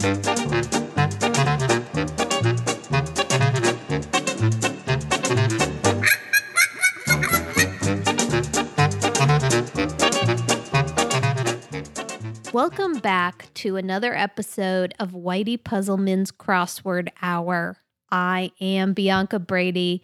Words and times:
Welcome 0.00 0.14
back 13.00 13.52
to 13.54 13.76
another 13.76 14.14
episode 14.14 14.94
of 14.98 15.10
Whitey 15.10 15.62
Puzzleman's 15.62 16.32
Crossword 16.32 17.10
Hour. 17.20 17.76
I 18.10 18.52
am 18.58 18.94
Bianca 18.94 19.38
Brady, 19.38 20.02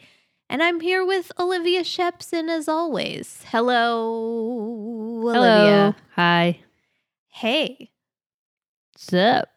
and 0.51 0.63
I'm 0.63 0.81
here 0.81 1.07
with 1.07 1.33
Olivia 1.39 1.83
Shepson 1.83 2.51
as 2.51 2.69
always. 2.69 3.47
Hello, 3.47 5.23
Olivia. 5.23 5.33
Hello. 5.33 5.95
Hi. 6.17 6.61
Hey. 7.29 7.93
What's 8.93 9.15
up? 9.15 9.56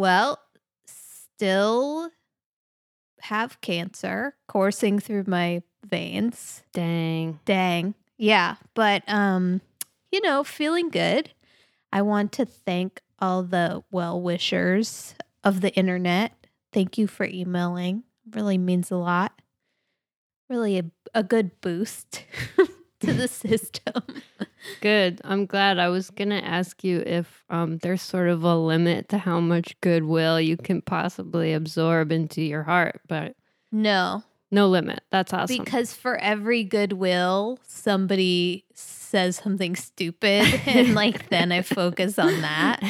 Well, 0.00 0.38
still 0.86 2.08
have 3.20 3.60
cancer 3.60 4.34
coursing 4.48 4.98
through 4.98 5.24
my 5.26 5.62
veins. 5.84 6.62
Dang. 6.72 7.38
Dang. 7.44 7.94
Yeah, 8.16 8.54
but 8.72 9.02
um, 9.06 9.60
you 10.10 10.22
know, 10.22 10.42
feeling 10.42 10.88
good. 10.88 11.34
I 11.92 12.00
want 12.00 12.32
to 12.32 12.46
thank 12.46 13.02
all 13.18 13.42
the 13.42 13.82
well 13.90 14.18
wishers 14.18 15.16
of 15.44 15.60
the 15.60 15.74
internet. 15.74 16.32
Thank 16.72 16.96
you 16.96 17.06
for 17.06 17.26
emailing. 17.26 18.04
Really 18.30 18.56
means 18.56 18.90
a 18.90 18.96
lot. 18.96 19.42
Really 20.48 20.78
a, 20.78 20.84
a 21.12 21.22
good 21.22 21.60
boost 21.60 22.24
to 23.06 23.12
the 23.12 23.28
system. 23.28 24.02
Good. 24.80 25.20
I'm 25.24 25.46
glad. 25.46 25.78
I 25.78 25.88
was 25.88 26.10
gonna 26.10 26.40
ask 26.40 26.84
you 26.84 27.02
if 27.06 27.44
um 27.50 27.78
there's 27.78 28.02
sort 28.02 28.28
of 28.28 28.42
a 28.44 28.56
limit 28.56 29.08
to 29.10 29.18
how 29.18 29.40
much 29.40 29.78
goodwill 29.80 30.40
you 30.40 30.56
can 30.56 30.82
possibly 30.82 31.52
absorb 31.52 32.12
into 32.12 32.42
your 32.42 32.62
heart, 32.62 33.00
but 33.08 33.34
No, 33.72 34.22
no 34.50 34.68
limit. 34.68 35.00
That's 35.10 35.32
awesome. 35.32 35.58
because 35.64 35.94
for 35.94 36.16
every 36.18 36.64
goodwill, 36.64 37.58
somebody 37.66 38.64
says 38.74 39.36
something 39.36 39.74
stupid, 39.76 40.46
and 40.66 40.94
like 41.02 41.28
then 41.30 41.52
I 41.52 41.62
focus 41.62 42.18
on 42.18 42.40
that, 42.42 42.80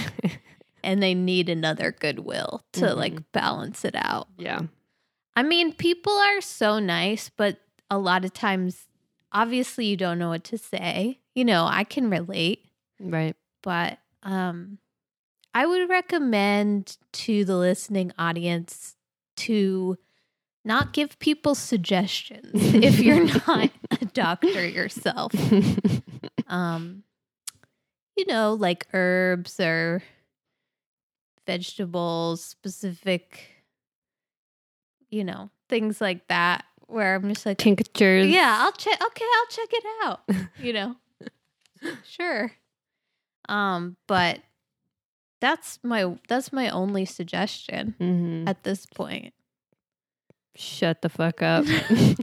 and 0.84 1.02
they 1.02 1.14
need 1.14 1.48
another 1.48 1.92
goodwill 1.92 2.62
to 2.72 2.80
Mhm. 2.86 2.96
like 2.96 3.32
balance 3.32 3.84
it 3.84 3.94
out. 3.96 4.28
yeah. 4.36 4.62
I 5.36 5.44
mean, 5.44 5.72
people 5.72 6.12
are 6.12 6.40
so 6.40 6.80
nice, 6.80 7.30
but 7.34 7.58
a 7.88 7.96
lot 7.98 8.24
of 8.24 8.32
times, 8.34 8.88
obviously, 9.32 9.86
you 9.86 9.96
don't 9.96 10.18
know 10.18 10.28
what 10.30 10.44
to 10.44 10.58
say. 10.58 11.18
You 11.34 11.44
know, 11.44 11.66
I 11.66 11.84
can 11.84 12.10
relate, 12.10 12.66
Right. 12.98 13.36
but 13.62 13.98
um, 14.22 14.78
I 15.54 15.66
would 15.66 15.88
recommend 15.88 16.96
to 17.12 17.44
the 17.44 17.56
listening 17.56 18.12
audience 18.18 18.96
to 19.38 19.96
not 20.64 20.92
give 20.92 21.18
people 21.18 21.54
suggestions 21.54 22.50
if 22.54 23.00
you're 23.00 23.24
not 23.46 23.70
a 24.00 24.04
doctor 24.06 24.66
yourself. 24.66 25.32
Um, 26.46 27.04
you 28.16 28.26
know, 28.26 28.54
like 28.54 28.88
herbs 28.92 29.60
or 29.60 30.02
vegetables, 31.46 32.44
specific, 32.44 33.40
you 35.10 35.22
know, 35.24 35.50
things 35.68 36.00
like 36.00 36.26
that, 36.28 36.64
where 36.90 37.14
I'm 37.14 37.28
just 37.28 37.46
like, 37.46 37.58
Tinctures. 37.58 38.26
yeah, 38.28 38.58
I'll 38.60 38.72
check. 38.72 39.00
Okay, 39.02 39.24
I'll 39.38 39.46
check 39.50 39.68
it 39.72 39.84
out. 40.04 40.20
You 40.62 40.72
know, 40.74 40.96
sure. 42.04 42.52
Um, 43.48 43.96
but 44.06 44.40
that's 45.40 45.78
my 45.82 46.16
that's 46.28 46.52
my 46.52 46.68
only 46.68 47.04
suggestion 47.06 47.94
hmm 47.98 48.44
at 48.46 48.62
this 48.64 48.84
point. 48.86 49.32
Shut 50.56 51.00
the 51.00 51.08
fuck 51.08 51.40
up. 51.42 51.64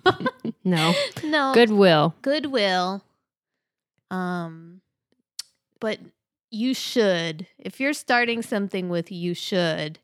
no. 0.63 0.93
No, 1.23 1.53
Goodwill. 1.53 2.13
goodwill. 2.21 3.01
Um, 4.11 4.81
but 5.79 5.99
you 6.51 6.73
should 6.73 7.47
if 7.57 7.79
you're 7.79 7.93
starting 7.93 8.41
something 8.41 8.89
with 8.89 9.11
you 9.11 9.33
should, 9.33 9.99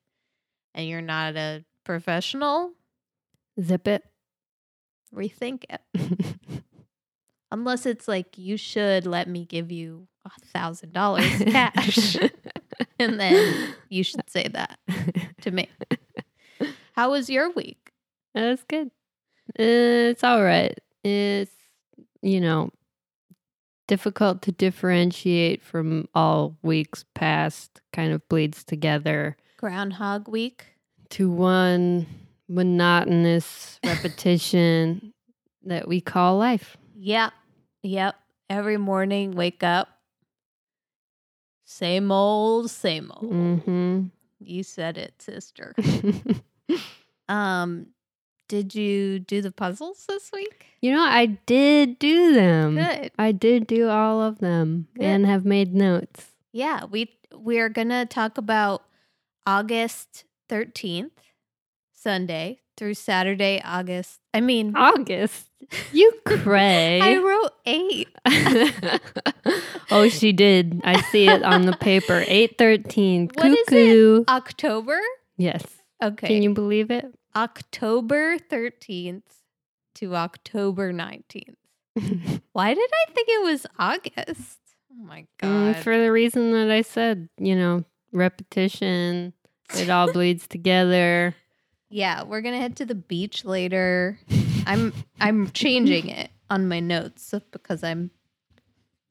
and 0.74 0.88
you're 0.88 1.02
not 1.02 1.36
a 1.36 1.64
professional, 1.84 2.72
Zip 3.62 3.88
it. 3.88 4.04
Rethink 5.14 5.64
it. 5.70 5.82
Unless 7.52 7.86
it's 7.86 8.08
like 8.08 8.38
you 8.38 8.58
should 8.58 9.06
let 9.06 9.28
me 9.28 9.46
give 9.46 9.72
you 9.72 10.08
a 10.26 10.32
thousand 10.48 10.94
dollars 10.94 11.32
cash, 11.46 12.18
and 13.00 13.20
then 13.20 13.76
you 13.90 14.04
should 14.04 14.28
say 14.30 14.48
that 14.50 14.80
to 15.42 15.52
me. 15.52 15.70
How 16.94 17.12
was 17.12 17.30
your 17.30 17.52
week? 17.52 17.92
That's 18.34 18.64
good. 18.64 18.90
It's 19.56 20.24
all 20.24 20.44
right. 20.44 20.78
It's, 21.04 21.52
you 22.22 22.40
know, 22.42 22.72
difficult 23.88 24.42
to 24.44 24.52
differentiate 24.52 25.62
from 25.62 26.08
all 26.16 26.56
weeks 26.64 27.06
past, 27.14 27.82
kind 27.92 28.14
of 28.14 28.28
bleeds 28.30 28.64
together 28.64 29.38
Groundhog 29.58 30.28
week. 30.28 30.66
to 31.12 31.30
one 31.30 32.08
monotonous 32.50 33.80
repetition 33.86 35.14
that 35.64 35.88
we 35.88 36.02
call 36.02 36.38
life. 36.38 36.78
Yep, 36.96 37.34
yep. 37.84 38.16
Every 38.50 38.78
morning, 38.78 39.32
wake 39.32 39.64
up. 39.64 39.88
Same 41.66 42.12
old, 42.12 42.70
same 42.70 43.12
old. 43.16 43.32
hmm 43.32 44.02
You 44.40 44.64
said 44.64 44.98
it, 44.98 45.22
sister. 45.22 45.74
Um, 47.30 47.88
did 48.50 48.76
you 48.76 49.18
do 49.18 49.42
the 49.42 49.52
puzzles 49.52 50.06
this 50.08 50.30
week? 50.34 50.66
you 50.82 50.92
know, 50.92 51.02
I 51.02 51.26
did 51.46 51.98
do 51.98 52.34
them. 52.34 52.76
Good. 52.76 53.12
I 53.18 53.32
did 53.32 53.66
do 53.66 53.88
all 53.88 54.22
of 54.22 54.40
them 54.40 54.88
Good. 54.96 55.06
and 55.06 55.26
have 55.26 55.46
made 55.46 55.74
notes. 55.74 56.34
Yeah, 56.52 56.84
we 56.84 57.16
we're 57.34 57.70
gonna 57.70 58.06
talk 58.06 58.38
about 58.38 58.84
August 59.48 60.26
thirteenth, 60.50 61.14
Sunday 62.04 62.60
through 62.76 62.94
Saturday, 62.96 63.62
August. 63.64 64.20
I 64.34 64.42
mean, 64.42 64.76
August. 64.76 65.48
You 65.92 66.12
cray. 66.26 67.00
I 67.02 67.18
wrote 67.18 67.52
eight. 67.66 68.10
oh, 69.92 70.10
she 70.10 70.34
did. 70.34 70.82
I 70.84 71.02
see 71.02 71.28
it 71.28 71.44
on 71.44 71.66
the 71.66 71.78
paper. 71.78 72.24
Eight 72.28 72.58
thirteen. 72.58 73.30
What 73.34 73.48
is 73.52 73.66
it? 73.72 74.26
October. 74.28 75.00
Yes. 75.38 75.64
Okay. 76.04 76.28
Can 76.28 76.44
you 76.44 76.54
believe 76.54 76.92
it? 76.92 77.06
October 77.36 78.38
thirteenth 78.38 79.34
to 79.96 80.16
October 80.16 80.92
nineteenth. 80.92 81.58
Why 82.54 82.74
did 82.74 82.90
I 82.92 83.12
think 83.14 83.28
it 83.30 83.44
was 83.44 83.66
August? 83.80 84.60
Oh 84.92 85.04
my 85.06 85.22
Mm, 85.42 85.74
god. 85.74 85.84
for 85.84 85.98
the 85.98 86.12
reason 86.12 86.52
that 86.54 86.70
I 86.72 86.82
said, 86.82 87.30
you 87.38 87.56
know, 87.56 87.84
repetition. 88.12 89.34
It 89.76 89.90
all 89.90 90.12
bleeds 90.12 90.48
together. 90.48 91.36
Yeah, 91.94 92.24
we're 92.24 92.42
gonna 92.42 92.58
head 92.58 92.76
to 92.78 92.86
the 92.86 92.96
beach 92.96 93.46
later. 93.46 94.18
I'm 94.66 94.94
I'm 95.22 95.52
changing 95.52 96.10
it 96.10 96.32
on 96.50 96.68
my 96.68 96.80
notes 96.80 97.34
because 97.52 97.84
I'm 97.84 98.10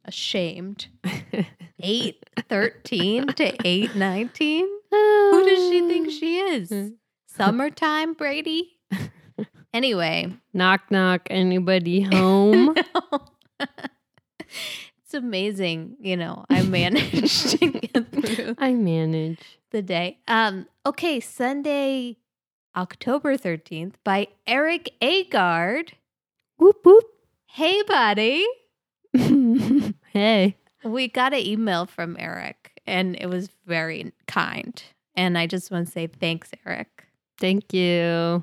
ashamed. 0.05 0.89
Eight 1.81 2.25
thirteen 2.49 3.29
to 3.29 3.67
eight 3.67 3.95
nineteen. 3.95 4.67
Who 4.91 5.45
does 5.45 5.69
she 5.71 5.81
think 5.89 6.11
she 6.11 6.39
is? 6.39 6.93
Summertime, 7.29 8.15
Brady? 8.15 8.79
Anyway, 9.75 10.31
Knock 10.53 10.91
knock. 10.91 11.23
Anybody 11.31 12.03
home? 12.03 12.75
it's 13.59 15.15
amazing, 15.15 15.97
you 15.99 16.15
know, 16.15 16.45
I 16.51 16.61
managed 16.63 17.49
to 17.59 17.69
get 17.71 18.13
through 18.13 18.55
I 18.59 18.75
manage. 18.75 19.41
the 19.71 19.81
day. 19.81 20.19
Um, 20.29 20.67
okay, 20.85 21.21
Sunday, 21.21 22.19
October 22.77 23.37
13th 23.37 23.95
by 24.05 24.29
Erik 24.47 24.95
Agard. 25.01 25.91
Whoop 26.59 26.79
whoop. 26.85 27.05
Hey, 27.47 27.83
buddy. 27.83 28.47
hey. 30.13 30.57
We 30.85 31.09
got 31.09 31.33
an 31.35 31.41
email 31.41 31.87
from 31.87 32.17
Erik 32.19 32.81
and 32.87 33.17
it 33.21 33.27
was 33.27 33.51
very 33.67 34.13
kind. 34.27 34.83
And 35.15 35.37
I 35.37 35.47
just 35.47 35.71
want 35.71 35.87
to 35.87 35.93
say 35.93 36.07
thanks, 36.07 36.51
Erik. 36.65 37.05
Thank 37.39 37.73
you 37.73 38.43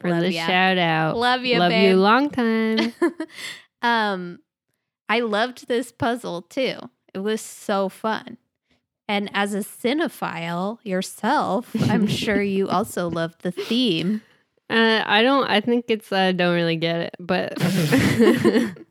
for 0.00 0.10
Love 0.10 0.22
the 0.22 0.32
ya. 0.32 0.46
shout 0.46 0.78
out. 0.78 1.16
Love 1.16 1.44
you, 1.44 1.58
Love 1.58 1.70
babe. 1.70 1.90
you 1.90 1.96
long 1.96 2.30
time. 2.30 2.92
um, 3.82 4.38
I 5.08 5.20
loved 5.20 5.68
this 5.68 5.92
puzzle 5.92 6.42
too. 6.42 6.78
It 7.12 7.20
was 7.20 7.40
so 7.40 7.88
fun. 7.88 8.38
And 9.08 9.30
as 9.34 9.54
a 9.54 9.58
cinephile 9.58 10.78
yourself, 10.82 11.70
I'm 11.90 12.06
sure 12.08 12.42
you 12.42 12.68
also 12.68 13.08
love 13.08 13.34
the 13.42 13.52
theme. 13.52 14.22
Uh, 14.68 15.02
I 15.06 15.22
don't. 15.22 15.48
I 15.48 15.60
think 15.60 15.84
it's. 15.88 16.12
I 16.12 16.32
don't 16.32 16.54
really 16.54 16.76
get 16.76 17.00
it, 17.00 17.16
but 17.20 17.54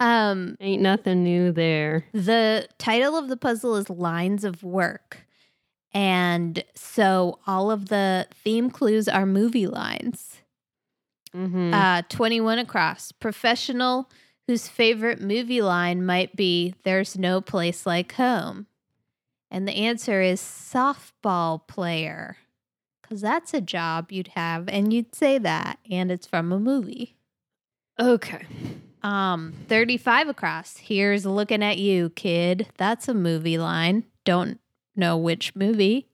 Um, 0.00 0.56
ain't 0.60 0.82
nothing 0.82 1.22
new 1.22 1.52
there. 1.52 2.06
the 2.12 2.66
title 2.78 3.16
of 3.16 3.28
the 3.28 3.36
puzzle 3.36 3.76
is 3.76 3.90
Lines 3.90 4.44
of 4.44 4.62
Work. 4.64 5.26
And 5.92 6.64
so 6.74 7.38
all 7.46 7.70
of 7.70 7.88
the 7.88 8.26
theme 8.42 8.70
clues 8.70 9.08
are 9.08 9.26
movie 9.26 9.66
lines. 9.66 10.40
Mm-hmm. 11.34 11.74
Uh, 11.74 12.02
21 12.08 12.58
across. 12.58 13.12
Professional 13.12 14.08
whose 14.46 14.66
favorite 14.66 15.20
movie 15.20 15.62
line 15.62 16.04
might 16.04 16.34
be 16.34 16.74
There's 16.82 17.18
no 17.18 17.40
place 17.40 17.86
like 17.86 18.12
home. 18.14 18.66
And 19.50 19.66
the 19.66 19.72
answer 19.74 20.20
is 20.20 20.40
softball 20.40 21.66
player. 21.66 22.36
Because 23.02 23.20
that's 23.20 23.52
a 23.52 23.60
job 23.60 24.12
you'd 24.12 24.28
have, 24.28 24.68
and 24.68 24.92
you'd 24.92 25.14
say 25.14 25.36
that, 25.38 25.78
and 25.90 26.12
it's 26.12 26.26
from 26.26 26.52
a 26.52 26.60
movie. 26.60 27.16
okay. 27.98 28.46
Um, 29.02 29.54
35 29.68 30.28
across. 30.28 30.76
Here's 30.76 31.24
looking 31.24 31.62
at 31.62 31.78
you, 31.78 32.10
kid. 32.10 32.68
That's 32.76 33.08
a 33.08 33.14
movie 33.14 33.56
line. 33.56 34.04
Don't 34.26 34.60
know 34.94 35.16
which 35.16 35.56
movie. 35.56 36.06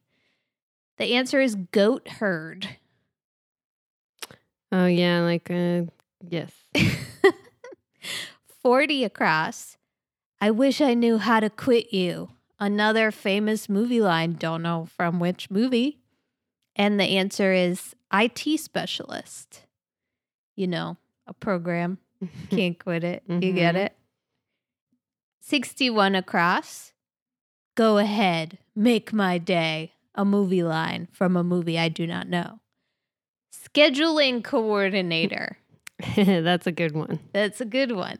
The 0.97 1.15
answer 1.15 1.41
is 1.41 1.57
goat 1.57 2.07
herd. 2.09 2.69
Oh 4.73 4.87
yeah, 4.87 5.21
like 5.23 5.51
uh, 5.51 5.83
yes. 6.29 6.51
40 8.63 9.05
across. 9.05 9.77
I 10.41 10.51
wish 10.51 10.81
I 10.81 10.95
knew 10.95 11.19
how 11.19 11.41
to 11.41 11.51
quit 11.51 11.93
you. 11.93 12.31
Another 12.59 13.11
famous 13.11 13.69
movie 13.69 14.01
line. 14.01 14.33
Don't 14.35 14.63
know 14.63 14.87
from 14.97 15.21
which 15.21 15.51
movie. 15.51 15.99
And 16.75 16.99
the 17.01 17.05
answer 17.05 17.53
is 17.53 17.95
IT 18.13 18.59
specialist. 18.61 19.63
You 20.57 20.67
know, 20.67 20.97
a 21.27 21.35
program. 21.35 21.99
Can't 22.51 22.79
quit 22.79 23.05
it. 23.05 23.23
You 23.29 23.53
get 23.53 23.75
Mhm. 23.75 23.87
it? 23.87 23.97
61 25.41 26.15
across. 26.15 26.93
Go 27.75 27.99
ahead. 27.99 28.59
Make 28.75 29.13
my 29.13 29.39
day. 29.39 29.93
A 30.15 30.25
movie 30.25 30.63
line 30.63 31.09
from 31.13 31.37
a 31.37 31.45
movie 31.45 31.79
I 31.79 31.91
do 31.91 32.07
not 32.07 32.27
know. 32.27 32.61
Scheduling 33.53 34.43
coordinator. 34.43 35.59
That's 36.17 36.67
a 36.67 36.73
good 36.73 36.93
one. 36.93 37.19
That's 37.35 37.61
a 37.61 37.67
good 37.67 37.93
one. 37.93 38.19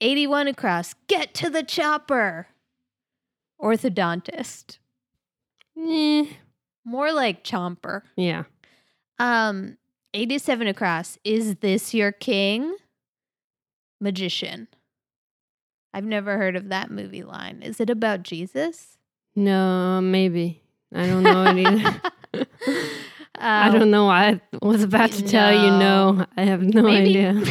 81 0.00 0.48
across. 0.48 0.94
Get 1.06 1.34
to 1.34 1.48
the 1.48 1.62
chopper. 1.62 2.48
Orthodontist. 3.60 4.78
Eh, 5.78 6.24
More 6.84 7.12
like 7.12 7.44
chomper. 7.44 8.02
yeah. 8.16 8.44
Um 9.18 9.76
87 10.14 10.66
across. 10.68 11.18
Is 11.24 11.56
this 11.56 11.92
your 11.94 12.12
king? 12.12 12.74
Magician. 14.00 14.68
I've 15.92 16.04
never 16.04 16.36
heard 16.38 16.56
of 16.56 16.68
that 16.68 16.90
movie 16.90 17.22
line. 17.24 17.62
Is 17.62 17.80
it 17.80 17.90
about 17.90 18.22
Jesus? 18.22 18.96
No, 19.34 20.00
maybe. 20.00 20.62
I 20.94 21.06
don't 21.06 21.22
know 21.22 21.44
it 21.44 21.56
either. 21.58 22.00
I 23.40 23.68
Um, 23.68 23.74
don't 23.78 23.90
know. 23.90 24.08
I 24.08 24.40
was 24.62 24.82
about 24.82 25.12
to 25.12 25.22
tell 25.22 25.52
you 25.52 25.70
no. 25.78 26.12
no. 26.12 26.26
I 26.36 26.42
have 26.44 26.62
no 26.62 26.82
Maybe. 26.82 27.24
idea. 27.26 27.34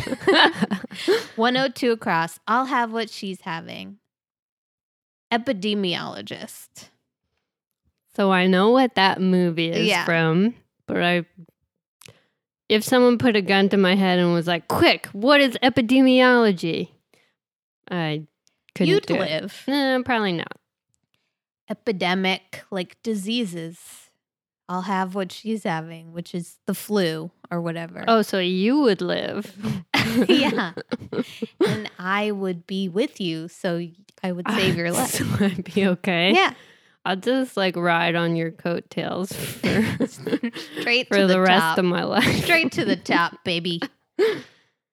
102 1.35 1.91
across. 1.91 2.39
I'll 2.47 2.65
have 2.65 2.91
what 2.91 3.09
she's 3.09 3.41
having. 3.41 3.97
Epidemiologist. 5.31 6.89
so 8.15 8.31
I 8.31 8.47
know 8.47 8.69
what 8.71 8.95
that 8.95 9.21
movie 9.21 9.69
is 9.69 9.87
Yeah. 9.87 10.05
from, 10.05 10.55
but 10.87 11.03
I 11.03 11.25
if 12.69 12.83
someone 12.83 13.17
put 13.17 13.35
a 13.35 13.41
gun 13.41 13.69
to 13.69 13.77
my 13.77 13.95
head 13.95 14.19
and 14.19 14.33
was 14.33 14.47
like, 14.47 14.67
"Quick, 14.67 15.05
what 15.07 15.39
is 15.39 15.57
epidemiology?" 15.63 16.89
I 17.89 18.27
couldn't 18.75 18.89
You'd 18.93 19.05
do 19.05 19.15
it. 19.15 19.19
live. 19.43 19.63
No, 19.67 20.01
probably 20.03 20.33
not. 20.33 20.51
epidemic 21.69 22.63
like 22.71 23.01
diseases. 23.03 24.09
I'll 24.69 24.83
have 24.83 25.15
what 25.15 25.31
she's 25.31 25.63
having, 25.63 26.11
which 26.13 26.33
is 26.35 26.57
the 26.65 26.73
flu 26.73 27.31
or 27.51 27.61
whatever. 27.61 28.03
Oh, 28.07 28.21
so 28.21 28.39
you 28.39 28.79
would 28.81 29.01
live. 29.01 29.55
Yeah. 30.27 30.71
And 31.67 31.91
I 31.99 32.31
would 32.31 32.65
be 32.65 32.87
with 32.87 33.19
you, 33.19 33.49
so 33.49 33.85
I 34.23 34.31
would 34.31 34.49
save 34.49 34.75
your 34.77 34.91
life. 34.93 35.09
So 35.09 35.25
I'd 35.39 35.63
be 35.73 35.85
okay. 35.87 36.31
Yeah. 36.33 36.53
I'll 37.05 37.17
just 37.17 37.57
like 37.57 37.75
ride 37.75 38.15
on 38.15 38.35
your 38.35 38.51
coattails 38.51 39.31
for, 39.33 40.07
Straight 40.07 41.07
for 41.07 41.17
to 41.17 41.27
the, 41.27 41.33
the, 41.33 41.41
rest 41.41 41.61
top. 41.61 41.77
of 41.77 41.85
my 41.85 42.03
life. 42.03 42.43
Straight 42.43 42.71
to 42.73 42.85
the 42.85 42.95
top, 42.95 43.43
baby. 43.43 43.81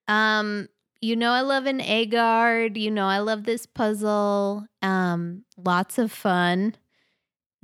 Um, 0.07 0.67
you 1.01 1.15
know 1.15 1.31
I 1.31 1.41
love 1.41 1.65
an 1.65 1.79
Agard. 1.79 2.77
You 2.77 2.91
know 2.91 3.07
I 3.07 3.19
love 3.19 3.43
this 3.45 3.65
puzzle. 3.65 4.65
Um, 4.81 5.43
lots 5.57 5.97
of 5.97 6.11
fun. 6.11 6.75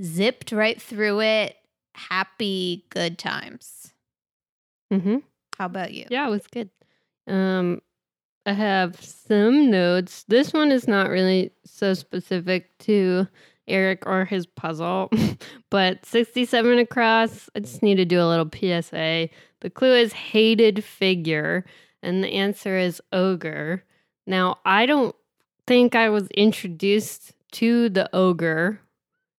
Zipped 0.01 0.51
right 0.51 0.81
through 0.81 1.21
it. 1.21 1.55
Happy, 1.95 2.85
good 2.89 3.17
times. 3.17 3.90
Hmm 4.91 5.17
How 5.57 5.65
about 5.65 5.93
you? 5.93 6.05
Yeah, 6.09 6.27
it 6.27 6.31
was 6.31 6.47
good. 6.47 6.69
Um, 7.27 7.81
I 8.45 8.53
have 8.53 9.01
some 9.01 9.69
notes. 9.69 10.25
This 10.27 10.53
one 10.53 10.71
is 10.71 10.87
not 10.87 11.09
really 11.09 11.51
so 11.65 11.93
specific 11.93 12.77
to 12.79 13.27
Erik 13.67 14.05
or 14.05 14.25
his 14.25 14.45
puzzle, 14.45 15.09
but 15.69 16.05
67 16.05 16.79
across. 16.79 17.49
I 17.55 17.59
just 17.59 17.83
need 17.83 17.95
to 17.95 18.05
do 18.05 18.19
a 18.19 18.27
little 18.27 18.49
PSA. 18.51 19.29
The 19.61 19.69
clue 19.69 19.95
is 19.95 20.13
hated 20.13 20.83
figure, 20.83 21.65
and 22.01 22.23
the 22.23 22.33
answer 22.33 22.77
is 22.77 23.01
ogre. 23.13 23.83
Now, 24.25 24.57
I 24.65 24.85
don't 24.85 25.15
think 25.67 25.95
I 25.95 26.09
was 26.09 26.27
introduced 26.29 27.33
to 27.53 27.89
the 27.89 28.13
ogre 28.15 28.81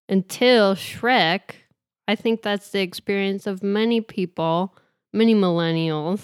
until 0.08 0.74
Shrek. 0.74 1.56
I 2.06 2.14
think 2.14 2.42
that's 2.42 2.70
the 2.70 2.80
experience 2.80 3.46
of 3.46 3.62
many 3.62 4.00
people, 4.00 4.76
many 5.12 5.34
millennials 5.34 6.20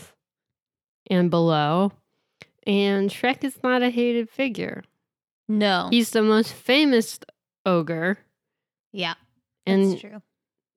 and 1.10 1.30
below. 1.30 1.92
And 2.66 3.10
Shrek 3.10 3.44
is 3.44 3.58
not 3.62 3.82
a 3.82 3.90
hated 3.90 4.28
figure. 4.28 4.82
No. 5.48 5.88
He's 5.90 6.10
the 6.10 6.22
most 6.22 6.52
famous 6.52 7.18
ogre, 7.64 8.18
yeah, 8.92 9.14
and 9.66 9.92
that's 9.92 10.00
true. 10.02 10.22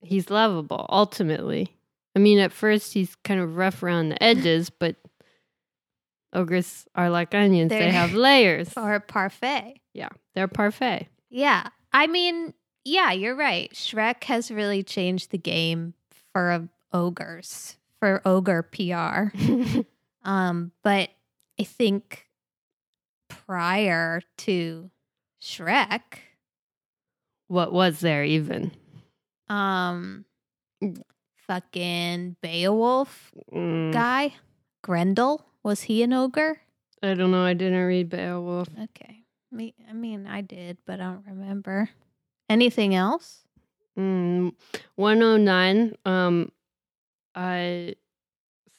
he's 0.02 0.30
lovable 0.30 0.86
ultimately. 0.90 1.76
I 2.16 2.20
mean, 2.20 2.40
at 2.40 2.52
first 2.54 2.94
he's 2.94 3.16
kind 3.24 3.40
of 3.42 3.58
rough 3.58 3.84
around 3.84 4.10
the 4.10 4.24
edges, 4.24 4.70
but 4.80 4.96
ogres 6.34 6.88
are 6.96 7.10
like 7.10 7.34
onions; 7.36 7.70
they 7.70 7.80
They're- 7.80 7.92
have 7.92 8.14
layers. 8.28 8.72
Or 8.78 9.00
parfait. 9.00 9.76
Yeah, 9.94 10.10
they're 10.34 10.48
parfait. 10.48 11.08
Yeah. 11.30 11.68
I 11.94 12.08
mean, 12.08 12.54
yeah, 12.86 13.12
you're 13.12 13.36
right. 13.36 13.70
Shrek 13.74 14.24
has 14.26 14.50
really 14.50 14.84
changed 14.84 15.32
the 15.32 15.38
game 15.38 15.94
for 16.34 16.70
ogres, 16.94 17.76
for 18.02 18.22
ogre 18.26 18.64
PR. 18.64 19.32
Um, 20.24 20.72
but 20.84 21.10
I 21.60 21.64
think 21.64 22.28
prior 23.28 24.22
to 24.38 24.92
Shrek, 25.42 26.02
what 27.48 27.74
was 27.74 28.02
there 28.02 28.24
even? 28.24 28.72
um, 29.50 30.26
fucking 31.48 32.36
Beowulf 32.42 33.32
Mm, 33.52 33.92
guy, 33.94 34.36
Grendel, 34.84 35.44
was 35.64 35.82
he 35.82 36.04
an 36.04 36.14
ogre? 36.14 36.62
I 37.02 37.16
don't 37.16 37.32
know. 37.32 37.44
I 37.44 37.56
didn't 37.56 37.84
read 37.84 38.10
Beowulf. 38.10 38.68
Okay. 38.80 39.24
Me, 39.52 39.74
I 39.90 39.94
mean, 39.94 40.28
I 40.28 40.42
did, 40.42 40.78
but 40.86 41.00
I 41.00 41.06
don't 41.06 41.26
remember. 41.26 41.90
Anything 42.48 42.94
else? 42.94 43.40
Mm, 43.98 44.54
109. 44.96 45.96
Um, 46.06 46.52
I 47.36 47.96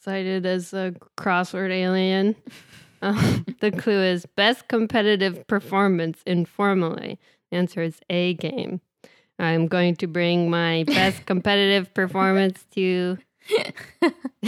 cited 0.00 0.47
as 0.47 0.73
a 0.73 0.94
crossword 1.18 1.71
alien. 1.71 2.37
Um, 3.04 3.44
the 3.61 3.73
clue 3.73 4.00
is 4.00 4.26
best 4.37 4.68
competitive 4.68 5.44
performance 5.49 6.23
informally. 6.25 7.18
The 7.50 7.56
answer 7.56 7.82
is 7.82 7.99
A 8.09 8.35
game. 8.35 8.80
I'm 9.40 9.66
going 9.66 9.97
to 9.97 10.06
bring 10.06 10.49
my 10.49 10.85
best 10.85 11.26
competitive 11.26 11.92
performance 11.94 12.64
to 12.76 13.18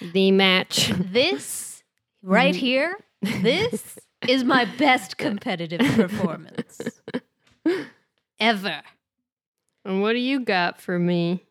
the 0.00 0.30
match. 0.30 0.92
This 0.96 1.82
right 2.22 2.54
Mm. 2.54 2.58
here, 2.58 2.96
this 3.22 3.98
is 4.28 4.44
my 4.44 4.66
best 4.66 5.18
competitive 5.18 5.80
performance 5.96 7.00
ever. 8.38 8.82
And 9.84 10.00
what 10.00 10.12
do 10.12 10.20
you 10.20 10.38
got 10.44 10.80
for 10.80 10.96
me? 10.96 11.42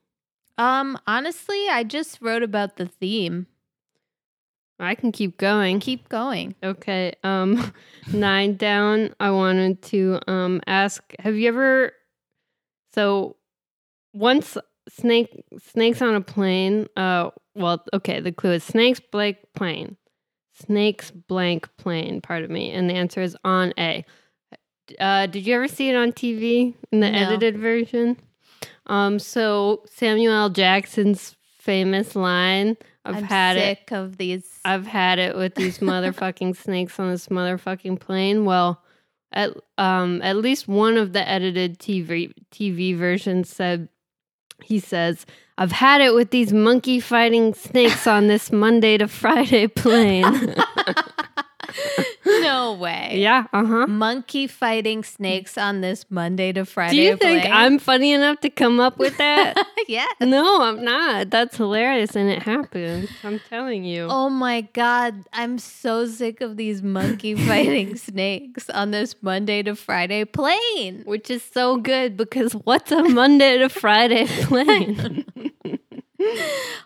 Um, 0.58 0.98
honestly, 1.08 1.68
I 1.70 1.84
just 1.84 2.22
wrote 2.22 2.44
about 2.44 2.78
the 2.78 2.86
theme. 2.88 3.48
I 4.80 4.96
can 4.96 5.12
keep 5.12 5.38
going. 5.38 5.80
Keep 5.80 6.10
going. 6.10 6.56
Okay. 6.64 7.14
Um 7.24 7.72
nine 8.14 8.56
down, 8.58 9.14
I 9.20 9.32
wanted 9.32 9.82
to 9.84 10.20
um 10.28 10.62
ask 10.68 11.02
have 11.20 11.36
you 11.36 11.48
ever 11.48 11.94
so 12.94 13.38
once 14.14 14.58
snake 14.90 15.44
snakes 15.60 16.02
on 16.02 16.16
a 16.16 16.22
plane, 16.22 16.88
uh 16.98 17.30
well, 17.56 17.84
okay, 17.94 18.20
the 18.20 18.32
clue 18.32 18.54
is 18.54 18.64
snakes 18.64 19.00
blank 19.00 19.38
plane. 19.56 19.96
Snakes 20.54 21.12
blank 21.12 21.70
plane, 21.78 22.20
pardon 22.20 22.52
me. 22.52 22.72
And 22.72 22.90
the 22.90 22.96
answer 22.96 23.22
is 23.22 23.38
on 23.46 23.74
A. 23.78 24.04
Uh 25.00 25.28
did 25.28 25.46
you 25.48 25.56
ever 25.56 25.68
see 25.68 25.90
it 25.90 25.96
on 25.96 26.12
TV 26.12 26.76
in 26.92 27.00
the 27.00 27.10
No. 27.10 27.18
edited 27.18 27.58
version? 27.58 28.18
Um, 28.88 29.20
so 29.20 29.84
Samuel 29.90 30.34
L. 30.34 30.50
Jackson's 30.50 31.36
famous 31.60 32.16
line, 32.16 32.78
"I've 33.06 33.18
I'm 33.18 33.24
had 33.24 33.58
it. 33.58 33.92
of 33.92 34.18
these. 34.18 34.60
I've 34.66 34.86
had 34.86 35.20
it 35.20 35.36
with 35.36 35.56
these 35.56 35.80
motherfucking 35.80 36.56
snakes 36.64 37.00
on 37.00 37.10
this 37.10 37.28
motherfucking 37.28 38.00
plane." 38.00 38.46
Well, 38.46 38.82
at 39.32 39.52
um 39.78 40.22
at 40.22 40.38
least 40.38 40.68
one 40.68 40.98
of 40.98 41.14
the 41.14 41.28
edited 41.28 41.80
TV 41.80 42.34
TV 42.52 42.96
versions 42.96 43.50
said 43.50 43.90
he 44.62 44.80
says, 44.80 45.26
"I've 45.58 45.72
had 45.72 46.02
it 46.02 46.14
with 46.14 46.32
these 46.32 46.54
monkey 46.54 47.00
fighting 47.00 47.54
snakes 47.54 48.06
on 48.08 48.28
this 48.28 48.52
Monday 48.52 48.98
to 48.98 49.08
Friday 49.08 49.68
plane." 49.68 50.56
no 52.42 52.74
way. 52.74 53.14
yeah, 53.18 53.46
uh-huh. 53.54 53.88
Monkey 53.88 54.48
fighting 54.48 55.04
snakes 55.04 55.58
on 55.58 55.82
this 55.82 56.06
Monday 56.10 56.52
to 56.54 56.66
Friday. 56.66 56.96
Do 56.96 57.02
you 57.02 57.18
think? 57.18 57.46
I'm 57.46 57.80
funny 57.80 58.12
enough 58.14 58.40
to 58.42 58.50
come 58.50 58.80
up 58.80 58.98
with 58.98 59.18
that? 59.18 59.56
yeah. 59.88 60.08
no, 60.22 60.62
I'm 60.62 60.84
not. 60.84 61.30
That's 61.30 61.58
hilarious 61.58 62.16
and 62.16 62.30
it 62.30 62.44
happened. 62.44 63.10
I'm 63.24 63.40
telling 63.50 63.84
you. 63.84 64.08
Oh 64.10 64.30
my 64.30 64.62
god, 64.62 65.26
I'm 65.34 65.58
so 65.58 66.06
sick 66.06 66.42
of 66.42 66.58
these 66.58 66.82
monkey 66.82 67.36
fighting 67.48 67.96
snakes 67.96 68.70
on 68.70 68.92
this 68.92 69.16
Monday 69.22 69.64
to 69.64 69.76
Friday 69.76 70.26
plane. 70.26 71.04
Which 71.06 71.30
is 71.30 71.44
so 71.44 71.78
good 71.78 72.18
because 72.18 72.54
what's 72.54 72.92
a 72.92 73.04
Monday 73.04 73.58
to 73.60 73.70
Friday 73.70 74.26
plane? 74.44 75.26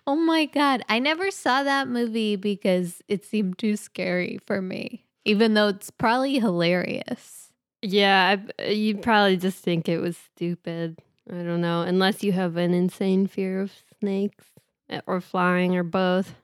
Oh 0.07 0.15
my 0.15 0.45
god, 0.45 0.83
I 0.89 0.99
never 0.99 1.29
saw 1.31 1.63
that 1.63 1.87
movie 1.87 2.35
because 2.35 3.01
it 3.07 3.23
seemed 3.25 3.57
too 3.57 3.75
scary 3.75 4.39
for 4.47 4.61
me, 4.61 5.03
even 5.27 5.53
though 5.53 5.67
it's 5.67 5.91
probably 5.91 6.39
hilarious. 6.39 7.51
yeah, 7.81 8.37
you'd 8.67 9.01
probably 9.01 9.37
just 9.37 9.63
think 9.63 9.89
it 9.89 9.99
was 9.99 10.17
stupid. 10.17 10.97
I 11.29 11.43
don't 11.43 11.61
know. 11.61 11.81
Unless 11.81 12.23
you 12.23 12.31
have 12.31 12.55
an 12.55 12.73
insane 12.73 13.27
fear 13.27 13.59
of 13.59 13.71
snakes 13.99 14.45
eh, 14.89 15.01
or 15.05 15.19
flying 15.19 15.75
or 15.75 15.83
both. 15.83 16.35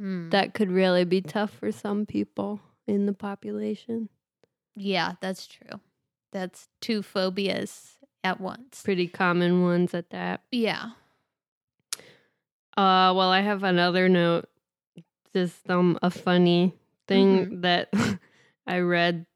Hmm. 0.00 0.30
That 0.30 0.54
could 0.54 0.70
really 0.70 1.04
be 1.04 1.20
tough 1.20 1.50
for 1.50 1.70
some 1.70 2.06
people 2.06 2.60
in 2.86 3.06
the 3.06 3.12
population. 3.12 4.08
yeah, 4.74 5.12
that's 5.20 5.46
true. 5.46 5.80
That's 6.32 6.68
two 6.80 7.02
phobias 7.02 7.98
at 8.24 8.40
once. 8.40 8.82
Pretty 8.82 9.06
common 9.06 9.62
ones 9.62 9.94
at 9.94 10.10
that. 10.10 10.40
Yeah. 10.50 10.90
Uh, 12.76 13.12
well, 13.14 13.30
I 13.30 13.40
have 13.42 13.62
another 13.62 14.08
note. 14.08 14.48
Just 15.32 15.68
um, 15.70 15.98
a 16.02 16.10
funny 16.10 16.74
thing 17.06 17.60
that 17.62 17.92
I 18.66 18.78
read 18.78 19.26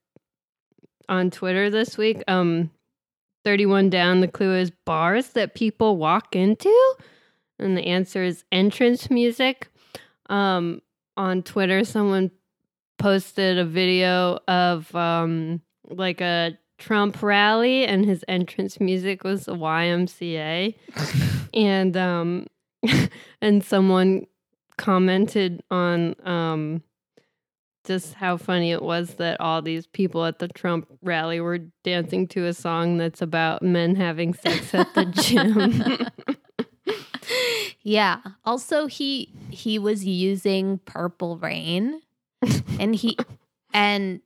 on 1.09 1.31
Twitter 1.31 1.71
this 1.71 1.97
week. 1.97 2.23
Um, 2.29 2.71
thirty-one 3.45 3.91
down. 3.91 4.21
The 4.21 4.29
clue 4.29 4.55
is 4.55 4.71
bars 4.71 5.31
that 5.31 5.55
people 5.55 5.97
walk 5.97 6.37
into, 6.37 6.95
and 7.59 7.77
the 7.77 7.87
answer 7.87 8.23
is 8.23 8.45
entrance 8.53 9.11
music. 9.11 9.69
Um, 10.29 10.83
on 11.17 11.43
Twitter, 11.43 11.85
someone 11.85 12.31
posted 12.99 13.59
a 13.59 13.65
video 13.65 14.39
of 14.49 14.95
um 14.95 15.63
like 15.89 16.21
a 16.21 16.59
Trump 16.79 17.23
rally, 17.23 17.85
and 17.85 18.05
his 18.05 18.25
entrance 18.29 18.79
music 18.81 19.25
was 19.25 19.47
the 19.47 19.55
YMCA, 19.55 20.75
and 21.55 21.97
um 21.97 22.47
and 23.41 23.65
someone 23.65 24.27
commented 24.77 25.63
on 25.71 26.15
um 26.25 26.83
just 27.88 28.14
how 28.14 28.37
funny 28.37 28.71
it 28.71 28.83
was 28.83 29.14
that 29.14 29.40
all 29.40 29.62
these 29.62 29.87
people 29.87 30.25
at 30.26 30.38
the 30.38 30.47
Trump 30.47 30.87
rally 31.02 31.40
were 31.40 31.59
dancing 31.83 32.28
to 32.28 32.45
a 32.45 32.52
song 32.52 32.99
that's 32.99 33.23
about 33.23 33.62
men 33.62 33.97
having 33.97 34.35
sex 34.35 34.75
at 34.75 34.92
the 34.95 35.07
gym. 36.87 36.95
yeah. 37.83 38.21
Also 38.45 38.87
he 38.87 39.33
he 39.50 39.78
was 39.78 40.04
using 40.04 40.78
Purple 40.85 41.38
Rain 41.38 42.02
and 42.78 42.95
he 42.95 43.16
and 43.73 44.21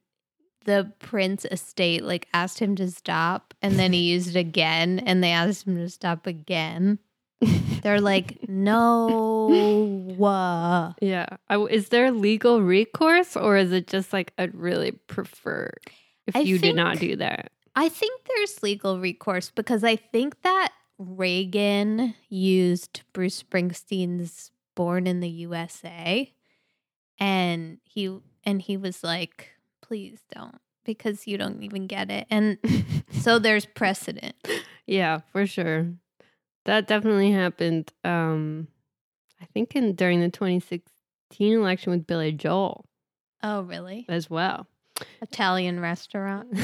the 0.65 0.93
Prince 0.99 1.45
estate 1.45 2.03
like 2.03 2.29
asked 2.35 2.59
him 2.59 2.75
to 2.77 2.91
stop 2.91 3.55
and 3.63 3.79
then 3.79 3.93
he 3.93 4.11
used 4.11 4.37
it 4.37 4.39
again 4.39 4.99
and 4.99 5.23
they 5.23 5.31
asked 5.31 5.67
him 5.67 5.77
to 5.77 5.89
stop 5.89 6.27
again. 6.27 6.99
They're 7.83 8.01
like, 8.01 8.49
"No." 8.49 10.17
uh." 10.23 10.93
yeah. 11.01 11.27
I, 11.49 11.59
is 11.59 11.89
there 11.89 12.11
legal 12.11 12.63
recourse 12.63 13.37
or 13.37 13.57
is 13.57 13.73
it 13.73 13.87
just 13.87 14.13
like 14.13 14.33
I'd 14.39 14.55
really 14.55 14.93
prefer 14.93 15.71
if 16.27 16.37
I 16.37 16.41
you 16.41 16.59
did 16.59 16.77
not 16.77 16.99
do 16.99 17.17
that? 17.17 17.53
I 17.75 17.89
think 17.89 18.25
there's 18.27 18.63
legal 18.63 19.01
recourse 19.01 19.51
because 19.51 19.83
I 19.83 19.97
think 19.97 20.43
that 20.43 20.73
Reagan 20.99 22.15
used 22.29 23.03
Bruce 23.13 23.43
Springsteen's 23.43 24.51
Born 24.75 25.07
in 25.07 25.21
the 25.21 25.29
USA 25.29 26.33
and 27.19 27.79
he 27.85 28.19
and 28.45 28.63
he 28.63 28.77
was 28.77 29.05
like, 29.05 29.51
"Please 29.83 30.21
don't 30.35 30.59
because 30.85 31.27
you 31.27 31.37
don't 31.37 31.63
even 31.63 31.87
get 31.87 32.11
it." 32.11 32.27
And 32.31 32.59
so 33.21 33.39
there's 33.39 33.67
precedent. 33.67 34.35
Yeah, 34.85 35.21
for 35.31 35.47
sure. 35.47 35.93
That 36.65 36.87
definitely 36.87 37.33
happened. 37.33 37.93
Um, 38.05 38.69
I 39.41 39.47
think 39.47 39.75
in 39.75 39.95
during 39.95 40.21
the 40.21 40.29
2016 40.31 40.87
election 41.53 41.91
with 41.93 42.07
Billy 42.07 42.33
Joel 42.33 42.85
Oh, 43.43 43.63
really? 43.63 44.07
as 44.09 44.31
well. 44.31 44.67
Italian 45.21 45.81
restaurant. 45.81 46.49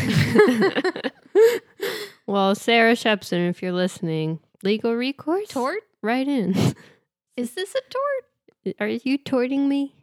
well, 2.27 2.55
Sarah 2.55 2.93
Shepson, 2.95 3.49
if 3.51 3.63
you're 3.63 3.73
listening, 3.73 4.39
legal 4.63 4.95
recourse, 4.95 5.49
Tort? 5.49 5.81
right 6.03 6.27
in. 6.29 6.55
Is 7.37 7.55
this 7.55 7.75
a 7.75 7.81
tort? 7.91 8.77
Are 8.81 8.89
you 8.89 9.17
torting 9.19 9.69
me? 9.69 9.95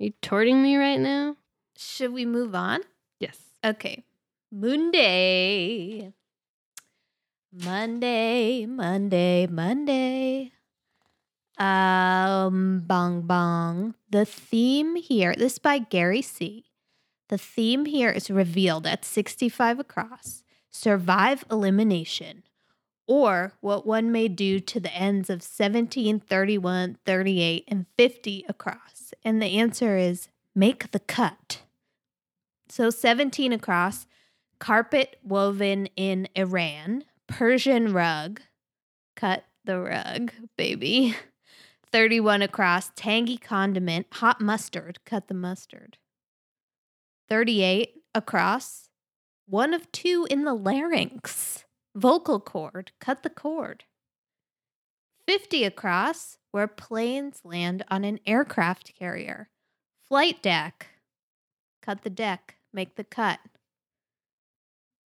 Are 0.00 0.04
you 0.04 0.12
torting 0.22 0.62
me 0.62 0.76
right 0.76 0.98
now? 1.00 1.36
Should 1.76 2.12
we 2.12 2.24
move 2.24 2.54
on? 2.54 2.80
Yes. 3.20 3.38
Okay. 3.64 4.04
Monday. 4.50 6.12
Monday, 7.62 8.66
Monday, 8.66 9.46
Monday. 9.46 10.50
Um, 11.56 12.82
bong 12.84 13.22
bong. 13.22 13.94
The 14.10 14.24
theme 14.24 14.96
here, 14.96 15.36
this 15.36 15.52
is 15.52 15.58
by 15.60 15.78
Gary 15.78 16.20
Cee. 16.20 16.64
The 17.28 17.38
theme 17.38 17.84
here 17.84 18.10
is 18.10 18.28
revealed 18.28 18.88
at 18.88 19.04
65 19.04 19.78
across 19.78 20.42
survive 20.72 21.44
elimination, 21.48 22.42
or 23.06 23.52
what 23.60 23.86
one 23.86 24.10
may 24.10 24.26
do 24.26 24.58
to 24.58 24.80
the 24.80 24.92
ends 24.92 25.30
of 25.30 25.40
17, 25.40 26.18
31, 26.18 26.98
38, 27.06 27.64
and 27.68 27.86
50 27.96 28.44
across. 28.48 29.14
And 29.22 29.40
the 29.40 29.56
answer 29.56 29.96
is 29.96 30.28
make 30.56 30.90
the 30.90 30.98
cut. 30.98 31.62
So 32.68 32.90
17 32.90 33.52
across, 33.52 34.08
carpet 34.58 35.20
woven 35.22 35.86
in 35.94 36.26
Iran, 36.34 37.04
Persian 37.36 37.92
rug, 37.92 38.42
cut 39.16 39.44
the 39.64 39.80
rug, 39.80 40.30
baby. 40.56 41.16
31 41.92 42.42
across, 42.42 42.92
tangy 42.94 43.36
condiment, 43.36 44.06
hot 44.12 44.40
mustard, 44.40 45.00
cut 45.04 45.26
the 45.26 45.34
mustard. 45.34 45.98
38 47.28 48.02
across, 48.14 48.88
one 49.46 49.74
of 49.74 49.90
two 49.90 50.28
in 50.30 50.44
the 50.44 50.54
larynx, 50.54 51.64
vocal 51.96 52.38
cord, 52.38 52.92
cut 53.00 53.24
the 53.24 53.30
cord. 53.30 53.82
50 55.26 55.64
across, 55.64 56.38
where 56.52 56.68
planes 56.68 57.40
land 57.42 57.84
on 57.90 58.04
an 58.04 58.20
aircraft 58.26 58.94
carrier, 58.96 59.48
flight 60.08 60.40
deck, 60.40 60.86
cut 61.82 62.02
the 62.02 62.10
deck, 62.10 62.58
make 62.72 62.94
the 62.94 63.02
cut. 63.02 63.40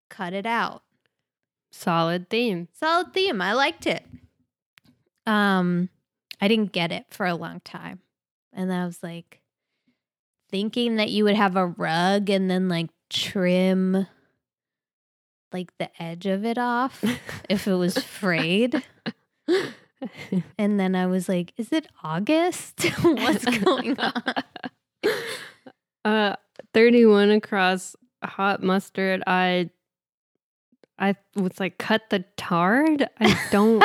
Cut 0.09 0.33
it 0.33 0.47
out. 0.47 0.85
Solid 1.75 2.31
theme. 2.31 2.69
Solid 2.73 3.13
theme. 3.13 3.43
I 3.43 3.53
liked 3.53 3.87
it. 3.87 4.05
Um, 5.27 5.89
I 6.41 6.49
didn't 6.49 6.73
get 6.73 6.93
it 6.93 7.07
for 7.11 7.27
a 7.27 7.35
long 7.35 7.61
time. 7.61 8.01
And 8.53 8.73
I 8.73 8.87
was 8.87 9.03
like 9.03 9.41
thinking 10.51 10.97
that 10.97 11.11
you 11.11 11.25
would 11.25 11.35
have 11.35 11.57
a 11.57 11.67
rug 11.67 12.31
and 12.31 12.49
then 12.51 12.69
like 12.69 12.91
trim 13.11 14.07
like 15.53 15.77
the 15.79 15.91
edge 16.03 16.27
of 16.27 16.45
it 16.45 16.59
off 16.59 17.03
if 17.49 17.67
it 17.67 17.75
was 17.75 17.99
frayed. 17.99 18.83
And 20.59 20.79
then 20.79 20.95
I 20.95 21.07
was 21.07 21.31
like, 21.31 21.55
is 21.57 21.73
it 21.73 21.87
August? 22.03 22.83
What's 23.03 23.45
going 23.45 23.99
on? 23.99 24.23
Uh, 26.05 26.37
31 26.75 27.31
across 27.31 27.97
hot 28.23 28.63
mustard. 28.63 29.23
I, 29.27 29.71
I 30.99 31.17
was 31.37 31.59
like, 31.59 31.79
cut 31.79 32.03
the 32.11 32.25
tard. 32.37 33.09
I 33.21 33.39
don't. 33.51 33.83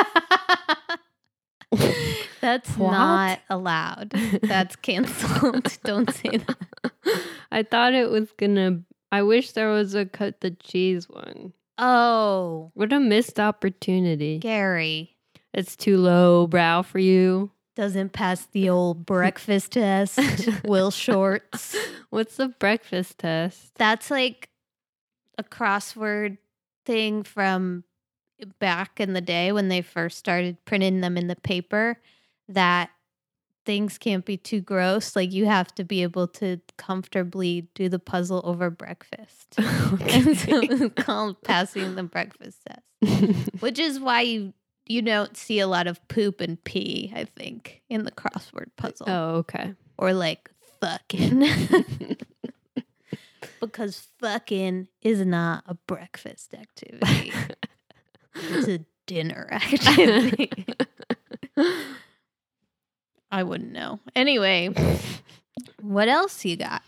That's 2.42 2.70
What? 2.78 2.92
not 2.92 3.40
allowed. 3.50 4.12
That's 4.42 4.76
canceled. 4.78 5.78
Don't 5.84 6.10
say 6.14 6.38
that. 6.38 6.58
I 7.52 7.64
thought 7.64 7.94
it 7.94 8.10
was 8.10 8.32
gonna. 8.38 8.82
I 9.12 9.24
wish 9.24 9.52
there 9.52 9.70
was 9.70 9.94
a 9.94 10.06
cut 10.06 10.40
the 10.42 10.52
cheese 10.52 11.10
one. 11.10 11.54
Oh, 11.78 12.72
What 12.76 12.92
a 12.94 13.00
missed 13.00 13.40
opportunity. 13.40 14.38
Gary 14.40 15.16
It's 15.54 15.76
too 15.76 15.98
low 15.98 16.46
brow 16.48 16.82
for 16.82 17.00
you. 17.00 17.52
doesn't 17.76 18.14
pass 18.14 18.46
the 18.52 18.70
old 18.70 19.06
breakfast 19.06 19.74
test. 19.74 20.20
Will 20.66 20.92
Shortz. 20.92 21.76
What's 22.10 22.36
the 22.38 22.50
breakfast 22.50 23.20
test? 23.20 23.72
That's 23.76 24.10
like 24.12 24.50
a 25.38 25.44
crossword 25.44 26.38
thing 26.90 27.22
from 27.22 27.84
back 28.58 29.00
in 29.00 29.14
the 29.14 29.22
day 29.22 29.52
when 29.52 29.68
they 29.68 29.80
first 29.80 30.18
started 30.18 30.58
printing 30.66 31.02
them 31.02 31.18
in 31.18 31.28
the 31.28 31.36
paper 31.36 32.02
that 32.48 32.90
things 33.64 34.00
can't 34.00 34.26
be 34.26 34.38
too 34.38 34.60
gross. 34.60 35.16
Like 35.16 35.32
you 35.32 35.46
have 35.46 35.76
to 35.76 35.84
be 35.84 36.02
able 36.02 36.28
to 36.30 36.60
comfortably 36.78 37.68
do 37.76 37.90
the 37.90 38.00
puzzle 38.00 38.42
over 38.44 38.72
breakfast. 38.72 39.56
And 39.60 40.36
so 40.36 40.60
it's 40.64 41.04
called 41.04 41.44
passing 41.44 41.94
the 41.94 42.04
breakfast 42.04 42.60
test, 42.68 43.52
which 43.60 43.78
is 43.78 44.00
why 44.00 44.22
you 44.22 44.54
you 44.88 45.04
don't 45.04 45.38
see 45.38 45.60
a 45.60 45.68
lot 45.68 45.86
of 45.86 46.06
poop 46.08 46.42
and 46.42 46.64
pee. 46.64 47.14
I 47.16 47.26
think 47.26 47.84
in 47.88 48.04
the 48.04 48.12
crossword 48.12 48.70
puzzle 48.78 49.06
oh, 49.08 49.30
okay. 49.38 49.76
or 50.00 50.14
like 50.14 50.50
fucking 50.82 52.18
because 53.60 54.08
fucking 54.20 54.88
is 55.02 55.26
not 55.26 55.64
a 55.68 55.74
breakfast 55.74 56.54
activity. 56.54 57.34
it's 58.36 58.68
a 58.68 58.80
dinner 59.08 59.48
activity. 59.52 60.52
I 63.32 63.44
wouldn't 63.44 63.72
know. 63.72 64.00
Anyway, 64.16 64.70
what 65.82 66.08
else 66.08 66.44
you 66.46 66.58
got? 66.58 66.82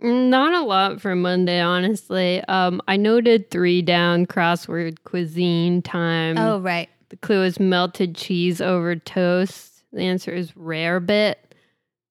Not 0.00 0.52
a 0.52 0.66
lot 0.66 1.00
for 1.00 1.14
Monday, 1.14 1.60
honestly. 1.60 2.42
Um, 2.48 2.80
I 2.88 2.96
noted 2.96 3.50
three 3.50 3.82
down 3.82 4.26
crossword 4.26 4.96
cuisine 5.04 5.80
time. 5.80 6.36
Oh, 6.38 6.58
right. 6.58 6.88
The 7.10 7.16
clue 7.18 7.44
is 7.44 7.60
melted 7.60 8.16
cheese 8.16 8.60
over 8.60 8.96
toast. 8.96 9.84
The 9.92 10.00
answer 10.02 10.32
is 10.32 10.52
rarebit, 10.52 11.34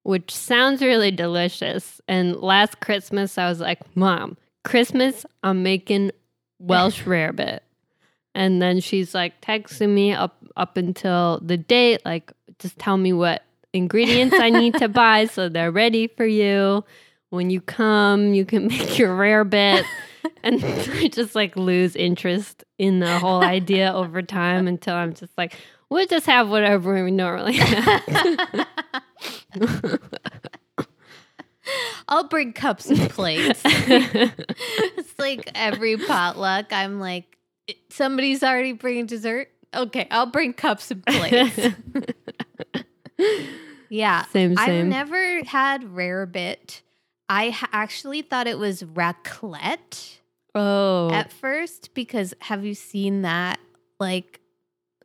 which 0.03 0.33
sounds 0.33 0.81
really 0.81 1.11
delicious. 1.11 2.01
And 2.07 2.35
last 2.37 2.79
Christmas, 2.79 3.37
I 3.37 3.47
was 3.47 3.59
like, 3.59 3.79
Mom, 3.95 4.37
Christmas, 4.63 5.25
I'm 5.43 5.63
making 5.63 6.11
Welsh 6.59 7.03
rarebit. 7.05 7.59
And 8.33 8.61
then 8.61 8.79
she's 8.79 9.13
like 9.13 9.41
texting 9.41 9.89
me 9.89 10.13
up 10.13 10.37
up 10.55 10.77
until 10.77 11.39
the 11.41 11.57
date, 11.57 12.01
like, 12.05 12.31
just 12.59 12.77
tell 12.77 12.97
me 12.97 13.13
what 13.13 13.43
ingredients 13.73 14.35
I 14.37 14.49
need 14.49 14.75
to 14.75 14.87
buy 14.89 15.25
so 15.25 15.49
they're 15.49 15.71
ready 15.71 16.07
for 16.07 16.25
you. 16.25 16.83
When 17.29 17.49
you 17.49 17.61
come, 17.61 18.33
you 18.33 18.45
can 18.45 18.67
make 18.67 18.97
your 18.97 19.15
rarebit. 19.15 19.83
And 20.43 20.63
I 20.63 21.07
just 21.07 21.35
like 21.35 21.55
lose 21.55 21.95
interest 21.95 22.63
in 22.77 22.99
the 22.99 23.19
whole 23.19 23.43
idea 23.43 23.91
over 23.93 24.21
time 24.21 24.67
until 24.67 24.95
I'm 24.95 25.13
just 25.13 25.35
like, 25.37 25.55
we'll 25.91 26.07
just 26.07 26.25
have 26.25 26.49
whatever 26.49 27.03
we 27.03 27.11
normally 27.11 27.53
have. 27.53 28.67
I'll 32.07 32.27
bring 32.27 32.53
cups 32.53 32.89
and 32.89 33.09
plates. 33.09 33.61
it's 33.65 35.19
like 35.19 35.51
every 35.53 35.97
potluck, 35.97 36.73
I'm 36.73 36.99
like, 36.99 37.37
somebody's 37.89 38.41
already 38.41 38.71
bringing 38.71 39.05
dessert. 39.05 39.49
Okay, 39.73 40.07
I'll 40.09 40.25
bring 40.25 40.53
cups 40.53 40.91
and 40.91 41.05
plates. 41.05 41.59
yeah. 43.89 44.25
Same, 44.25 44.55
I've 44.57 44.85
never 44.85 45.43
had 45.45 45.83
rarebit. 45.83 46.81
I 47.29 47.51
ha- 47.51 47.69
actually 47.71 48.23
thought 48.23 48.47
it 48.47 48.57
was 48.57 48.83
raclette 48.83 50.17
oh, 50.53 51.11
at 51.11 51.31
first 51.31 51.93
because 51.93 52.33
have 52.41 52.65
you 52.65 52.73
seen 52.73 53.21
that? 53.21 53.59
Like, 53.99 54.40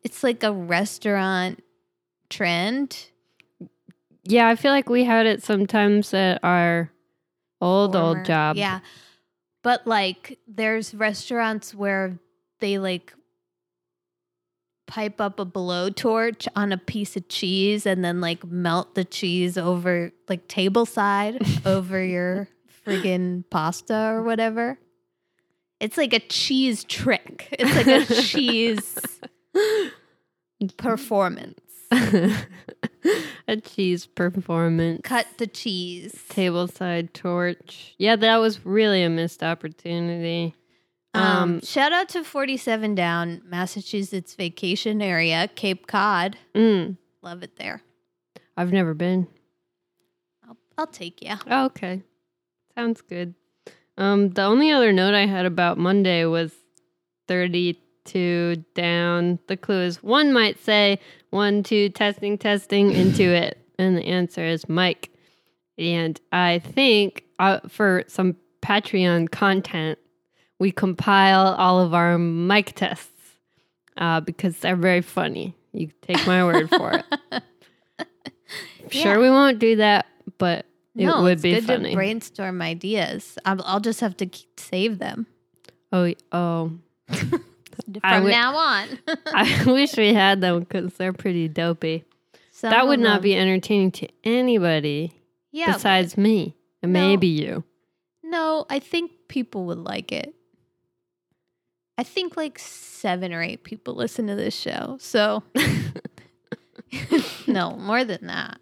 it's 0.07 0.23
like 0.23 0.45
a 0.45 0.53
restaurant 0.53 1.65
trend. 2.31 3.11
yeah. 4.23 4.47
I 4.47 4.55
feel 4.55 4.71
like 4.71 4.89
we 4.89 5.03
had 5.03 5.27
it 5.27 5.43
sometimes 5.43 6.15
at 6.15 6.39
our 6.45 6.93
old 7.61 7.95
former- 7.95 8.19
old 8.19 8.25
job. 8.25 8.55
Yeah. 8.57 8.79
But 9.65 9.85
like 9.85 10.39
there's 10.47 10.95
restaurants 10.95 11.75
where 11.75 12.21
they 12.61 12.79
like 12.79 13.15
pipe 14.87 15.21
up 15.21 15.41
a 15.41 15.45
blowtorch 15.45 16.47
on 16.55 16.71
a 16.71 16.79
piece 16.79 17.17
of 17.17 17.27
cheese 17.27 17.85
and 17.85 18.05
then 18.05 18.21
like 18.21 18.45
melt 18.45 18.95
the 18.95 19.05
cheese 19.05 19.59
over 19.59 20.13
like 20.29 20.47
table 20.47 20.87
side 20.87 21.43
over 21.67 22.01
your 22.01 22.47
friggin' 22.87 23.43
pasta 23.51 24.13
or 24.13 24.23
whatever. 24.23 24.79
It's 25.81 25.97
like 25.99 26.13
a 26.13 26.21
cheese 26.21 26.85
trick. 26.85 27.49
It's 27.59 27.75
like 27.75 27.89
a 28.09 28.23
cheese 28.23 28.97
performance. 30.77 31.61
a 33.49 33.57
cheese 33.63 34.07
performance. 34.07 35.01
Cut 35.05 35.27
the 35.39 35.47
cheese. 35.47 36.15
Tableside 36.29 37.13
torch. 37.13 37.95
Yeah, 37.99 38.17
that 38.17 38.39
was 38.39 38.65
really 38.67 39.03
a 39.03 39.11
missed 39.11 39.43
opportunity. 39.43 40.55
Um, 41.15 41.23
Um, 41.23 41.61
shout 41.63 41.93
out 41.93 42.09
to 42.11 42.25
47 42.25 42.95
Down, 42.95 43.43
Massachusetts 43.47 44.35
vacation 44.35 45.01
area, 45.01 45.49
Cape 45.55 45.87
Cod. 45.87 46.37
Mm, 46.55 46.97
Love 47.23 47.43
it 47.43 47.57
there. 47.57 47.83
I've 48.57 48.73
never 48.73 48.95
been. 48.95 49.27
I'll, 50.47 50.57
I'll 50.79 50.87
take 50.87 51.23
you. 51.23 51.35
Oh, 51.49 51.67
okay. 51.67 52.03
Sounds 52.75 53.01
good. 53.01 53.35
Um, 53.99 54.31
the 54.31 54.43
only 54.43 54.71
other 54.71 54.93
note 54.93 55.15
I 55.15 55.27
had 55.27 55.47
about 55.47 55.79
Monday 55.79 56.25
was 56.27 56.53
32 58.07 58.65
down. 58.75 59.39
The 59.49 59.57
clue 59.57 59.83
is 59.83 60.03
one 60.03 60.33
might 60.33 60.63
say, 60.63 60.99
one, 61.31 61.63
two, 61.63 61.89
testing, 61.91 62.39
testing, 62.39 62.93
into 62.93 63.23
it. 63.35 63.59
And 63.79 63.97
the 63.97 64.05
answer 64.07 64.45
is 64.45 64.69
Mike. 64.69 65.11
And 65.79 66.19
I 66.33 66.59
think 66.61 67.25
uh, 67.39 67.61
for 67.69 68.05
some 68.07 68.37
Patreon 68.63 69.31
content, 69.31 69.99
we 70.59 70.73
compile 70.73 71.55
all 71.55 71.81
of 71.81 71.93
our 71.93 72.17
mic 72.19 72.75
tests 72.75 73.11
uh, 73.99 74.21
because 74.21 74.57
they're 74.59 74.77
very 74.77 75.03
funny. 75.03 75.55
You 75.73 75.91
take 76.01 76.27
my 76.27 76.45
word 76.45 76.71
for 76.71 76.93
it. 76.93 77.43
Sure, 78.89 79.15
Yeah. 79.15 79.19
we 79.19 79.29
won't 79.31 79.59
do 79.59 79.75
that, 79.77 80.07
but 80.39 80.65
it 80.95 81.07
no, 81.07 81.23
would 81.23 81.33
it's 81.33 81.43
be 81.43 81.55
good 81.55 81.65
funny. 81.65 81.91
to 81.91 81.97
brainstorm 81.97 82.63
ideas. 82.63 83.37
I'll, 83.45 83.61
I'll 83.65 83.81
just 83.81 83.99
have 83.99 84.17
to 84.19 84.27
keep, 84.27 84.61
save 84.61 85.01
them 85.01 85.27
Oh, 85.93 86.15
oh. 86.31 86.71
from 87.85 88.01
wi- 88.03 88.31
now 88.31 88.57
on. 88.57 88.89
I 89.27 89.65
wish 89.67 89.97
we 89.97 90.13
had 90.15 90.41
them 90.41 90.61
because 90.61 90.95
they're 90.95 91.13
pretty 91.13 91.49
dopey. 91.49 92.05
Some 92.53 92.71
that 92.71 92.87
would 92.89 93.01
not 93.01 93.17
them- 93.17 93.23
be 93.23 93.37
entertaining 93.37 93.91
to 93.93 94.09
anybody 94.25 95.13
yeah. 95.53 95.73
besides 95.75 96.17
me 96.17 96.57
and 96.83 96.93
No. 96.93 97.01
maybe 97.01 97.27
you. 97.27 97.65
No, 98.23 98.67
I 98.71 98.79
think 98.79 99.11
people 99.29 99.67
would 99.67 99.79
like 99.79 100.11
it. 100.13 100.35
I 101.99 102.03
think 102.03 102.37
like 102.37 102.59
seven 102.59 103.33
or 103.33 103.43
eight 103.43 103.65
people 103.65 103.95
listen 103.95 104.27
to 104.27 104.35
this 104.35 104.55
show. 104.55 104.99
So, 105.01 105.43
no, 107.47 107.77
more 107.77 108.05
than 108.05 108.27
that. 108.27 108.59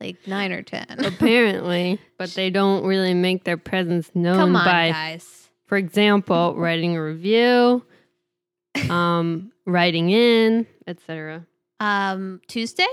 Like 0.00 0.16
nine 0.26 0.52
or 0.52 0.62
10. 0.62 1.04
Apparently, 1.04 2.00
but 2.18 2.30
they 2.30 2.50
don't 2.50 2.84
really 2.84 3.14
make 3.14 3.44
their 3.44 3.56
presence 3.56 4.10
known 4.14 4.36
Come 4.36 4.56
on, 4.56 4.64
by, 4.64 4.90
guys. 4.90 5.48
for 5.66 5.76
example, 5.76 6.54
writing 6.56 6.96
a 6.96 7.02
review, 7.02 7.84
um, 8.90 9.52
writing 9.66 10.10
in, 10.10 10.66
etc. 10.86 11.46
Um, 11.80 12.40
Tuesday? 12.48 12.86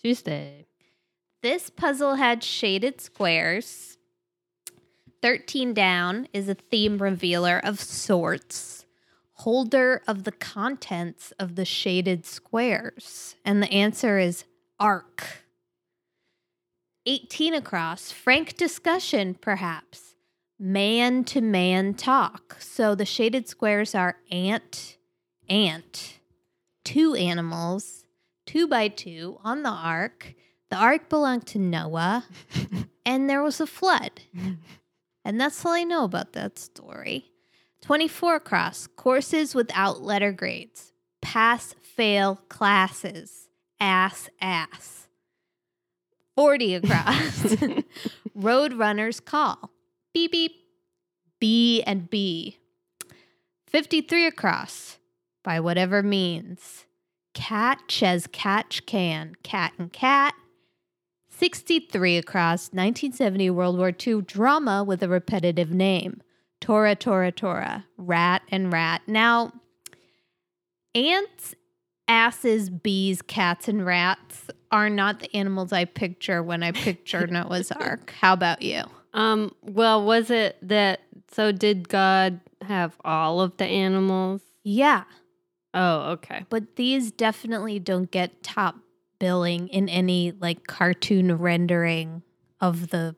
Tuesday. 0.00 0.66
This 1.42 1.70
puzzle 1.70 2.16
had 2.16 2.42
shaded 2.42 3.00
squares. 3.00 3.98
13 5.22 5.74
down 5.74 6.28
is 6.32 6.48
a 6.48 6.54
theme 6.54 6.98
revealer 6.98 7.60
of 7.62 7.80
sorts, 7.80 8.84
holder 9.32 10.02
of 10.06 10.24
the 10.24 10.32
contents 10.32 11.32
of 11.38 11.56
the 11.56 11.64
shaded 11.64 12.24
squares. 12.26 13.36
And 13.44 13.62
the 13.62 13.72
answer 13.72 14.18
is 14.18 14.44
ark. 14.78 15.44
18 17.06 17.54
across, 17.54 18.10
frank 18.10 18.56
discussion, 18.56 19.34
perhaps. 19.40 20.14
Man 20.58 21.24
to 21.24 21.40
man 21.40 21.94
talk. 21.94 22.56
So 22.60 22.94
the 22.94 23.04
shaded 23.04 23.48
squares 23.48 23.94
are 23.94 24.16
ant, 24.30 24.95
ant, 25.48 26.18
two 26.84 27.14
animals, 27.14 28.04
two 28.46 28.66
by 28.66 28.88
two 28.88 29.38
on 29.42 29.62
the 29.62 29.70
ark. 29.70 30.34
The 30.70 30.76
ark 30.76 31.08
belonged 31.08 31.46
to 31.48 31.58
Noah, 31.58 32.24
and 33.06 33.30
there 33.30 33.42
was 33.42 33.60
a 33.60 33.66
flood. 33.66 34.22
And 35.24 35.40
that's 35.40 35.64
all 35.64 35.72
I 35.72 35.84
know 35.84 36.04
about 36.04 36.32
that 36.34 36.58
story. 36.58 37.32
24 37.82 38.36
across, 38.36 38.86
courses 38.86 39.54
without 39.54 40.02
letter 40.02 40.32
grades, 40.32 40.92
pass 41.20 41.74
fail 41.82 42.40
classes, 42.48 43.48
ass 43.80 44.28
ass. 44.40 45.08
40 46.34 46.74
across, 46.74 47.56
road 48.34 48.74
runners 48.74 49.20
call, 49.20 49.70
beep 50.12 50.32
beep, 50.32 50.52
B 51.40 51.82
and 51.86 52.10
B. 52.10 52.58
53 53.68 54.26
across 54.26 54.98
by 55.46 55.60
whatever 55.60 56.02
means. 56.02 56.86
Catch 57.32 58.02
as 58.02 58.26
catch 58.26 58.84
can. 58.84 59.36
Cat 59.44 59.72
and 59.78 59.92
cat. 59.92 60.34
63 61.30 62.16
across 62.16 62.72
1970 62.72 63.50
World 63.50 63.78
War 63.78 63.92
II 64.04 64.22
drama 64.22 64.82
with 64.82 65.02
a 65.04 65.08
repetitive 65.08 65.70
name. 65.70 66.20
Tora, 66.60 66.96
Tora, 66.96 67.30
Tora. 67.30 67.84
Rat 67.96 68.42
and 68.50 68.72
rat. 68.72 69.02
Now, 69.06 69.52
ants, 70.94 71.54
asses, 72.08 72.68
bees, 72.68 73.22
cats, 73.22 73.68
and 73.68 73.86
rats 73.86 74.50
are 74.72 74.90
not 74.90 75.20
the 75.20 75.34
animals 75.36 75.72
I 75.72 75.84
picture 75.84 76.42
when 76.42 76.64
I 76.64 76.72
picture 76.72 77.26
Noah's 77.28 77.70
Ark. 77.70 78.12
How 78.18 78.32
about 78.32 78.62
you? 78.62 78.82
Um, 79.14 79.54
well, 79.62 80.04
was 80.04 80.28
it 80.30 80.56
that 80.62 81.02
so 81.30 81.52
did 81.52 81.88
God 81.88 82.40
have 82.62 82.96
all 83.04 83.40
of 83.40 83.56
the 83.58 83.66
animals? 83.66 84.40
Yeah, 84.64 85.04
Oh, 85.76 86.12
okay. 86.12 86.44
but 86.48 86.74
these 86.76 87.12
definitely 87.12 87.78
don't 87.78 88.10
get 88.10 88.42
top 88.42 88.76
billing 89.18 89.68
in 89.68 89.88
any 89.88 90.32
like 90.40 90.66
cartoon 90.66 91.36
rendering 91.36 92.22
of 92.60 92.88
the 92.90 93.14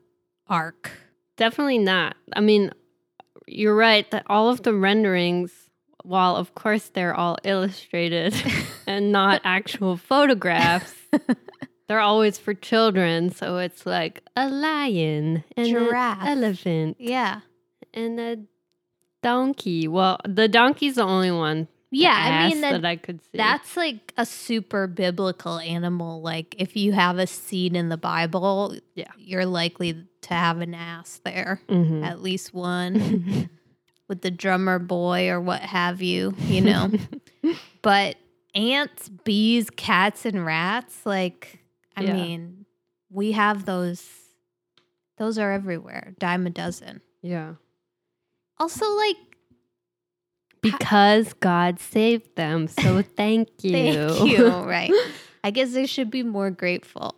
ark. 0.47 0.91
Definitely 1.37 1.77
not. 1.79 2.15
I 2.33 2.41
mean, 2.41 2.71
you're 3.47 3.75
right 3.75 4.09
that 4.11 4.23
all 4.27 4.49
of 4.49 4.63
the 4.63 4.73
renderings, 4.73 5.51
while 6.03 6.35
of 6.35 6.53
course 6.53 6.89
they're 6.89 7.15
all 7.15 7.37
illustrated 7.45 8.35
and 8.87 9.11
not 9.13 9.39
actual 9.45 9.95
photographs, 9.97 10.93
they're 11.87 11.99
always 12.01 12.37
for 12.37 12.53
children. 12.53 13.31
So 13.31 13.57
it's 13.59 13.85
like 13.85 14.21
a 14.35 14.49
lion 14.49 15.43
and 15.55 15.67
Giraffe. 15.67 16.19
an 16.21 16.43
elephant 16.43 16.97
Yeah. 16.99 17.39
and 17.93 18.19
a 18.19 18.37
donkey. 19.21 19.87
Well, 19.87 20.19
the 20.27 20.47
donkey's 20.47 20.95
the 20.95 21.03
only 21.03 21.31
one. 21.31 21.67
Yeah, 21.91 22.13
I 22.15 22.49
mean 22.49 22.61
that, 22.61 22.71
that 22.81 22.85
I 22.85 22.95
could 22.97 23.21
see. 23.23 23.29
that's 23.37 23.75
like 23.75 24.13
a 24.15 24.25
super 24.25 24.85
biblical 24.85 25.57
animal. 25.57 26.21
Like 26.21 26.55
if 26.59 26.75
you 26.77 26.91
have 26.93 27.17
a 27.17 27.25
seed 27.27 27.75
in 27.75 27.89
the 27.89 27.97
Bible, 27.97 28.75
Yeah. 28.95 29.11
you're 29.17 29.45
likely 29.47 30.05
to 30.21 30.33
have 30.33 30.61
an 30.61 30.75
ass 30.75 31.19
there. 31.25 31.61
Mhm. 31.67 32.03
At 32.05 32.21
least 32.21 32.53
one 32.53 33.49
with 34.07 34.21
the 34.21 34.29
drummer 34.31 34.77
boy 34.77 35.29
or 35.29 35.41
what 35.41 35.61
have 35.61 36.01
you, 36.01 36.35
you 36.41 36.61
know. 36.61 36.91
but 37.81 38.17
ants, 38.53 39.09
bees, 39.09 39.69
cats, 39.71 40.25
and 40.25 40.45
rats, 40.45 41.05
like, 41.05 41.59
I 41.95 42.03
Yeah. 42.03 42.13
mean, 42.13 42.65
we 43.09 43.31
have 43.31 43.65
those. 43.65 44.07
Those 45.17 45.37
are 45.37 45.51
everywhere, 45.51 46.13
dime 46.19 46.45
a 46.47 46.49
dozen. 46.49 47.01
yeah. 47.21 47.55
Also, 48.57 48.85
like, 48.95 49.28
Because 50.61 51.33
God 51.33 51.79
saved 51.79 52.35
them. 52.35 52.67
So 52.67 53.01
thank 53.17 53.49
you. 53.63 53.71
thank 53.71 54.29
you, 54.31 54.47
right? 54.49 54.91
I 55.43 55.51
guess 55.51 55.71
they 55.73 55.85
should 55.85 56.11
be 56.11 56.23
more 56.23 56.51
grateful 56.51 57.15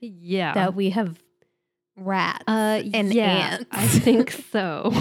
yeah. 0.00 0.52
that 0.54 0.74
we 0.74 0.90
have 0.90 1.18
rats 1.96 2.44
Uh, 2.46 2.82
and 2.92 3.12
yeah, 3.12 3.56
ants. 3.58 3.66
I 3.72 3.86
think 3.86 4.30
so. 4.30 4.92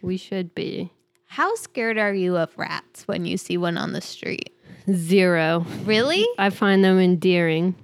we 0.00 0.16
should 0.16 0.54
be 0.54 0.90
How 1.26 1.54
scared 1.56 1.98
are 1.98 2.14
you 2.14 2.36
of 2.36 2.56
rats 2.56 3.08
when 3.08 3.24
you 3.26 3.36
see 3.36 3.56
one 3.58 3.76
on 3.76 3.92
the 3.92 4.00
street? 4.00 4.50
zero. 4.90 5.64
Really? 5.84 6.24
I 6.38 6.50
find 6.50 6.84
them 6.84 6.98
endearing. 7.00 7.74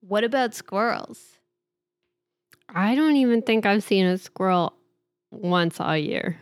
What 0.00 0.24
about 0.24 0.54
squirrels? 0.54 1.20
I 2.68 2.94
don't 2.94 3.16
even 3.16 3.42
think 3.42 3.66
I've 3.66 3.82
seen 3.82 4.06
a 4.06 4.18
squirrel 4.18 4.72
once 5.30 5.80
all 5.80 5.96
year. 5.96 6.38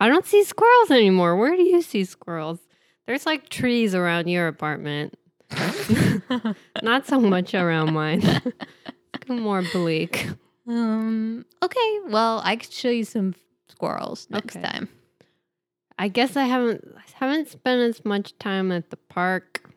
I 0.00 0.08
don't 0.08 0.24
see 0.26 0.42
squirrels 0.44 0.90
anymore. 0.90 1.36
Where 1.36 1.54
do 1.56 1.62
you 1.62 1.82
see 1.82 2.04
squirrels? 2.04 2.58
There's 3.06 3.26
like 3.26 3.48
trees 3.48 3.94
around 3.94 4.28
your 4.28 4.48
apartment. 4.48 5.14
Not 6.82 7.06
so 7.06 7.20
much 7.20 7.54
around 7.54 7.92
mine. 7.92 8.22
More 9.28 9.62
bleak. 9.72 10.28
Um. 10.66 11.44
Okay. 11.62 11.98
Well, 12.08 12.40
I 12.44 12.56
could 12.56 12.72
show 12.72 12.88
you 12.90 13.04
some 13.04 13.34
squirrels 13.68 14.26
next 14.30 14.56
Okay. 14.56 14.64
time. 14.66 14.88
I 15.98 16.08
guess 16.08 16.36
I 16.36 16.44
haven't 16.44 16.82
I 16.96 17.02
haven't 17.24 17.48
spent 17.48 17.80
as 17.82 18.04
much 18.04 18.38
time 18.38 18.72
at 18.72 18.90
the 18.90 18.96
park. 18.96 19.68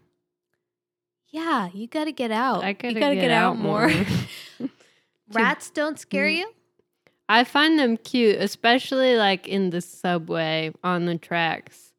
Yeah, 1.29 1.69
you 1.73 1.87
got 1.87 2.05
to 2.05 2.11
get 2.11 2.31
out. 2.31 2.63
I 2.63 2.73
gotta 2.73 2.93
gotta 2.99 3.15
get 3.15 3.21
get, 3.21 3.31
out, 3.31 3.53
out 3.53 3.57
more. 3.59 3.89
more. 3.89 4.69
Rats 5.33 5.69
don't 5.71 5.97
scare 5.99 6.27
Mm. 6.27 6.37
you. 6.37 6.53
I 7.33 7.43
find 7.43 7.79
them 7.79 7.97
cute, 7.97 8.37
especially 8.39 9.15
like 9.15 9.47
in 9.47 9.69
the 9.71 9.81
subway 9.81 10.71
on 10.83 11.05
the 11.05 11.17
tracks. 11.17 11.93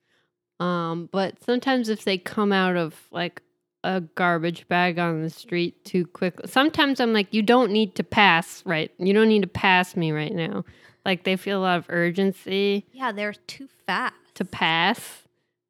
Um, 0.61 1.09
but 1.11 1.43
sometimes 1.43 1.89
if 1.89 2.05
they 2.05 2.19
come 2.19 2.53
out 2.53 2.77
of 2.77 2.95
like 3.11 3.43
a 3.83 4.01
garbage 4.01 4.67
bag 4.69 4.99
on 4.99 5.23
the 5.23 5.31
street 5.31 5.85
too 5.85 6.07
quick, 6.07 6.39
sometimes 6.47 7.01
I'm 7.01 7.13
like, 7.13 7.35
you 7.35 7.43
don't 7.43 7.73
need 7.73 7.97
to 7.97 8.05
pass, 8.05 8.63
right? 8.65 8.91
You 8.99 9.13
don't 9.13 9.29
need 9.29 9.43
to 9.43 9.49
pass 9.49 9.97
me 9.97 10.13
right 10.13 10.33
now. 10.33 10.65
Like 11.05 11.25
they 11.25 11.37
feel 11.37 11.59
a 11.61 11.63
lot 11.63 11.79
of 11.79 11.87
urgency 11.89 12.87
Yeah, 12.93 13.13
they're 13.13 13.35
too 13.35 13.69
fast. 13.87 14.15
to 14.37 14.45
pass, 14.45 15.25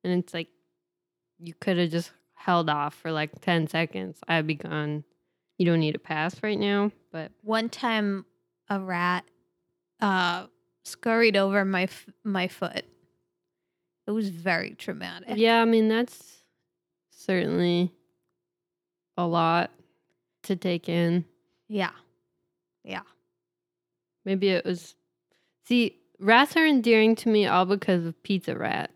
and 0.05 0.13
it's 0.23 0.33
like 0.35 0.49
you 1.41 1.55
could 1.55 1.79
have 1.79 1.91
just 1.91 2.13
held 2.35 2.69
off 2.71 2.95
for 2.95 3.11
like 3.11 3.41
ten 3.41 3.67
seconds. 3.67 4.19
I'd 4.29 4.47
be 4.47 4.55
gone. 4.55 5.05
You 5.59 5.67
don't 5.67 5.81
need 5.81 5.93
to 5.93 5.99
pass 5.99 6.41
right 6.43 6.59
now, 6.59 6.93
but 7.11 7.33
One 7.43 7.69
time, 7.69 8.27
a 8.69 8.79
rat 8.79 9.25
uh 10.05 10.47
scurried 10.85 11.37
over 11.37 11.65
my 11.65 11.85
f- 11.85 12.11
my 12.23 12.47
foot. 12.47 12.85
It 14.07 14.11
was 14.11 14.29
very 14.29 14.73
traumatic. 14.73 15.31
Yeah, 15.37 15.63
I 15.63 15.65
mean 15.65 15.89
that's 15.89 16.43
certainly 17.11 17.91
a 19.17 19.27
lot 19.27 19.71
to 20.43 20.57
take 20.57 20.89
in. 20.89 21.25
Yeah. 21.69 21.93
Yeah. 22.85 23.01
Maybe 24.27 24.51
it 24.51 24.65
was 24.67 24.95
See, 25.67 25.97
rats 26.21 26.55
are 26.59 26.67
endearing 26.67 27.17
to 27.17 27.31
me 27.31 27.47
all 27.47 27.65
because 27.65 28.05
of 28.05 28.23
Pizza 28.23 28.55
Rat. 28.55 28.91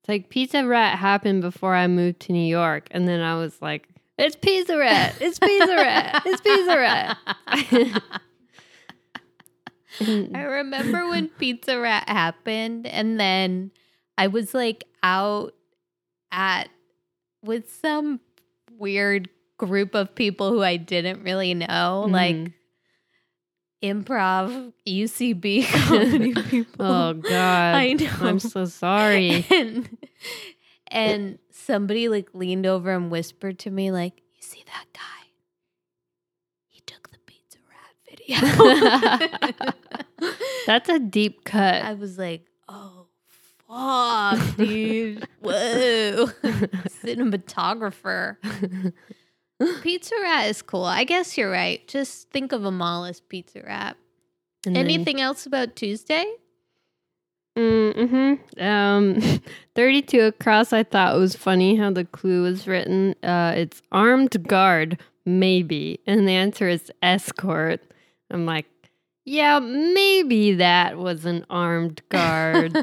It's 0.00 0.08
like 0.08 0.28
Pizza 0.28 0.66
Rat 0.66 0.98
happened 0.98 1.40
before 1.40 1.74
I 1.74 1.86
moved 1.86 2.20
to 2.20 2.32
New 2.32 2.46
York 2.46 2.88
and 2.90 3.08
then 3.08 3.20
I 3.22 3.36
was 3.36 3.62
like, 3.62 3.88
it's 4.18 4.36
Pizza 4.36 4.76
Rat. 4.76 5.14
It's 5.18 5.38
Pizza 5.38 5.74
Rat. 5.74 6.22
It's 6.26 6.40
Pizza 6.42 6.76
Rat. 6.76 8.02
And- 9.98 10.36
I 10.36 10.42
remember 10.42 11.08
when 11.08 11.28
Pizza 11.30 11.78
Rat 11.80 12.08
happened, 12.08 12.86
and 12.86 13.18
then 13.18 13.70
I 14.16 14.28
was 14.28 14.54
like 14.54 14.84
out 15.02 15.54
at 16.30 16.68
with 17.42 17.72
some 17.82 18.20
weird 18.78 19.28
group 19.58 19.94
of 19.94 20.14
people 20.14 20.50
who 20.50 20.62
I 20.62 20.76
didn't 20.76 21.22
really 21.24 21.54
know, 21.54 22.06
like 22.08 22.36
Mhm. 22.36 22.52
improv, 23.82 24.72
UCB 24.86 25.62
comedy 25.88 26.34
people. 26.34 26.86
oh 26.86 27.12
god. 27.14 27.74
I 27.74 27.92
know. 27.94 28.10
I'm 28.20 28.38
so 28.38 28.64
sorry. 28.66 29.44
and, 29.50 29.98
and 30.88 31.38
somebody 31.50 32.08
like 32.08 32.28
leaned 32.34 32.66
over 32.66 32.90
and 32.92 33.10
whispered 33.10 33.58
to 33.60 33.70
me, 33.70 33.90
like, 33.90 34.14
"You 34.36 34.42
see 34.42 34.62
that 34.66 34.84
guy? 34.92 35.30
He 36.68 36.80
took 36.80 37.10
the 37.10 37.18
Pizza 37.26 37.58
Video." 38.38 39.28
That's 40.66 40.88
a 40.88 40.98
deep 40.98 41.44
cut. 41.44 41.82
I 41.82 41.94
was 41.94 42.18
like, 42.18 42.46
"Oh 42.68 43.06
fuck, 43.68 44.56
dude! 44.56 45.26
Whoa, 45.40 46.26
cinematographer." 47.04 48.36
Pizza 49.82 50.14
Rat 50.22 50.46
is 50.48 50.62
cool. 50.62 50.84
I 50.84 51.04
guess 51.04 51.36
you're 51.36 51.50
right. 51.50 51.86
Just 51.86 52.30
think 52.30 52.52
of 52.52 52.62
them 52.62 52.80
all 52.80 53.04
as 53.04 53.20
Pizza 53.20 53.62
Rat. 53.62 53.96
And 54.64 54.74
then- 54.76 54.84
Anything 54.86 55.20
else 55.20 55.44
about 55.46 55.76
Tuesday? 55.76 56.24
Mm-hmm. 57.58 58.62
Um, 58.62 59.20
32 59.74 60.20
across, 60.20 60.72
I 60.72 60.82
thought 60.82 61.14
it 61.14 61.18
was 61.18 61.36
funny 61.36 61.76
how 61.76 61.90
the 61.90 62.04
clue 62.06 62.42
was 62.44 62.66
written. 62.66 63.14
Uh, 63.22 63.52
it's 63.56 63.82
armed 63.92 64.46
guard, 64.48 64.98
maybe. 65.26 66.00
And 66.06 66.26
the 66.26 66.32
answer 66.32 66.68
is 66.68 66.90
escort. 67.02 67.82
I'm 68.30 68.46
like, 68.46 68.66
yeah, 69.24 69.58
maybe 69.58 70.54
that 70.54 70.96
was 70.98 71.24
an 71.24 71.44
armed 71.50 72.02
guard. 72.08 72.76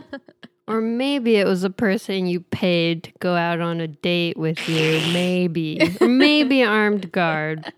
or 0.68 0.82
maybe 0.82 1.36
it 1.38 1.46
was 1.48 1.64
a 1.64 1.70
person 1.70 2.26
you 2.28 2.42
paid 2.42 3.04
to 3.06 3.12
go 3.20 3.36
out 3.36 3.60
on 3.62 3.80
a 3.82 3.88
date 3.88 4.38
with 4.38 4.68
you. 4.70 5.00
Maybe. 5.14 5.80
or 6.02 6.08
maybe 6.08 6.64
armed 6.64 7.12
guard 7.12 7.72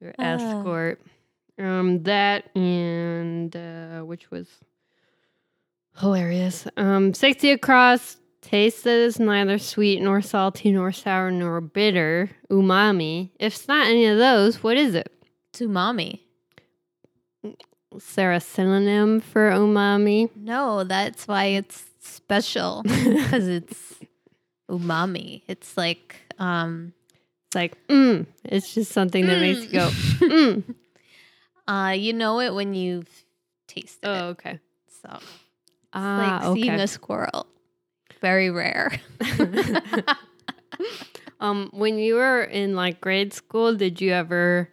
or 0.00 0.12
Ah. 0.18 0.22
escort. 0.34 1.00
Um, 1.58 2.02
that 2.04 2.54
and 2.56 3.54
uh, 3.54 4.00
which 4.00 4.30
was 4.30 4.48
hilarious. 5.98 6.66
Um, 6.76 7.14
sixty 7.14 7.50
across. 7.50 8.16
Taste 8.40 8.82
that 8.84 8.98
is 8.98 9.20
neither 9.20 9.56
sweet 9.58 10.02
nor 10.02 10.20
salty 10.20 10.72
nor 10.72 10.90
sour 10.90 11.30
nor 11.30 11.60
bitter. 11.60 12.28
Umami. 12.50 13.30
If 13.38 13.54
it's 13.54 13.68
not 13.68 13.86
any 13.86 14.06
of 14.06 14.18
those, 14.18 14.64
what 14.64 14.76
is 14.76 14.96
it? 14.96 15.12
Tsumami. 15.52 16.18
Is 17.44 18.14
there 18.14 18.32
a 18.32 18.40
synonym 18.40 19.20
for 19.20 19.50
umami? 19.50 20.30
No, 20.36 20.84
that's 20.84 21.28
why 21.28 21.44
it's 21.46 21.84
special 22.00 22.82
because 22.86 23.48
it's 23.48 23.94
umami. 24.70 25.42
It's 25.48 25.76
like 25.76 26.16
um 26.38 26.92
It's 27.46 27.54
like, 27.54 27.86
mm. 27.88 28.26
It's 28.44 28.74
just 28.74 28.92
something 28.92 29.26
that 29.26 29.40
makes 29.40 29.60
you 29.64 29.68
go, 29.72 29.88
mm. 29.88 30.74
uh 31.68 31.92
you 31.96 32.12
know 32.12 32.40
it 32.40 32.54
when 32.54 32.74
you've 32.74 33.08
tasted 33.68 34.08
Oh, 34.08 34.14
it. 34.30 34.30
okay. 34.32 34.58
So 35.02 35.08
it's 35.12 35.28
Ah, 35.92 36.40
like 36.46 36.56
seeing 36.56 36.74
okay. 36.74 36.82
a 36.84 36.86
squirrel. 36.88 37.46
Very 38.22 38.50
rare. 38.50 39.00
um, 41.40 41.68
when 41.72 41.98
you 41.98 42.14
were 42.14 42.42
in 42.42 42.74
like 42.76 43.00
grade 43.00 43.32
school, 43.32 43.74
did 43.74 44.00
you 44.00 44.12
ever 44.12 44.70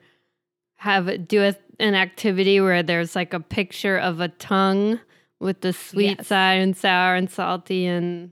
have 0.78 1.28
do 1.28 1.42
a, 1.44 1.56
an 1.80 1.96
activity 1.96 2.60
where 2.62 2.84
there's 2.84 3.16
like 3.16 3.34
a 3.34 3.40
picture 3.40 3.98
of 3.98 4.20
a 4.20 4.28
tongue 4.28 5.00
with 5.40 5.62
the 5.62 5.74
sweet 5.74 6.18
Yes. 6.18 6.28
side 6.28 6.60
and 6.60 6.76
sour 6.76 7.16
and 7.16 7.30
salty 7.30 7.86
and 7.86 8.32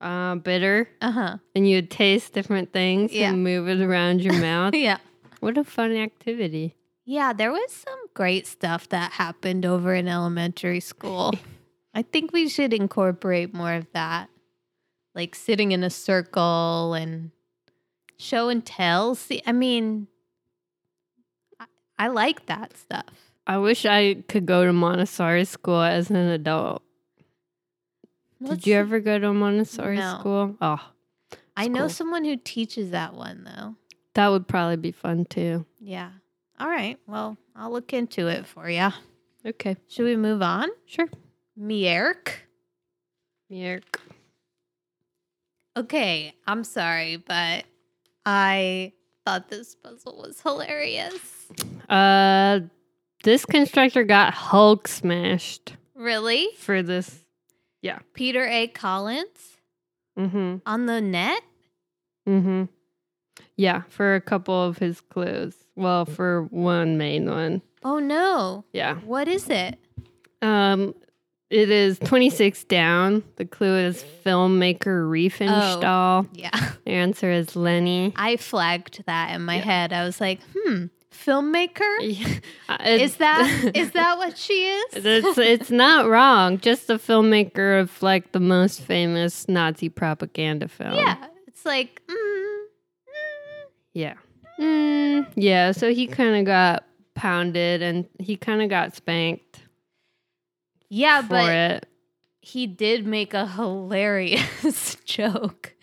uh, 0.00 0.34
bitter, 0.36 0.88
uh-huh. 1.00 1.38
and 1.54 1.68
you 1.68 1.76
would 1.76 1.90
taste 1.90 2.32
different 2.34 2.72
things 2.72 3.12
Yeah. 3.12 3.30
and 3.30 3.42
move 3.42 3.68
it 3.68 3.80
around 3.80 4.20
your 4.22 4.34
mouth? 4.40 4.74
Yeah. 4.74 4.98
What 5.40 5.56
a 5.58 5.64
fun 5.64 5.92
activity! 5.96 6.74
Yeah, 7.06 7.32
there 7.34 7.52
was 7.52 7.70
some 7.72 7.98
great 8.14 8.46
stuff 8.46 8.88
that 8.90 9.12
happened 9.12 9.66
over 9.66 9.94
in 9.94 10.08
elementary 10.08 10.80
school. 10.80 11.32
I 11.94 12.02
think 12.02 12.32
we 12.32 12.48
should 12.48 12.72
incorporate 12.72 13.52
more 13.54 13.72
of 13.74 13.86
that. 13.92 14.28
Like 15.14 15.34
sitting 15.34 15.72
in 15.72 15.84
a 15.84 15.90
circle 15.90 16.94
and 16.94 17.30
show 18.18 18.48
and 18.48 18.64
tell. 18.64 19.14
See, 19.14 19.42
I 19.46 19.52
mean, 19.52 20.08
I, 21.98 22.08
like 22.08 22.46
that 22.46 22.76
stuff. 22.76 23.06
I 23.46 23.58
wish 23.58 23.84
I 23.86 24.14
could 24.28 24.46
go 24.46 24.64
to 24.64 24.72
Montessori 24.72 25.44
school 25.44 25.80
as 25.82 26.10
an 26.10 26.16
adult. 26.16 26.82
Let's 28.40 28.62
Did 28.62 28.66
you 28.70 28.76
ever 28.76 29.00
go 29.00 29.18
to 29.18 29.32
Montessori 29.32 29.96
No. 29.96 30.18
school? 30.18 30.56
Oh, 30.60 30.80
I 31.56 31.68
know 31.68 31.80
cool. 31.82 31.88
someone 31.88 32.24
who 32.24 32.36
teaches 32.36 32.90
that 32.90 33.14
one 33.14 33.44
though. 33.44 33.76
that 34.14 34.28
would 34.28 34.46
probably 34.48 34.76
be 34.76 34.92
fun 34.92 35.24
too. 35.24 35.64
Yeah. 35.80 36.10
All 36.58 36.68
right. 36.68 36.98
Well, 37.06 37.36
I'll 37.56 37.70
look 37.72 37.92
into 37.92 38.28
it 38.28 38.46
for 38.46 38.68
you. 38.68 38.88
Okay, 39.46 39.76
Should 39.88 40.04
we 40.06 40.16
move 40.16 40.40
on? 40.42 40.68
sure. 40.86 41.08
Mierk. 41.60 42.32
Yerk. 43.48 44.00
Okay, 45.76 46.34
I'm 46.46 46.64
sorry, 46.64 47.16
but 47.16 47.64
I 48.24 48.92
thought 49.26 49.48
this 49.48 49.74
puzzle 49.74 50.22
was 50.26 50.40
hilarious. 50.40 51.33
Uh, 51.88 52.60
this 53.24 53.44
constructor 53.44 54.04
got 54.04 54.34
Hulk 54.34 54.86
smashed 54.88 55.74
Really? 55.94 56.48
for 56.58 56.82
this. 56.82 57.24
Yeah. 57.82 57.98
Peter 58.14 58.46
A. 58.46 58.68
Collins 58.68 59.28
Mm-hmm. 60.18 60.56
on 60.64 60.86
the 60.86 61.00
net? 61.00 61.42
Mm-hmm. 62.28 62.64
Yeah, 63.56 63.82
for 63.88 64.14
a 64.14 64.20
couple 64.20 64.62
of 64.62 64.78
his 64.78 65.00
clues. 65.00 65.54
Well, 65.76 66.04
for 66.04 66.44
one 66.50 66.98
main 66.98 67.28
one. 67.28 67.62
Oh 67.82 67.98
no. 67.98 68.64
Yeah. 68.72 68.94
What 68.96 69.26
is 69.28 69.48
it? 69.50 69.78
Um, 70.40 70.94
it 71.50 71.68
is 71.70 71.98
26 71.98 72.64
down. 72.64 73.22
The 73.36 73.44
clue 73.44 73.76
is 73.76 74.04
filmmaker 74.24 75.04
Riefenstahl. 75.08 76.28
Yeah. 76.32 76.50
The 76.84 76.90
answer 76.92 77.30
is 77.30 77.56
Leni. 77.56 78.12
I 78.16 78.36
flagged 78.36 79.02
that 79.06 79.34
in 79.34 79.42
my 79.44 79.56
Yeah. 79.56 79.62
head. 79.62 79.92
I 79.92 80.04
was 80.04 80.20
like, 80.20 80.40
hmm, 80.56 80.86
filmmaker? 81.14 81.80
Yeah. 82.68 82.86
Is 82.96 83.16
that 83.16 83.70
is 83.74 83.92
that 83.92 84.18
what 84.18 84.36
she 84.36 84.66
is? 84.68 84.84
it's 85.06 85.38
it's 85.38 85.70
not 85.70 86.08
wrong. 86.08 86.58
Just 86.58 86.86
the 86.88 86.94
filmmaker 86.94 87.80
of 87.80 88.02
like 88.02 88.32
the 88.32 88.40
most 88.40 88.80
famous 88.82 89.48
Nazi 89.48 89.88
propaganda 89.88 90.68
film. 90.68 90.94
yeah. 90.94 91.16
It's 91.46 91.64
like, 91.64 92.02
mm, 92.08 92.14
mm. 92.14 93.62
Yeah. 93.94 94.14
Mm, 94.58 95.26
yeah. 95.36 95.72
So 95.72 95.92
he 95.94 96.06
kind 96.06 96.36
of 96.36 96.44
got 96.44 96.84
pounded 97.14 97.80
and 97.82 98.06
he 98.18 98.36
kind 98.36 98.60
of 98.62 98.68
got 98.68 98.94
spanked 98.96 99.60
Yeah, 100.88 101.22
for 101.22 101.28
but 101.28 101.50
it. 101.54 101.88
he 102.40 102.66
did 102.66 103.06
make 103.06 103.34
a 103.34 103.46
hilarious 103.46 104.96
joke 105.04 105.74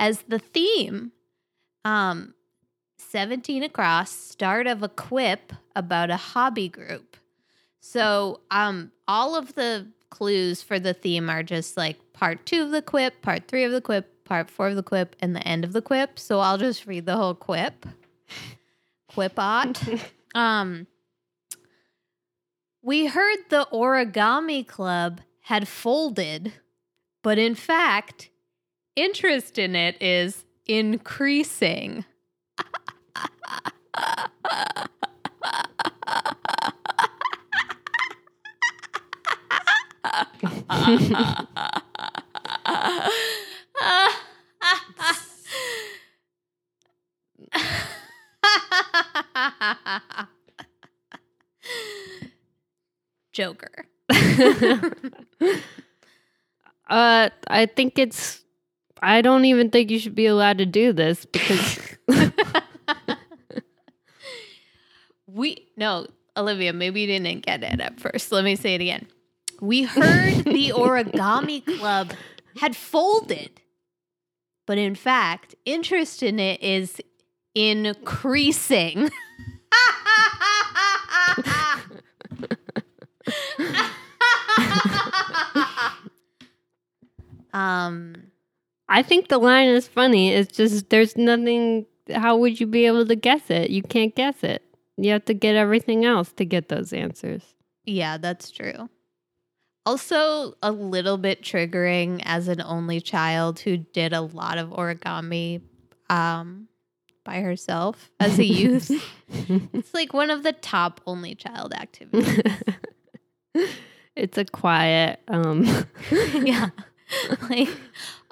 as 0.00 0.22
the 0.28 0.38
theme. 0.38 1.12
Um 1.84 2.34
17 3.10 3.64
across, 3.64 4.12
start 4.12 4.68
of 4.68 4.84
a 4.84 4.88
quip 4.88 5.52
about 5.74 6.10
a 6.10 6.16
hobby 6.16 6.68
group. 6.68 7.16
So, 7.80 8.40
um 8.50 8.92
all 9.08 9.34
of 9.34 9.54
the 9.56 9.88
clues 10.10 10.62
for 10.62 10.78
the 10.78 10.94
theme 10.94 11.28
are 11.28 11.42
just 11.42 11.76
like 11.76 12.12
part 12.12 12.46
2 12.46 12.62
of 12.62 12.70
the 12.70 12.82
quip, 12.82 13.20
part 13.20 13.48
3 13.48 13.64
of 13.64 13.72
the 13.72 13.80
quip, 13.80 14.24
part 14.24 14.48
4 14.48 14.68
of 14.68 14.76
the 14.76 14.82
quip 14.84 15.16
and 15.20 15.34
the 15.34 15.46
end 15.46 15.64
of 15.64 15.72
the 15.72 15.82
quip. 15.82 16.18
So, 16.20 16.38
I'll 16.38 16.58
just 16.58 16.86
read 16.86 17.06
the 17.06 17.16
whole 17.16 17.34
quip. 17.34 17.84
Quipot. 19.12 20.00
um 20.36 20.86
we 22.82 23.06
heard 23.06 23.38
the 23.48 23.66
origami 23.72 24.66
club 24.66 25.20
had 25.42 25.66
folded, 25.66 26.52
but 27.22 27.38
in 27.38 27.54
fact, 27.54 28.30
interest 28.94 29.58
in 29.58 29.74
it 29.74 30.00
is 30.00 30.44
increasing. 30.66 32.04
Joker. 53.32 53.86
uh, 56.88 57.30
I 57.48 57.66
think 57.66 57.98
it's. 57.98 58.42
I 59.02 59.22
don't 59.22 59.46
even 59.46 59.70
think 59.70 59.90
you 59.90 59.98
should 59.98 60.14
be 60.14 60.26
allowed 60.26 60.58
to 60.58 60.66
do 60.66 60.92
this 60.92 61.24
because 61.24 61.78
we 65.34 65.68
no, 65.76 66.06
Olivia, 66.36 66.72
maybe 66.72 67.02
you 67.02 67.06
didn't 67.06 67.44
get 67.44 67.62
it 67.62 67.80
at 67.80 68.00
first. 68.00 68.32
Let 68.32 68.44
me 68.44 68.56
say 68.56 68.74
it 68.74 68.80
again. 68.80 69.06
We 69.60 69.82
heard 69.82 70.44
the 70.44 70.72
origami 70.74 71.64
club 71.78 72.12
had 72.58 72.74
folded. 72.76 73.60
But 74.66 74.78
in 74.78 74.94
fact, 74.94 75.54
interest 75.64 76.22
in 76.22 76.38
it 76.38 76.62
is 76.62 77.00
increasing. 77.54 79.10
um 87.52 88.14
I 88.88 89.02
think 89.02 89.28
the 89.28 89.38
line 89.38 89.68
is 89.68 89.86
funny. 89.86 90.32
It's 90.32 90.56
just 90.56 90.90
there's 90.90 91.16
nothing. 91.16 91.86
How 92.12 92.36
would 92.36 92.58
you 92.58 92.66
be 92.66 92.86
able 92.86 93.06
to 93.06 93.14
guess 93.14 93.48
it? 93.50 93.70
You 93.70 93.82
can't 93.82 94.14
guess 94.14 94.42
it. 94.42 94.64
You 95.02 95.12
have 95.12 95.24
to 95.26 95.34
get 95.34 95.56
everything 95.56 96.04
else 96.04 96.32
to 96.32 96.44
get 96.44 96.68
those 96.68 96.92
answers. 96.92 97.54
Yeah, 97.84 98.18
that's 98.18 98.50
true. 98.50 98.88
Also, 99.86 100.54
a 100.62 100.70
little 100.70 101.16
bit 101.16 101.42
triggering 101.42 102.20
as 102.24 102.48
an 102.48 102.60
only 102.60 103.00
child 103.00 103.60
who 103.60 103.78
did 103.78 104.12
a 104.12 104.20
lot 104.20 104.58
of 104.58 104.68
origami 104.68 105.62
um, 106.10 106.68
by 107.24 107.40
herself 107.40 108.10
as 108.20 108.38
a 108.38 108.44
youth. 108.44 108.90
it's 109.72 109.94
like 109.94 110.12
one 110.12 110.30
of 110.30 110.42
the 110.42 110.52
top 110.52 111.00
only 111.06 111.34
child 111.34 111.72
activities. 111.72 112.42
it's 114.16 114.36
a 114.36 114.44
quiet. 114.44 115.20
Um, 115.28 115.64
yeah. 116.10 116.68
like, 117.48 117.68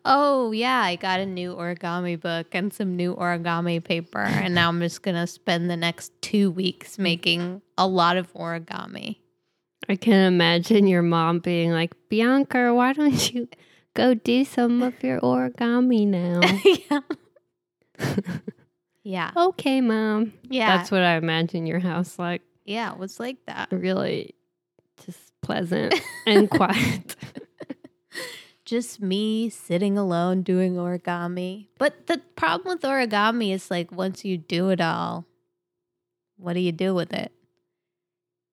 oh, 0.08 0.50
yeah, 0.52 0.80
I 0.80 0.96
got 0.96 1.20
a 1.20 1.26
new 1.26 1.54
origami 1.54 2.18
book 2.18 2.48
and 2.52 2.72
some 2.72 2.96
new 2.96 3.14
origami 3.14 3.84
paper. 3.84 4.22
And 4.22 4.54
now 4.54 4.68
I'm 4.68 4.80
just 4.80 5.02
going 5.02 5.14
to 5.14 5.26
spend 5.26 5.70
the 5.70 5.76
next 5.76 6.10
two 6.22 6.50
weeks 6.50 6.96
mm. 6.96 7.00
making 7.00 7.62
a 7.76 7.86
lot 7.86 8.16
of 8.16 8.32
origami. 8.32 9.18
I 9.88 9.96
can 9.96 10.26
imagine 10.26 10.86
your 10.86 11.02
mom 11.02 11.38
being 11.38 11.70
like, 11.70 11.94
Bianca, 12.08 12.74
why 12.74 12.94
don't 12.94 13.32
you 13.32 13.48
go 13.94 14.14
do 14.14 14.44
some 14.44 14.82
of 14.82 15.00
your 15.02 15.20
origami 15.20 16.06
now? 16.06 16.40
yeah. 17.98 18.38
Yeah. 19.04 19.30
okay, 19.34 19.80
mom. 19.80 20.34
Yeah. 20.50 20.76
That's 20.76 20.90
what 20.90 21.00
I 21.00 21.16
imagine 21.16 21.64
your 21.64 21.78
house 21.78 22.18
like. 22.18 22.42
yeah, 22.66 22.92
it 22.92 22.98
was 22.98 23.18
like 23.18 23.38
that. 23.46 23.68
Really 23.70 24.34
just 25.06 25.32
pleasant 25.40 25.94
and 26.26 26.50
quiet. 26.50 27.16
Just 28.68 29.00
me 29.00 29.48
sitting 29.48 29.96
alone 29.96 30.42
doing 30.42 30.74
origami. 30.74 31.68
But 31.78 32.06
the 32.06 32.20
problem 32.36 32.74
with 32.74 32.82
origami 32.82 33.54
is 33.54 33.70
like 33.70 33.90
once 33.90 34.26
you 34.26 34.36
do 34.36 34.68
it 34.68 34.78
all, 34.78 35.24
what 36.36 36.52
do 36.52 36.60
you 36.60 36.72
do 36.72 36.94
with 36.94 37.14
it? 37.14 37.32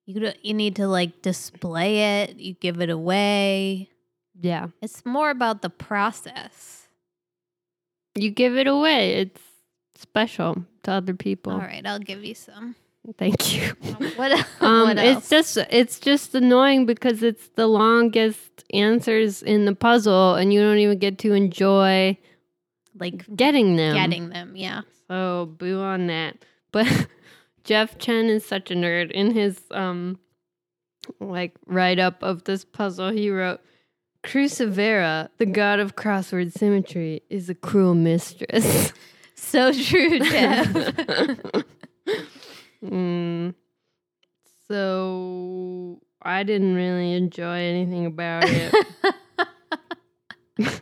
You 0.06 0.32
you 0.41 0.54
need 0.54 0.78
to 0.78 0.88
like 0.88 1.21
display 1.21 2.21
it. 2.21 2.38
You 2.38 2.54
give 2.54 2.80
it 2.80 2.89
away. 2.89 3.89
Yeah. 4.39 4.67
It's 4.82 5.06
more 5.06 5.32
about 5.32 5.62
the 5.62 5.69
process. 5.69 6.88
You 8.15 8.32
give 8.32 8.56
it 8.56 8.67
away. 8.67 9.15
It's 9.15 9.41
special 9.95 10.63
to 10.84 10.91
other 10.93 11.13
people. 11.13 11.51
All 11.51 11.60
right, 11.60 11.86
I'll 11.86 11.99
give 11.99 12.23
you 12.23 12.36
some. 12.36 12.75
Thank 13.18 13.56
you. 13.56 13.74
What, 14.15 14.32
Um, 14.62 14.84
what 14.84 14.98
it's 14.98 15.30
just 15.30 15.58
it's 15.58 16.00
just 16.00 16.34
annoying 16.36 16.86
because 16.86 17.22
it's 17.22 17.48
the 17.50 17.68
longest 17.68 18.63
answers 18.74 19.44
in 19.44 19.65
the 19.65 19.76
puzzle, 19.76 20.36
and 20.36 20.54
you 20.54 20.62
don't 20.62 20.78
even 20.78 21.00
get 21.00 21.20
to 21.20 21.34
enjoy 21.34 22.18
like 22.98 23.26
getting 23.36 23.76
them. 23.76 23.96
getting 23.96 24.30
them. 24.30 24.56
Yeah. 24.56 24.82
So 25.08 25.54
boo 25.58 25.82
on 25.82 26.08
that. 26.08 26.38
But 26.72 27.08
Jeff 27.63 27.98
Chen 27.98 28.26
is 28.28 28.46
such 28.46 28.72
a 28.72 28.74
nerd. 28.74 29.12
In 29.12 29.32
his 29.32 29.62
um 29.72 30.18
like 31.20 31.56
write 31.65 32.00
up 32.00 32.24
of 32.24 32.46
this 32.46 32.65
puzzle, 32.65 33.12
he 33.12 33.30
wrote 33.30 33.60
Crucivera, 34.24 35.30
the 35.38 35.46
god 35.46 35.80
of 35.80 35.96
crossword 35.96 36.52
symmetry, 36.54 37.22
is 37.30 37.50
a 37.50 37.56
cruel 37.56 37.96
mistress. 37.96 38.94
So 39.36 39.72
true, 39.72 40.20
Jeff. 40.20 40.68
Mm, 42.89 43.54
so 44.67 46.02
I 46.21 46.43
didn't 46.43 46.76
really 46.76 47.13
enjoy 47.13 47.58
anything 47.58 48.06
about 48.06 48.43
it. 48.48 48.74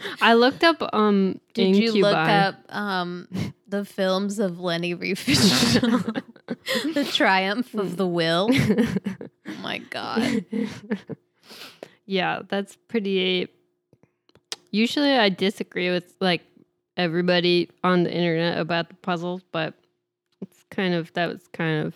I 0.20 0.34
looked 0.34 0.64
up 0.64 0.82
um 0.92 1.40
Did 1.54 1.76
you 1.76 1.92
look 1.92 2.14
up 2.14 2.56
um, 2.68 3.28
the 3.66 3.84
films 3.84 4.38
of 4.38 4.60
Leni 4.60 4.94
Riefenstahl? 4.94 6.22
the 6.94 7.04
Triumph 7.04 7.74
of 7.74 7.96
the 7.96 8.06
Will. 8.06 8.50
Oh 8.50 9.62
my 9.62 9.78
god. 9.78 10.44
yeah, 12.06 12.40
that's 12.48 12.76
pretty. 12.88 13.48
Usually, 14.70 15.12
I 15.12 15.28
disagree 15.28 15.90
with 15.90 16.14
like 16.20 16.42
everybody 16.96 17.70
on 17.84 18.02
the 18.02 18.12
internet 18.12 18.58
about 18.58 18.88
the 18.88 18.94
puzzles, 18.96 19.42
but 19.52 19.74
kind 20.70 20.94
of 20.94 21.12
that 21.14 21.28
was 21.28 21.46
kind 21.52 21.86
of 21.86 21.94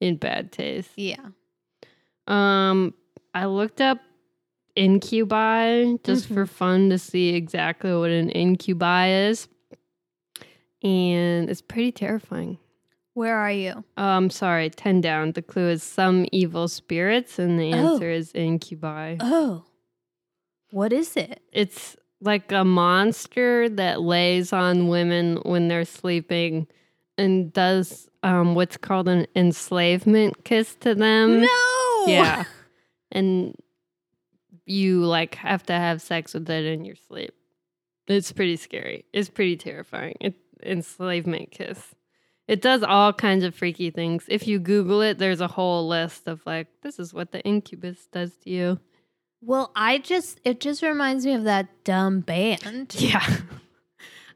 in 0.00 0.16
bad 0.16 0.52
taste. 0.52 0.90
Yeah. 0.96 1.26
Um, 2.26 2.94
I 3.34 3.46
looked 3.46 3.80
up 3.80 3.98
incubi 4.76 5.94
just 6.04 6.26
for 6.28 6.46
fun 6.46 6.90
to 6.90 6.98
see 6.98 7.34
exactly 7.34 7.92
what 7.94 8.10
an 8.10 8.30
incubi 8.30 9.10
is, 9.10 9.48
and 10.82 11.48
it's 11.50 11.62
pretty 11.62 11.92
terrifying. 11.92 12.58
Where 13.14 13.36
are 13.36 13.50
you? 13.50 13.82
Um, 13.96 14.30
sorry, 14.30 14.70
ten 14.70 15.00
down. 15.00 15.32
The 15.32 15.42
clue 15.42 15.70
is 15.70 15.82
some 15.82 16.26
evil 16.30 16.68
spirits, 16.68 17.38
and 17.38 17.58
the 17.58 17.72
Oh. 17.74 17.94
answer 17.94 18.10
is 18.10 18.30
incubi. 18.32 19.16
Oh. 19.20 19.64
What 20.70 20.92
is 20.92 21.16
it? 21.16 21.42
It's 21.52 21.96
like 22.20 22.52
a 22.52 22.64
monster 22.64 23.68
that 23.70 24.02
lays 24.02 24.52
on 24.52 24.88
women 24.88 25.36
when 25.44 25.66
they're 25.68 25.84
sleeping 25.84 26.66
and 27.18 27.52
does 27.52 28.08
um 28.22 28.54
what's 28.54 28.76
called 28.76 29.08
an 29.08 29.26
enslavement 29.36 30.44
kiss 30.44 30.74
to 30.76 30.94
them. 30.94 31.42
no. 31.42 32.04
Yeah. 32.06 32.44
and 33.12 33.54
you 34.64 35.04
like 35.04 35.34
have 35.36 35.64
to 35.64 35.72
have 35.72 36.00
sex 36.00 36.34
with 36.34 36.48
it 36.48 36.64
in 36.64 36.84
your 36.84 36.96
sleep. 36.96 37.34
It's 38.06 38.32
pretty 38.32 38.56
scary. 38.56 39.04
It's 39.12 39.28
pretty 39.28 39.56
terrifying. 39.56 40.16
It 40.20 40.34
enslavement 40.62 41.50
kiss. 41.50 41.94
It 42.46 42.62
does 42.62 42.82
all 42.82 43.12
kinds 43.12 43.44
of 43.44 43.54
freaky 43.54 43.90
things. 43.90 44.24
If 44.28 44.46
you 44.46 44.58
Google 44.58 45.02
it, 45.02 45.18
there's 45.18 45.42
a 45.42 45.48
whole 45.48 45.86
list 45.86 46.26
of 46.26 46.40
like, 46.46 46.68
this 46.82 46.98
is 46.98 47.12
what 47.12 47.30
the 47.30 47.42
incubus 47.42 48.06
does 48.10 48.32
to 48.44 48.50
you. 48.50 48.80
Well, 49.42 49.70
I 49.76 49.98
just 49.98 50.40
it 50.44 50.60
just 50.60 50.82
reminds 50.82 51.24
me 51.26 51.34
of 51.34 51.44
that 51.44 51.84
dumb 51.84 52.20
band. 52.20 52.94
Yeah. 52.98 53.24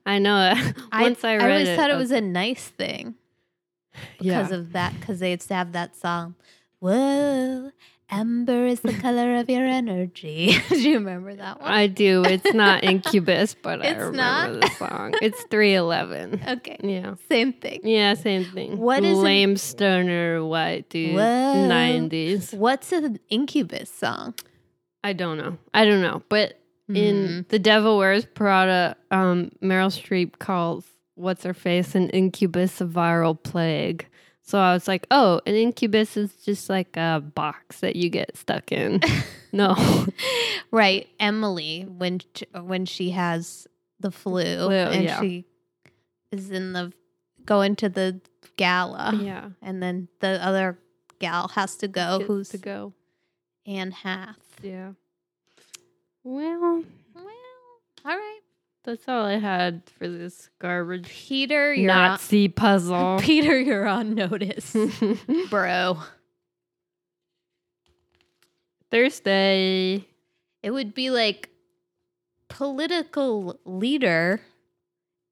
I 0.05 0.19
know. 0.19 0.55
Once 0.93 1.25
I, 1.25 1.37
read 1.37 1.45
I 1.45 1.51
always 1.53 1.69
it, 1.69 1.77
thought 1.77 1.91
it 1.91 1.95
I 1.95 1.97
was 1.97 2.11
a 2.11 2.21
nice 2.21 2.69
thing 2.69 3.15
yeah. 4.21 4.39
because 4.43 4.53
of 4.53 4.73
that. 4.73 4.95
Because 4.99 5.21
they 5.21 5.31
used 5.33 5.49
to 5.49 5.55
have 5.55 5.73
that 5.73 5.95
song. 5.97 6.35
Whoa, 6.81 7.71
amber 8.11 8.67
is 8.67 8.81
the 8.81 8.93
color 8.95 9.37
of 9.37 9.49
your 9.49 9.65
energy. 9.65 10.57
Do 10.69 10.81
you 10.81 10.95
remember 10.99 11.35
that 11.37 11.61
one? 11.61 11.71
I 11.71 11.87
do. 11.87 12.25
It's 12.25 12.53
not 12.53 12.83
Incubus, 12.93 13.55
but 13.55 13.81
I 13.87 13.91
remember 13.91 14.17
not? 14.17 14.61
the 14.61 14.69
song. 14.71 15.15
It's 15.23 15.41
311. 15.45 16.43
okay, 16.57 16.77
Yeah. 16.83 17.15
same 17.31 17.53
thing. 17.53 17.81
Yeah, 17.85 18.15
same 18.15 18.45
thing. 18.45 18.79
What 18.79 19.05
is 19.05 19.17
an- 19.19 19.25
lame 19.25 19.57
stoner 19.57 20.45
white 20.45 20.91
dude? 20.91 21.15
Whoa. 21.15 21.67
Nineties. 21.69 22.53
What's 22.53 22.91
an 22.91 23.21
Incubus 23.31 23.89
song? 23.89 24.35
I 25.05 25.13
don't 25.13 25.39
know. 25.39 25.59
I 25.73 25.85
don't 25.85 26.03
know. 26.03 26.23
But 26.29 26.59
in 26.97 27.47
The 27.49 27.59
Devil 27.59 27.99
Wears 27.99 28.27
Prada, 28.27 28.97
um, 29.11 29.51
Meryl 29.63 29.91
Streep 29.91 30.39
calls 30.39 30.85
what's 31.15 31.45
her 31.45 31.55
face 31.55 31.95
an 31.95 32.09
incubus 32.11 32.81
a 32.81 32.87
viral 32.87 33.41
plague. 33.41 34.09
So 34.43 34.59
I 34.59 34.73
was 34.73 34.89
like, 34.89 35.07
oh, 35.11 35.41
an 35.47 35.55
incubus 35.55 36.17
is 36.17 36.35
just 36.45 36.69
like 36.69 36.97
a 36.97 37.23
box 37.35 37.81
that 37.81 37.97
you 37.97 38.11
get 38.11 38.37
stuck 38.37 38.73
in. 38.73 39.01
no. 39.53 39.77
right, 40.71 41.09
Emily 41.21 41.83
when 41.83 42.21
when 42.61 42.87
she 42.87 43.11
has 43.11 43.69
the 44.01 44.11
flu, 44.11 44.43
Flu, 44.43 44.71
and 44.73 45.05
yeah. 45.05 45.21
she 45.21 45.45
is 46.33 46.51
in 46.51 46.73
the 46.73 46.93
going 47.45 47.77
to 47.77 47.89
the 47.89 48.21
gala, 48.57 49.15
yeah. 49.15 49.51
and 49.63 49.83
then 49.83 50.09
the 50.21 50.45
other 50.45 50.79
gal 51.21 51.49
has 51.49 51.77
to 51.77 51.89
go, 51.89 52.19
Gets 52.19 52.29
who's 52.29 52.49
to 52.51 52.59
go? 52.59 52.93
Anne 53.65 53.93
Hath. 53.93 54.39
Yeah. 54.61 54.93
Well, 56.25 56.85
Well, 57.15 57.27
all 58.05 58.17
right, 58.17 58.41
that's 58.85 59.09
all 59.09 59.25
I 59.25 59.39
had 59.39 59.83
for 59.99 60.09
this 60.09 60.51
garbage 60.61 61.09
Peter, 61.09 61.75
you're 61.75 61.87
Nazi 61.87 62.47
on, 62.47 62.53
puzzle. 62.53 63.19
Peter, 63.23 63.59
you're 63.61 63.87
on 63.87 64.15
notice, 64.15 64.77
bro. 65.51 65.99
Thursday. 68.91 70.07
It 70.63 70.71
would 70.71 70.95
be 70.95 71.11
like 71.11 71.51
political 72.49 73.59
leader 73.65 74.41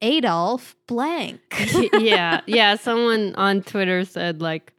Adolf 0.01 0.75
blank. 0.87 1.39
yeah, 1.93 2.41
yeah. 2.47 2.75
Someone 2.75 3.35
on 3.35 3.61
Twitter 3.61 4.03
said 4.03 4.41
like 4.41 4.73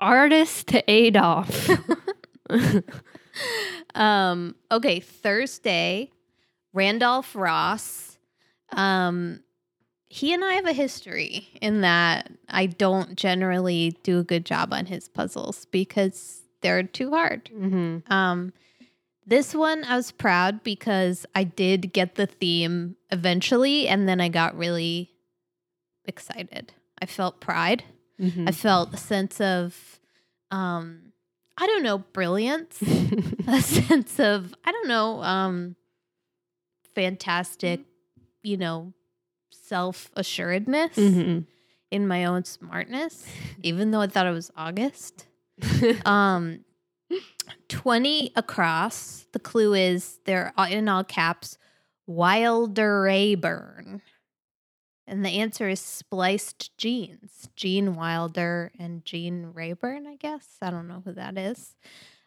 artist 0.00 0.68
to 0.68 0.88
Adolf. 0.90 1.68
Um 3.94 4.54
okay 4.70 5.00
thursday 5.00 6.10
randolph 6.72 7.34
ross. 7.34 8.18
Um 8.72 9.40
he 10.10 10.32
and 10.32 10.44
i 10.44 10.54
have 10.54 10.66
a 10.66 10.72
history 10.72 11.48
in 11.60 11.80
that 11.82 12.30
i 12.48 12.66
don't 12.66 13.16
generally 13.16 13.96
do 14.02 14.18
a 14.18 14.24
good 14.24 14.44
job 14.46 14.72
on 14.72 14.86
his 14.86 15.08
puzzles 15.08 15.64
because 15.66 16.42
they're 16.60 16.82
too 16.82 17.10
hard. 17.10 17.48
Hmm 17.48 17.98
um 18.08 18.52
this 19.26 19.54
one 19.54 19.84
i 19.84 19.96
was 19.96 20.10
proud 20.12 20.62
because 20.62 21.26
i 21.34 21.44
did 21.44 21.92
get 21.92 22.14
the 22.14 22.26
theme 22.26 22.96
eventually 23.10 23.86
and 23.88 24.08
then 24.08 24.20
i 24.20 24.28
got 24.28 24.56
really 24.56 25.10
excited. 26.04 26.72
I 27.00 27.06
felt 27.06 27.40
pride. 27.40 27.84
Mm-hmm. 28.20 28.48
i 28.48 28.52
felt 28.52 28.92
a 28.92 28.96
sense 28.96 29.40
of 29.40 30.00
um 30.50 31.07
i 31.58 31.66
don't 31.66 31.82
know 31.82 31.98
brilliance 31.98 32.80
a 33.48 33.60
sense 33.60 34.18
of 34.20 34.54
I 34.64 34.72
don't 34.72 34.88
know, 34.88 35.22
um 35.22 35.76
fantastic, 36.94 37.80
you 38.42 38.56
know, 38.56 38.92
self-assuredness 39.50 40.96
Mhm. 40.96 41.46
in 41.90 42.06
my 42.08 42.24
own 42.24 42.44
smartness, 42.44 43.26
even 43.62 43.90
though 43.90 44.00
I 44.00 44.06
thought 44.06 44.26
it 44.26 44.32
was 44.32 44.50
August. 44.56 45.26
Um 46.04 46.64
20 47.68 48.32
across. 48.36 49.26
The 49.32 49.38
clue 49.38 49.74
is 49.74 50.18
they're 50.24 50.52
in 50.70 50.88
all 50.88 51.04
caps 51.04 51.58
Wilder 52.06 53.02
Rayburn. 53.02 53.77
And 55.08 55.24
the 55.24 55.30
answer 55.30 55.70
is 55.70 55.80
spliced 55.80 56.76
genes. 56.76 57.48
Gene 57.56 57.94
Wilder 57.94 58.72
and 58.78 59.02
Gene 59.06 59.52
Rayburn, 59.54 60.06
I 60.06 60.16
guess. 60.16 60.58
I 60.60 60.70
don't 60.70 60.86
know 60.86 61.02
who 61.02 61.12
that 61.12 61.38
is. 61.38 61.76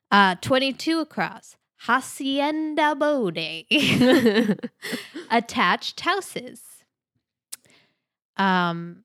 Uh, 0.10 0.36
22 0.42 1.00
across. 1.00 1.56
Hacienda 1.82 2.96
Bode. 2.96 3.66
Attached 5.32 6.00
houses. 6.00 6.62
Um, 8.36 9.04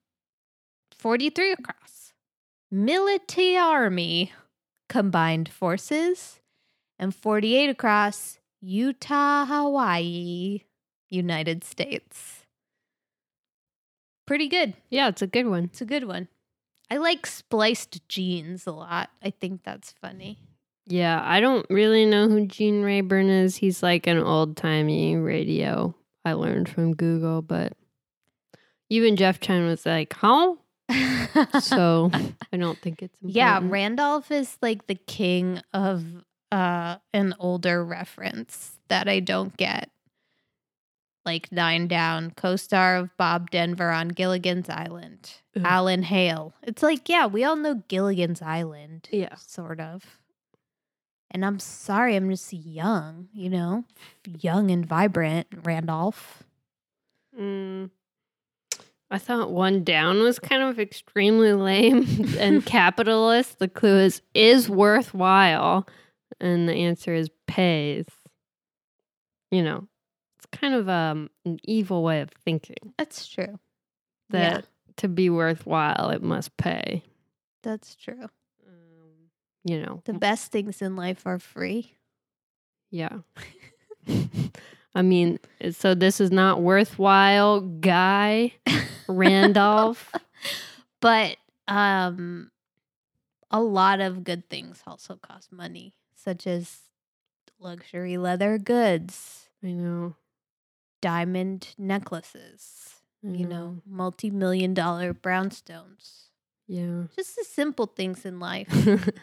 43 0.97 1.51
across. 1.51 2.13
Military 2.71 3.57
Army 3.57 4.33
combined 4.89 5.49
forces. 5.49 6.39
And 6.97 7.13
48 7.13 7.69
across. 7.69 8.39
Utah, 8.59 9.45
Hawaii, 9.45 10.63
United 11.09 11.63
States. 11.63 12.46
Pretty 14.27 14.47
good. 14.47 14.73
yeah, 14.89 15.07
it's 15.07 15.21
a 15.23 15.27
good 15.27 15.47
one. 15.47 15.63
It's 15.65 15.81
a 15.81 15.85
good 15.85 16.03
one. 16.03 16.27
I 16.91 16.97
like 16.97 17.25
spliced 17.25 18.07
jeans 18.07 18.67
a 18.67 18.71
lot. 18.71 19.09
I 19.23 19.31
think 19.31 19.63
that's 19.63 19.93
funny. 19.99 20.37
Yeah, 20.85 21.21
I 21.23 21.39
don't 21.39 21.65
really 21.69 22.05
know 22.05 22.29
who 22.29 22.45
Gene 22.45 22.81
Rayburn 22.81 23.29
is. 23.29 23.55
He's 23.57 23.81
like 23.83 24.05
an 24.07 24.19
old 24.19 24.55
timey 24.55 25.15
radio. 25.17 25.93
I 26.23 26.33
learned 26.33 26.69
from 26.69 26.93
Google, 26.95 27.41
but 27.41 27.73
even 28.89 29.15
Jeff 29.17 29.39
Chen 29.41 29.65
was 29.65 29.85
like, 29.85 30.13
"Huh?" 30.13 30.55
So 31.61 32.09
I 32.53 32.57
don't 32.57 32.77
think 32.79 33.01
it's 33.01 33.19
important. 33.19 33.35
yeah, 33.35 33.59
Randolph 33.61 34.31
is 34.31 34.57
like 34.61 34.87
the 34.87 34.95
king 34.95 35.61
of 35.73 36.03
uh 36.51 36.97
an 37.13 37.35
older 37.39 37.83
reference 37.83 38.79
that 38.87 39.07
I 39.09 39.19
don't 39.19 39.55
get. 39.57 39.89
Like 41.27 41.51
Nine 41.51 41.89
Down, 41.89 42.31
co-star 42.31 42.95
of 42.95 43.15
Bob 43.17 43.51
Denver 43.51 43.91
on 43.91 44.07
Gilligan's 44.07 44.69
Island. 44.69 45.33
Ugh. 45.57 45.61
Alan 45.65 46.03
Hale. 46.03 46.53
It's 46.63 46.81
like, 46.81 47.09
yeah, 47.09 47.25
we 47.27 47.43
all 47.43 47.57
know 47.57 47.83
Gilligan's 47.89 48.41
Island. 48.41 49.09
Yeah. 49.11 49.35
Sort 49.35 49.81
of. 49.81 50.19
And 51.29 51.45
I'm 51.45 51.59
sorry, 51.59 52.15
I'm 52.15 52.29
just 52.29 52.53
young, 52.53 53.27
you 53.33 53.49
know? 53.49 53.83
Young 54.25 54.71
and 54.71 54.85
vibrant, 54.85 55.47
Randolph. 55.63 56.43
Mm. 57.37 57.89
I 59.11 59.17
thought 59.17 59.51
one 59.51 59.83
down 59.83 60.19
was 60.19 60.39
kind 60.39 60.63
of 60.63 60.79
extremely 60.79 61.51
lame 61.51 62.07
and 62.39 62.65
capitalist. 62.65 63.59
The 63.59 63.67
clue 63.67 63.99
is 63.99 64.21
is 64.33 64.69
worthwhile, 64.69 65.85
and 66.39 66.69
the 66.69 66.73
answer 66.73 67.13
is 67.13 67.29
pays. 67.47 68.05
You 69.51 69.63
know, 69.63 69.87
kind 70.59 70.73
of 70.73 70.87
um, 70.89 71.29
an 71.45 71.59
evil 71.63 72.03
way 72.03 72.21
of 72.21 72.29
thinking 72.43 72.93
That's 72.97 73.27
true. 73.27 73.59
that 74.29 74.51
Yeah. 74.51 74.61
to 74.97 75.07
be 75.07 75.29
worthwhile, 75.29 76.09
it 76.09 76.21
must 76.23 76.55
pay. 76.57 77.03
That's 77.63 77.95
true. 77.95 78.23
Um, 78.67 79.29
you 79.63 79.81
know, 79.81 80.01
The 80.05 80.13
best 80.13 80.51
things 80.51 80.81
in 80.81 80.95
life 80.95 81.25
are 81.25 81.39
free. 81.39 81.93
yeah. 82.89 83.19
I 84.95 85.01
mean, 85.03 85.37
so 85.71 85.93
this 85.93 86.19
is 86.19 86.31
not 86.31 86.61
worthwhile, 86.61 87.61
guy 87.61 88.53
Randolph. 89.07 90.11
But 90.99 91.37
um 91.67 92.49
a 93.51 93.61
lot 93.61 93.99
of 94.01 94.23
good 94.23 94.49
things 94.49 94.81
also 94.87 95.15
cost 95.15 95.51
money, 95.51 95.93
such 96.15 96.47
as 96.47 96.79
luxury 97.59 98.17
leather 98.17 98.57
goods, 98.57 99.47
I 99.63 99.67
know. 99.73 100.15
Diamond 101.01 101.75
necklaces, 101.77 102.95
I 103.25 103.31
you 103.31 103.47
know, 103.47 103.81
multi-million 103.85 104.73
dollar 104.73 105.13
brownstones. 105.13 106.29
Yeah. 106.67 107.03
Just 107.15 107.35
the 107.35 107.45
simple 107.45 107.85
things 107.87 108.25
in 108.25 108.39
life, 108.39 108.67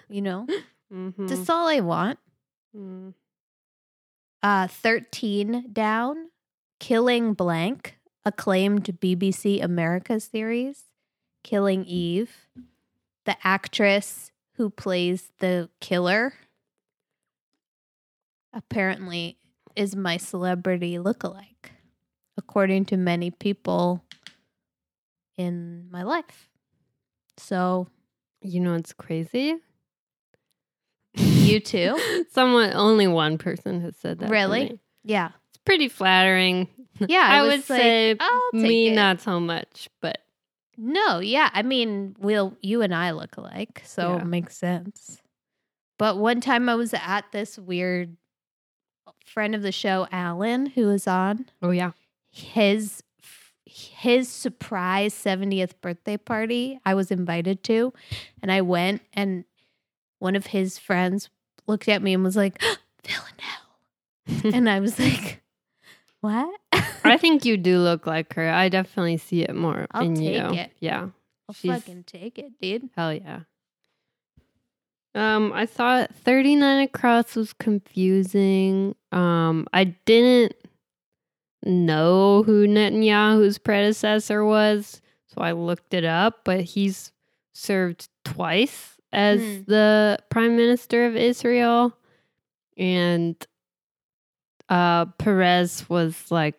you 0.09 0.23
know. 0.23 0.47
Mhm. 0.93 1.29
That's 1.29 1.49
all 1.51 1.69
I 1.69 1.81
want. 1.81 2.19
Mm. 2.77 3.15
Uh 4.43 4.67
13 4.67 5.71
down, 5.73 6.31
Killing 6.81 7.35
Blank, 7.35 7.99
acclaimed 8.25 8.85
BBC 9.01 9.63
America 9.63 10.21
series, 10.21 10.85
Killing 11.43 11.85
Eve. 11.85 12.49
The 13.25 13.37
actress 13.43 14.33
who 14.57 14.69
plays 14.71 15.33
the 15.39 15.71
killer 15.81 16.35
apparently 18.53 19.37
is 19.77 19.95
my 19.97 20.17
celebrity 20.17 20.97
lookalike, 20.99 21.71
according 22.37 22.85
to 22.87 22.97
many 22.97 23.31
people 23.31 24.05
in 25.37 25.89
my 25.91 26.03
life. 26.03 26.49
So, 27.37 27.89
You 28.41 28.61
know 28.61 28.75
it's 28.75 28.93
crazy? 28.93 29.57
you 31.17 31.61
too? 31.61 32.25
Someone, 32.31 32.73
only 32.75 33.07
one 33.07 33.39
person 33.39 33.81
has 33.83 33.97
said 33.97 34.19
that. 34.21 34.31
Really? 34.31 34.79
Yeah. 35.05 35.31
It's 35.51 35.59
pretty 35.65 35.89
flattering. 35.89 36.69
Yeah. 37.09 37.27
I, 37.29 37.43
would 37.43 37.51
like, 37.51 37.65
say 37.65 38.17
me 38.53 38.87
it. 38.91 38.95
not 38.95 39.21
so 39.21 39.41
much, 39.41 39.89
but 40.01 40.19
No, 40.79 41.19
yeah. 41.19 41.51
I 41.53 41.63
mean, 41.63 42.15
we'll 42.21 42.57
you 42.63 42.83
and 42.83 42.95
I 42.95 43.11
look 43.11 43.37
alike, 43.37 43.83
so 43.85 44.11
Yeah. 44.15 44.21
it 44.23 44.27
makes 44.27 44.57
sense. 44.57 45.21
But 45.99 46.19
one 46.19 46.41
time 46.41 46.69
I 46.69 46.77
was 46.77 46.95
at 46.95 47.25
this 47.33 47.59
weird 47.59 48.17
friend 49.25 49.55
of 49.55 49.63
the 49.63 49.73
show, 49.73 50.07
Alan, 50.13 50.67
who 50.67 50.87
was 50.87 51.07
on 51.09 51.47
oh 51.63 51.71
yeah. 51.71 51.93
his 52.31 53.03
his 53.67 54.29
surprise 54.29 55.13
70th 55.15 55.73
birthday 55.81 56.17
party 56.17 56.79
I 56.85 56.95
was 56.95 57.11
invited 57.11 57.65
to, 57.65 57.93
and 58.43 58.53
I 58.53 58.61
went 58.61 59.03
and 59.13 59.45
one 60.21 60.37
of 60.37 60.47
his 60.47 60.79
friends 60.79 61.29
looked 61.67 61.89
at 61.89 62.03
me 62.03 62.15
and 62.15 62.23
was 62.23 62.37
like, 62.37 62.63
Villanelle. 63.05 64.55
and 64.57 64.69
I 64.71 64.81
was 64.81 64.99
like, 64.99 65.43
What? 66.21 66.59
I 67.05 67.19
think 67.19 67.45
you 67.45 67.57
do 67.59 67.79
look 67.79 68.07
like 68.07 68.33
her. 68.35 68.49
I 68.49 68.69
definitely 68.71 69.19
see 69.19 69.43
it 69.43 69.55
more 69.55 69.87
I'll 69.91 70.07
in 70.07 70.15
take 70.15 70.25
you. 70.35 70.59
it. 70.59 70.71
Yeah. 70.81 71.09
I'll 71.49 71.55
she's- 71.55 71.75
fucking 71.83 72.05
take 72.05 72.39
it, 72.39 72.53
dude. 72.61 72.89
Hell 72.97 73.13
yeah. 73.13 73.41
Um, 75.15 75.53
I 75.53 75.67
thought 75.67 76.15
39 76.15 76.81
across 76.83 77.37
was 77.37 77.53
confusing. 77.53 78.95
Um, 79.13 79.67
I 79.73 79.85
didn't 79.85 80.55
know 81.65 82.43
who 82.43 82.67
Netanyahu's 82.67 83.59
predecessor 83.59 84.45
was, 84.45 85.01
so 85.27 85.41
I 85.41 85.53
looked 85.53 85.95
it 85.95 86.05
up, 86.05 86.41
but 86.45 86.63
he's 86.63 87.13
served 87.55 88.09
twice 88.25 88.97
as 89.13 89.41
Hmm. 89.41 89.63
the 89.67 90.19
prime 90.31 90.57
minister 90.57 91.07
of 91.07 91.17
Israel. 91.17 91.97
And 92.77 93.37
uh 94.69 95.05
Peres 95.19 95.89
was 95.89 96.31
like 96.33 96.57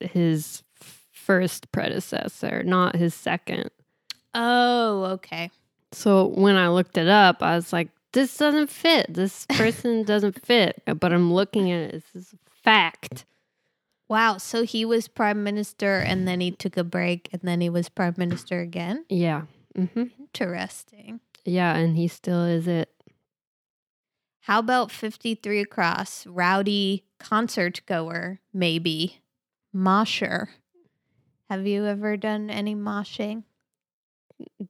his 0.00 0.64
first 1.12 1.70
predecessor, 1.70 2.62
not 2.64 2.96
his 2.96 3.14
second. 3.14 3.70
Oh, 4.34 5.04
okay. 5.12 5.50
So 5.92 6.26
when 6.26 6.56
I 6.56 6.68
looked 6.68 6.96
it 6.96 7.08
up, 7.08 7.42
I 7.42 7.54
was 7.54 7.72
like, 7.72 7.88
this 8.12 8.36
doesn't 8.36 8.70
fit. 8.70 9.12
This 9.12 9.46
person 9.50 10.02
doesn't 10.04 10.44
fit. 10.44 10.82
But 10.98 11.12
I'm 11.12 11.32
looking 11.32 11.70
at 11.70 11.80
it. 11.82 11.92
This 11.92 12.14
is 12.14 12.32
a 12.34 12.38
fact. 12.62 13.24
Wow. 14.08 14.38
So 14.38 14.64
he 14.64 14.84
was 14.84 15.08
prime 15.08 15.42
minister 15.42 15.98
and 15.98 16.26
then 16.28 16.40
he 16.40 16.50
took 16.50 16.76
a 16.76 16.84
break 16.84 17.28
and 17.32 17.40
then 17.42 17.60
he 17.60 17.70
was 17.70 17.88
prime 17.88 18.14
minister 18.18 18.60
again? 18.60 19.04
Yeah. 19.08 19.42
hmm 19.74 20.04
Interesting. 20.18 21.20
Yeah. 21.44 21.74
And 21.76 21.96
he 21.96 22.08
still 22.08 22.44
is 22.44 22.68
it. 22.68 22.90
How 24.46 24.58
about 24.58 24.90
53 24.90 25.60
across? 25.60 26.26
Rowdy 26.26 27.04
concert 27.20 27.80
goer, 27.86 28.40
maybe. 28.52 29.20
Mosher. 29.72 30.50
Have 31.48 31.66
you 31.66 31.86
ever 31.86 32.16
done 32.16 32.50
any 32.50 32.74
moshing? 32.74 33.44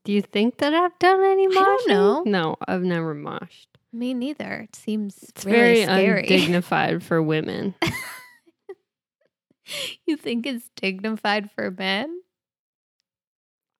Do 0.03 0.11
you 0.11 0.21
think 0.21 0.57
that 0.57 0.73
I've 0.73 0.97
done 0.99 1.23
any 1.23 1.47
moshing? 1.47 1.57
I 1.57 1.63
don't 1.63 1.87
know. 1.87 2.23
No, 2.25 2.55
I've 2.67 2.83
never 2.83 3.15
moshed. 3.15 3.67
Me 3.91 4.13
neither. 4.13 4.67
It 4.69 4.75
seems 4.75 5.23
It's 5.29 5.45
really 5.45 5.57
very 5.57 5.83
scary. 5.83 6.21
undignified 6.21 7.03
for 7.03 7.21
women. 7.21 7.75
you 10.05 10.17
think 10.17 10.45
it's 10.45 10.69
dignified 10.75 11.49
for 11.51 11.71
men? 11.71 12.21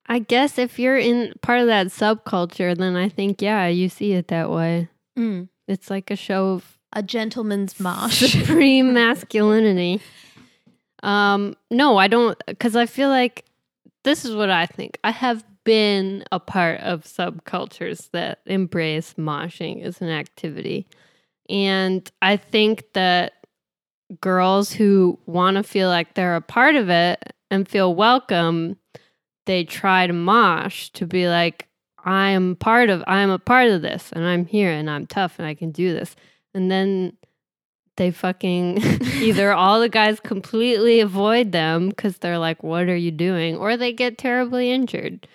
I 0.07 0.19
guess 0.19 0.57
if 0.57 0.79
you're 0.79 0.97
in 0.97 1.34
part 1.41 1.61
of 1.61 1.67
that 1.67 1.88
subculture, 1.88 2.77
then 2.77 2.95
I 2.95 3.09
think, 3.09 3.41
yeah, 3.41 3.67
you 3.67 3.89
see 3.89 4.13
it 4.13 4.27
that 4.27 4.49
way. 4.49 4.89
Mm. 5.17 5.49
It's 5.67 5.89
like 5.89 6.11
a 6.11 6.15
show 6.15 6.49
of 6.49 6.77
A 6.91 7.01
gentleman's 7.01 7.79
mosh. 7.79 8.19
supreme 8.31 8.93
masculinity. 8.93 10.01
Um, 11.01 11.55
no, 11.71 11.97
I 11.97 12.07
don't, 12.07 12.38
because 12.45 12.75
I 12.75 12.86
feel 12.86 13.09
like 13.09 13.45
this 14.03 14.25
is 14.25 14.36
what 14.36 14.49
I 14.49 14.65
think. 14.65 14.99
I 15.03 15.11
have 15.11 15.43
been 15.64 16.24
a 16.32 16.39
part 16.39 16.80
of 16.82 17.03
subcultures 17.03 18.09
that 18.11 18.39
embrace 18.45 19.16
moshing 19.18 19.84
as 19.84 20.01
an 20.01 20.09
activity. 20.09 20.88
And 21.49 22.09
I 22.22 22.38
think 22.38 22.86
that 22.93 23.34
girls 24.22 24.72
who 24.72 25.20
want 25.26 25.57
to 25.57 25.64
feel 25.64 25.89
like 25.89 26.14
they're 26.14 26.36
a 26.36 26.41
part 26.41 26.76
of 26.76 26.89
it 26.89 27.34
and 27.49 27.68
feel 27.68 27.93
welcome, 27.95 28.78
they 29.45 29.64
try 29.64 30.07
to 30.07 30.14
mosh 30.14 30.89
to 30.89 31.05
be 31.05 31.28
like, 31.28 31.68
I 32.05 32.30
am 32.30 32.55
part 32.55 32.89
of 32.89 33.03
I 33.07 33.22
am 33.22 33.30
a 33.30 33.39
part 33.39 33.70
of 33.70 33.82
this 33.82 34.11
and 34.11 34.26
I'm 34.26 34.45
here 34.45 34.72
and 34.72 34.89
I'm 34.89 35.07
tough 35.07 35.39
and 35.39 35.47
I 35.47 35.53
can 35.53 35.72
do 35.72 35.93
this. 35.93 36.16
And 36.53 36.70
then 36.70 37.14
they 37.95 38.11
fucking 38.11 38.80
either 39.22 39.53
all 39.53 39.80
the 39.80 39.89
guys 39.89 40.20
completely 40.20 40.99
avoid 40.99 41.51
them 41.51 41.89
because 41.89 42.18
they're 42.18 42.39
like, 42.39 42.64
What 42.64 42.89
are 42.89 42.95
you 42.95 43.11
doing? 43.11 43.55
Or 43.55 43.78
they 43.78 43.93
get 43.93 44.18
terribly 44.18 44.72
injured. 44.72 45.28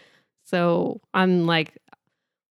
So 0.48 1.00
I'm 1.12 1.46
like, 1.46 1.76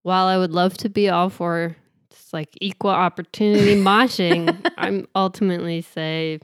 while 0.04 0.28
I 0.28 0.38
would 0.38 0.52
love 0.52 0.78
to 0.78 0.90
be 0.90 1.10
all 1.10 1.30
for 1.30 1.76
just 2.10 2.34
like 2.34 2.50
equal 2.62 2.92
opportunity 2.92 3.76
moshing, 3.82 4.56
I'm 4.78 5.08
ultimately 5.16 5.82
say 5.82 6.40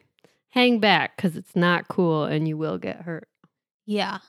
hang 0.50 0.80
back 0.80 1.16
because 1.16 1.36
it's 1.36 1.56
not 1.56 1.88
cool 1.88 2.26
and 2.26 2.48
you 2.48 2.58
will 2.58 2.78
get 2.78 3.02
hurt. 3.02 3.28
Yeah. 3.86 4.20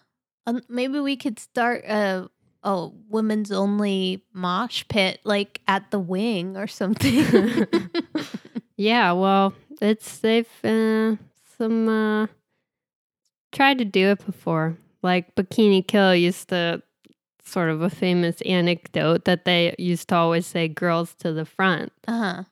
Um, 0.47 0.61
maybe 0.68 1.01
we 1.01 1.16
could 1.16 1.39
start 1.39 1.85
a 1.85 2.29
a 2.62 2.89
women's 3.11 3.53
only 3.53 4.25
mosh 4.33 4.85
pit 4.89 5.20
like 5.25 5.61
at 5.68 5.91
the 5.91 5.99
wing 5.99 6.57
or 6.57 6.66
something. 6.66 7.66
Yeah, 8.77 9.12
well, 9.12 9.55
it's 9.81 10.18
they've 10.18 10.49
uh, 10.64 11.16
some 11.57 11.89
uh, 11.89 12.27
tried 13.53 13.79
to 13.79 13.85
do 13.85 14.09
it 14.09 14.27
before. 14.27 14.77
Like 15.03 15.35
Bikini 15.35 15.87
Kill 15.87 16.14
used 16.14 16.49
to 16.49 16.83
sort 17.45 17.69
of 17.71 17.83
a 17.83 17.91
famous 17.91 18.41
anecdote 18.43 19.25
that 19.25 19.45
they 19.45 19.75
used 19.79 20.09
to 20.09 20.15
always 20.15 20.47
say 20.47 20.67
girls 20.69 21.15
to 21.17 21.33
the 21.33 21.45
front 21.45 21.93
uh-huh. 22.09 22.45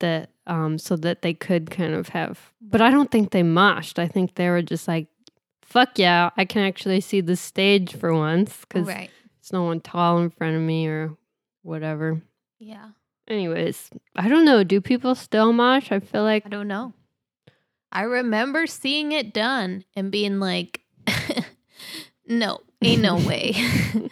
that 0.00 0.30
um 0.46 0.76
so 0.78 0.96
that 0.96 1.22
they 1.22 1.32
could 1.32 1.70
kind 1.70 1.94
of 1.94 2.08
have 2.08 2.52
but 2.60 2.80
I 2.82 2.90
don't 2.90 3.10
think 3.10 3.30
they 3.30 3.42
moshed. 3.42 3.98
I 3.98 4.08
think 4.08 4.34
they 4.34 4.48
were 4.50 4.62
just 4.62 4.88
like 4.88 5.06
fuck 5.62 5.98
yeah, 5.98 6.30
I 6.36 6.44
can 6.44 6.62
actually 6.62 7.00
see 7.00 7.20
the 7.20 7.36
stage 7.36 7.94
for 7.94 8.12
once 8.14 8.64
cuz 8.66 8.86
Right. 8.86 9.10
there's 9.40 9.52
no 9.52 9.62
one 9.64 9.80
tall 9.80 10.18
in 10.18 10.30
front 10.30 10.56
of 10.56 10.62
me 10.62 10.86
or 10.88 11.16
whatever. 11.62 12.20
Yeah. 12.58 12.88
Anyways, 13.28 13.90
I 14.16 14.28
don't 14.28 14.44
know, 14.44 14.64
do 14.64 14.80
people 14.80 15.14
still 15.14 15.52
mosh? 15.52 15.90
I 15.90 16.00
feel 16.00 16.22
like 16.24 16.44
I 16.44 16.48
don't 16.50 16.68
know. 16.68 16.92
I 17.92 18.02
remember 18.02 18.66
seeing 18.66 19.12
it 19.12 19.32
done 19.32 19.84
and 19.94 20.10
being 20.10 20.40
like, 20.40 20.80
no, 22.26 22.60
ain't 22.82 23.02
no 23.02 23.16
way. 23.28 23.54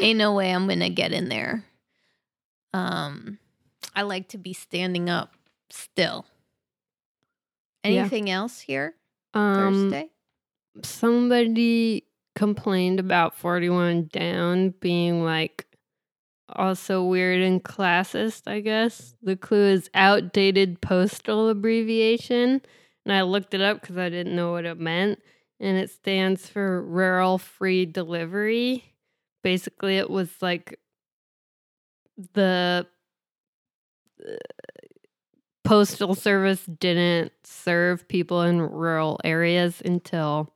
ain't 0.00 0.18
no 0.18 0.34
way 0.34 0.50
I'm 0.50 0.68
to 0.68 0.88
get 0.88 1.12
in 1.12 1.28
there. 1.28 1.64
Um, 2.72 3.38
I 3.94 4.02
like 4.02 4.28
to 4.28 4.38
be 4.38 4.52
standing 4.52 5.08
up 5.08 5.34
still. 5.70 6.26
Yeah. 7.84 8.00
Anything 8.00 8.30
else 8.30 8.60
here? 8.60 8.94
um 9.34 9.90
Thursday? 9.90 10.08
somebody 10.82 12.04
complained 12.34 12.98
about 12.98 13.36
41 13.36 14.08
down 14.12 14.70
being 14.80 15.22
like 15.22 15.66
also 16.48 17.04
weird 17.04 17.40
and 17.40 17.62
classist 17.62 18.42
i 18.46 18.60
guess 18.60 19.14
the 19.22 19.36
clue 19.36 19.66
is 19.66 19.88
outdated 19.94 20.80
postal 20.80 21.48
abbreviation 21.48 22.60
and 23.04 23.12
i 23.12 23.22
looked 23.22 23.54
it 23.54 23.60
up 23.60 23.80
because 23.80 23.96
i 23.96 24.08
didn't 24.08 24.34
know 24.34 24.52
what 24.52 24.64
it 24.64 24.78
meant 24.78 25.20
and 25.60 25.76
it 25.78 25.90
stands 25.90 26.48
for 26.48 26.82
rural 26.82 27.38
free 27.38 27.86
delivery 27.86 28.93
basically 29.44 29.98
it 29.98 30.10
was 30.10 30.30
like 30.42 30.80
the 32.34 32.86
uh, 34.26 34.32
postal 35.62 36.14
service 36.14 36.64
didn't 36.66 37.32
serve 37.44 38.06
people 38.08 38.42
in 38.42 38.60
rural 38.60 39.18
areas 39.24 39.80
until 39.84 40.52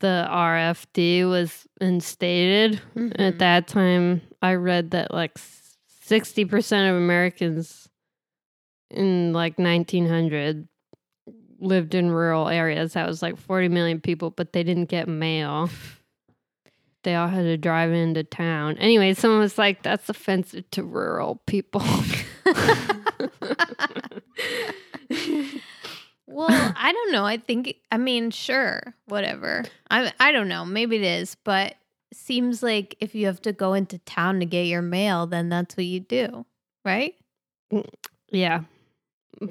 the 0.00 0.26
RFD 0.30 1.24
was 1.28 1.66
instated. 1.80 2.80
Mhm. 2.94 3.18
At 3.18 3.38
that 3.40 3.66
time, 3.66 4.20
I 4.42 4.54
read 4.54 4.92
that 4.92 5.12
like 5.12 5.36
60% 6.02 6.90
of 6.90 6.96
Americans 6.96 7.88
in 8.90 9.32
like 9.32 9.58
1900 9.58 10.68
lived 11.60 11.94
in 11.94 12.10
rural 12.10 12.48
areas. 12.48 12.92
That 12.94 13.08
was 13.08 13.22
like 13.22 13.36
40 13.36 13.68
million 13.68 14.00
people, 14.00 14.30
but 14.30 14.52
they 14.52 14.62
didn't 14.62 14.86
get 14.86 15.08
mail. 15.08 15.70
They 17.04 17.14
all 17.14 17.28
had 17.28 17.42
to 17.42 17.56
drive 17.56 17.92
into 17.92 18.24
town. 18.24 18.76
Anyway, 18.78 19.14
someone 19.14 19.40
was 19.40 19.56
like, 19.56 19.82
that's 19.82 20.08
offensive 20.08 20.70
to 20.72 20.82
rural 20.82 21.40
people. 21.46 21.82
Well, 26.38 26.74
I 26.76 26.92
don't 26.92 27.12
know. 27.12 27.24
I 27.24 27.38
think 27.38 27.74
I 27.90 27.96
mean, 27.96 28.30
sure, 28.30 28.94
whatever. 29.06 29.64
I 29.90 30.12
I 30.20 30.30
don't 30.30 30.48
know. 30.48 30.64
Maybe 30.64 30.96
it 30.96 31.02
is, 31.02 31.36
but 31.42 31.74
seems 32.12 32.62
like 32.62 32.96
if 33.00 33.14
you 33.14 33.26
have 33.26 33.42
to 33.42 33.52
go 33.52 33.74
into 33.74 33.98
town 33.98 34.40
to 34.40 34.46
get 34.46 34.66
your 34.66 34.82
mail, 34.82 35.26
then 35.26 35.48
that's 35.48 35.76
what 35.76 35.86
you 35.86 36.00
do, 36.00 36.46
right? 36.84 37.14
Mm, 37.72 37.88
yeah. 38.30 38.60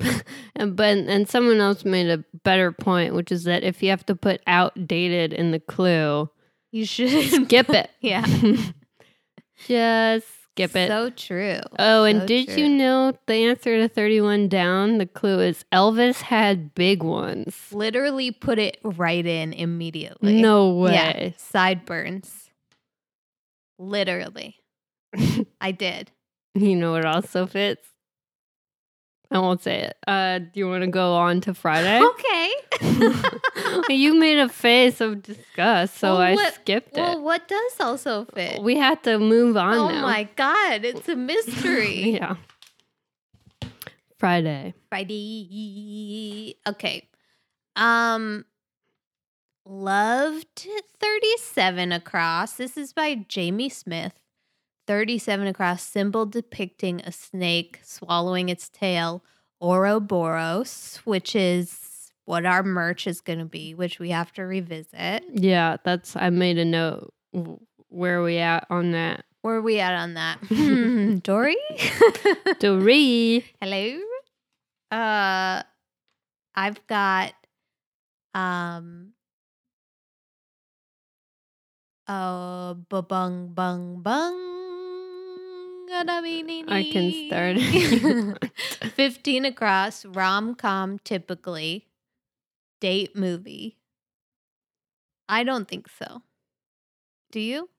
and 0.55 0.75
but 0.75 0.97
and 0.97 1.27
someone 1.27 1.59
else 1.59 1.83
made 1.83 2.09
a 2.09 2.23
better 2.43 2.71
point, 2.71 3.15
which 3.15 3.31
is 3.31 3.43
that 3.45 3.63
if 3.63 3.81
you 3.81 3.89
have 3.89 4.05
to 4.05 4.15
put 4.15 4.41
outdated 4.47 5.33
in 5.33 5.51
the 5.51 5.59
clue, 5.59 6.29
You 6.77 6.85
should 6.85 7.45
skip 7.45 7.71
it. 7.71 7.89
Yeah. 8.01 8.23
Just 9.67 10.27
skip 10.43 10.75
it. 10.75 10.87
So 10.87 11.09
true. 11.09 11.61
oh, 11.79 12.03
and 12.03 12.21
so 12.21 12.27
did 12.27 12.49
you 12.49 12.67
true. 12.67 12.69
know 12.69 13.17
the 13.25 13.33
answer 13.33 13.77
to 13.79 13.87
31 13.87 14.47
down? 14.47 14.99
The 14.99 15.07
clue 15.07 15.39
is 15.39 15.65
Elvis 15.73 16.21
had 16.21 16.75
big 16.75 17.01
ones. 17.01 17.55
Literally 17.71 18.29
put 18.29 18.59
it 18.59 18.77
right 18.83 19.25
in 19.25 19.53
immediately. 19.53 20.39
No 20.39 20.75
way. 20.75 20.93
Yeah. 20.93 21.29
Sideburns. 21.37 22.51
Literally. 23.79 24.57
I 25.59 25.71
did. 25.71 26.11
You 26.53 26.75
know 26.75 26.91
what 26.91 27.05
also 27.05 27.47
fits? 27.47 27.87
I 29.29 29.39
won't 29.39 29.61
say 29.61 29.81
it. 29.81 29.97
Uh, 30.07 30.39
do 30.39 30.49
you 30.55 30.67
want 30.69 30.83
to 30.83 30.87
go 30.89 31.15
on 31.15 31.41
to 31.41 31.53
Friday? 31.53 32.01
Okay. 32.17 32.51
you 33.89 34.13
made 34.19 34.39
a 34.39 34.47
face 34.49 35.01
of 35.01 35.23
disgust, 35.23 35.97
so 35.97 36.13
Well, 36.17 36.39
I 36.39 36.49
skipped 36.51 36.95
it. 36.97 37.01
well, 37.01 37.21
what 37.21 37.47
does 37.47 37.73
also 37.79 38.25
fit? 38.33 38.61
We 38.61 38.77
had 38.77 39.03
to 39.03 39.17
move 39.19 39.57
on 39.57 39.73
oh 39.73 39.89
now. 39.89 40.01
my 40.01 40.29
god, 40.35 40.85
it's 40.85 41.07
a 41.09 41.15
mystery. 41.15 42.11
yeah. 42.21 42.35
Friday. 44.17 44.73
Friday. 44.89 46.55
Okay. 46.67 47.07
Um 47.75 48.45
loved 49.65 50.67
37 50.99 51.91
across. 51.91 52.53
This 52.53 52.77
is 52.77 52.93
by 52.93 53.25
Jamie 53.27 53.69
Smith. 53.69 54.13
37 54.87 55.47
across 55.47 55.83
symbol 55.83 56.25
depicting 56.25 57.01
a 57.01 57.11
snake 57.11 57.79
swallowing 57.83 58.49
its 58.49 58.69
tail, 58.69 59.23
Ouroboros, 59.61 61.01
which 61.03 61.35
is 61.35 62.11
what 62.25 62.45
our 62.45 62.63
merch 62.63 63.05
is 63.07 63.21
going 63.21 63.39
to 63.39 63.45
be, 63.45 63.73
which 63.73 63.99
we 63.99 64.09
have 64.11 64.31
to 64.33 64.43
revisit. 64.43 65.23
Yeah, 65.33 65.77
that's 65.83 66.15
I 66.15 66.29
made 66.29 66.57
a 66.57 66.65
note. 66.65 67.13
Where 67.89 68.19
are 68.19 68.23
we 68.23 68.37
at 68.37 68.65
on 68.69 68.91
that? 68.91 69.25
Where 69.41 69.55
are 69.55 69.61
we 69.61 69.79
at 69.79 69.93
on 69.93 70.13
that? 70.15 70.39
Hmm, 70.47 71.17
Dory? 71.17 71.57
Dory. 72.59 73.45
Hello. 73.61 73.99
Uh 74.91 75.63
I've 76.55 76.85
got 76.87 77.33
um 78.33 79.13
uh 82.07 82.73
bung 82.73 83.53
bung 83.53 84.01
bung 84.01 84.56
I 85.89 86.89
can 86.91 87.27
start. 87.27 87.57
15 88.95 89.45
across 89.45 90.05
rom-com 90.05 90.99
typically 90.99 91.87
date 92.79 93.15
movie. 93.15 93.77
I 95.29 95.43
don't 95.43 95.67
think 95.67 95.87
so. 95.89 96.21
Do 97.31 97.39
you? 97.39 97.69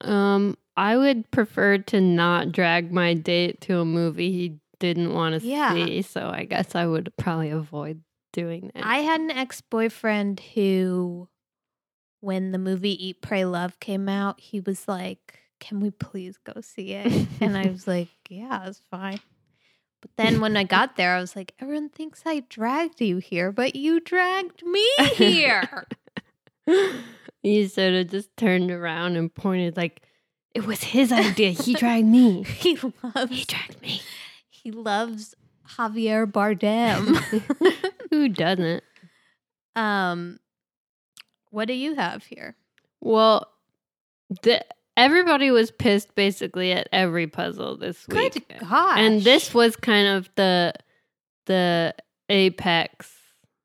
Um, 0.00 0.56
I 0.76 0.96
would 0.96 1.30
prefer 1.30 1.78
to 1.78 2.00
not 2.00 2.52
drag 2.52 2.90
my 2.92 3.14
date 3.14 3.60
to 3.62 3.78
a 3.78 3.84
movie 3.84 4.32
he 4.32 4.58
didn't 4.80 5.12
want 5.14 5.40
to 5.40 5.46
Yeah. 5.46 5.72
see, 5.74 6.02
so 6.02 6.28
I 6.28 6.44
guess 6.44 6.74
I 6.74 6.86
would 6.86 7.12
probably 7.16 7.50
avoid 7.50 8.02
doing 8.32 8.72
that. 8.74 8.84
I 8.84 8.98
had 8.98 9.20
an 9.20 9.30
ex 9.30 9.60
boyfriend 9.60 10.40
who, 10.54 11.28
when 12.20 12.50
the 12.50 12.58
movie 12.58 13.06
Eat, 13.06 13.20
Pray, 13.22 13.44
Love 13.44 13.78
came 13.78 14.08
out, 14.08 14.40
he 14.40 14.58
was 14.58 14.88
like, 14.88 15.38
Can 15.62 15.78
we 15.80 15.90
please 15.90 16.36
go 16.38 16.60
see 16.60 16.92
it? 16.92 17.28
and 17.40 17.56
I 17.56 17.66
was 17.70 17.86
like, 17.86 18.08
Yeah, 18.28 18.66
it's 18.66 18.80
fine. 18.90 19.20
But 20.00 20.10
then 20.16 20.40
when 20.40 20.56
I 20.56 20.64
got 20.64 20.96
there, 20.96 21.14
I 21.14 21.20
was 21.20 21.36
like, 21.36 21.54
Everyone 21.60 21.88
thinks 21.88 22.22
I 22.26 22.40
dragged 22.48 23.00
you 23.00 23.18
here, 23.18 23.52
but 23.52 23.76
you 23.76 24.00
dragged 24.00 24.64
me 24.66 24.84
here. 25.14 25.86
you 27.42 27.68
sort 27.68 27.94
of 27.94 28.10
just 28.10 28.36
turned 28.36 28.70
around 28.72 29.16
and 29.16 29.32
pointed 29.32 29.76
like 29.76 30.02
it 30.54 30.66
was 30.66 30.82
his 30.82 31.12
idea. 31.26 31.50
He 31.50 31.74
dragged 31.74 32.08
me. 32.08 32.42
he 32.42 32.76
loves 33.02 33.30
He 33.30 33.44
dragged 33.44 33.80
me. 33.80 34.02
he 34.50 34.70
loves 34.72 35.34
Javier 35.78 36.26
Bardem. 36.30 37.16
Who 38.10 38.28
doesn't? 38.28 38.82
um 39.76 40.38
what 41.50 41.68
do 41.68 41.74
you 41.74 41.94
have 41.94 42.24
here? 42.24 42.56
Well, 43.00 43.46
the, 44.42 44.64
everybody 44.96 45.50
was 45.50 45.70
pissed 45.70 46.14
basically 46.14 46.72
at 46.72 46.88
every 46.92 47.26
puzzle 47.26 47.76
this 47.76 48.06
week. 48.08 48.46
Good 48.48 48.68
gosh. 48.68 48.98
And 48.98 49.22
this 49.22 49.54
was 49.54 49.76
kind 49.76 50.08
of 50.08 50.28
the 50.36 50.74
the 51.46 51.94
apex. 52.28 53.10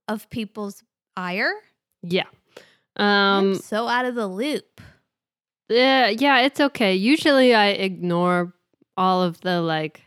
of 0.08 0.30
people's 0.30 0.84
ire? 1.16 1.54
Yeah. 2.02 2.26
I'm 2.96 3.06
Um 3.06 3.56
so 3.56 3.88
out 3.88 4.06
of 4.06 4.16
the 4.16 4.28
loop. 4.28 4.82
yeah, 5.70 6.08
yeah, 6.10 6.40
it's 6.42 6.60
okay. 6.60 6.96
Usually 6.96 7.54
I 7.54 7.68
ignore 7.68 8.54
all 8.96 9.22
of 9.22 9.42
the 9.42 9.62
like 9.62 10.02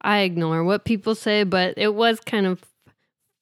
I 0.00 0.20
ignore 0.20 0.62
what 0.64 0.84
people 0.84 1.14
say, 1.14 1.44
but 1.44 1.74
it 1.76 1.94
was 1.94 2.20
kind 2.20 2.46
of 2.46 2.62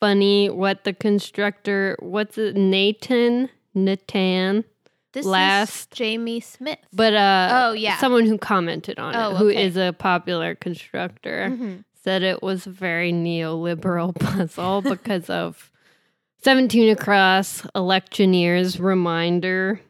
funny 0.00 0.50
what 0.50 0.84
the 0.84 0.92
constructor 0.92 1.96
what's 2.00 2.36
it 2.38 2.54
Nathan 2.54 3.48
Natan 3.74 4.64
This 5.16 5.26
last, 5.26 5.92
is 5.92 5.98
Jamie 5.98 6.40
Smith. 6.40 6.78
but 6.92 7.14
uh, 7.14 7.48
Oh, 7.68 7.72
yeah. 7.72 7.96
someone 7.98 8.26
who 8.26 8.36
commented 8.38 8.98
on 8.98 9.14
Oh, 9.16 9.30
it, 9.30 9.36
who 9.38 9.48
okay. 9.50 9.64
is 9.64 9.76
a 9.76 9.94
popular 9.98 10.54
constructor, 10.54 11.48
Mhm. 11.50 11.84
said 12.04 12.22
it 12.22 12.42
was 12.42 12.66
a 12.66 12.70
very 12.70 13.12
neoliberal 13.12 14.14
puzzle 14.20 14.82
because 14.82 15.30
of 15.30 15.70
17 16.42 16.90
across 16.90 17.62
electioneers 17.74 18.78
reminder. 18.78 19.80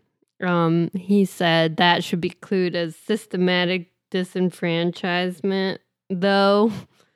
Um, 0.42 0.90
he 0.94 1.24
said 1.24 1.76
that 1.78 2.04
should 2.04 2.20
be 2.20 2.30
clued 2.30 2.74
as 2.74 2.94
systematic 2.94 3.90
disenfranchisement, 4.12 5.78
though. 6.10 6.70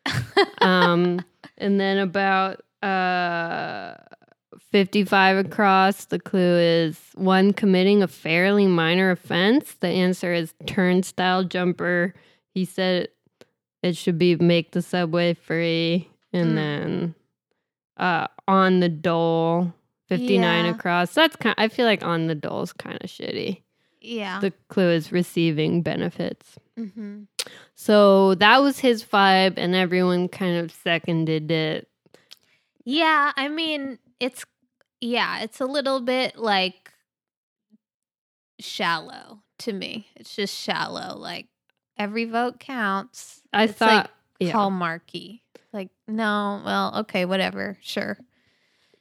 um, 0.60 1.20
and 1.58 1.78
then 1.80 1.98
about 1.98 2.60
uh, 2.82 3.94
55 4.72 5.46
across, 5.46 6.04
the 6.06 6.18
clue 6.18 6.58
is 6.58 6.98
one 7.14 7.52
committing 7.52 8.02
a 8.02 8.08
fairly 8.08 8.66
minor 8.66 9.10
offense. 9.10 9.74
The 9.80 9.88
answer 9.88 10.32
is 10.32 10.54
turnstile 10.66 11.44
jumper. 11.44 12.14
He 12.54 12.64
said 12.64 13.08
it 13.82 13.96
should 13.96 14.18
be 14.18 14.36
make 14.36 14.70
the 14.72 14.82
subway 14.82 15.34
free. 15.34 16.08
And 16.32 16.52
Mm. 16.52 16.54
then 16.54 17.14
uh, 17.96 18.26
on 18.48 18.80
the 18.80 18.88
dole, 18.88 19.72
59 20.08 20.64
Yeah. 20.64 20.70
across. 20.70 21.12
That's 21.14 21.36
kind 21.36 21.54
I 21.58 21.68
feel 21.68 21.84
like 21.86 22.02
on 22.02 22.28
the 22.28 22.34
dole 22.34 22.62
is 22.62 22.72
kind 22.72 22.96
of 23.02 23.10
shitty. 23.10 23.62
yeah. 24.00 24.40
The 24.40 24.52
clue 24.68 24.90
is 24.90 25.12
receiving 25.12 25.82
benefits. 25.82 26.56
hmm 26.76 27.24
So 27.74 28.34
that 28.36 28.62
was 28.62 28.78
his 28.78 29.04
vibe, 29.04 29.54
and 29.58 29.74
everyone 29.74 30.28
kind 30.28 30.56
of 30.58 30.70
seconded 30.72 31.50
it. 31.50 31.88
Yeah, 32.84 33.32
I 33.36 33.48
mean, 33.48 33.98
it's 34.20 34.44
yeah, 35.00 35.40
it's 35.40 35.60
a 35.60 35.66
little 35.66 36.00
bit 36.00 36.36
like 36.36 36.92
shallow 38.58 39.40
to 39.60 39.72
me. 39.72 40.08
It's 40.16 40.34
just 40.34 40.54
shallow. 40.54 41.16
Like 41.16 41.46
every 41.98 42.24
vote 42.24 42.60
counts. 42.60 43.42
I 43.52 43.66
thought 43.66 43.70
It's 43.70 43.78
thought, 43.78 43.88
like 43.88 44.10
yeah, 44.40 44.52
hallmarky. 44.52 45.40
Like 45.72 45.90
no, 46.08 46.62
well, 46.64 46.94
okay, 47.00 47.24
whatever, 47.24 47.78
sure. 47.80 48.18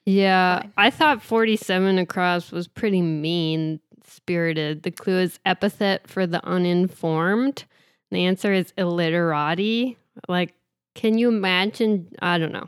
yeah, 0.05 0.61
fine. 0.61 0.73
I 0.77 0.89
thought 0.89 1.21
47 1.21 1.97
across 1.97 2.51
was 2.51 2.67
pretty 2.67 3.01
mean 3.01 3.79
spirited. 4.05 4.83
The 4.83 4.91
clue 4.91 5.19
is 5.19 5.39
epithet 5.45 6.07
for 6.07 6.27
the 6.27 6.43
uninformed. 6.45 7.65
The 8.11 8.25
answer 8.25 8.53
is 8.53 8.73
illiterati. 8.77 9.97
Like, 10.27 10.53
can 10.95 11.17
you 11.17 11.29
imagine? 11.29 12.07
I 12.21 12.37
don't 12.37 12.51
know. 12.51 12.67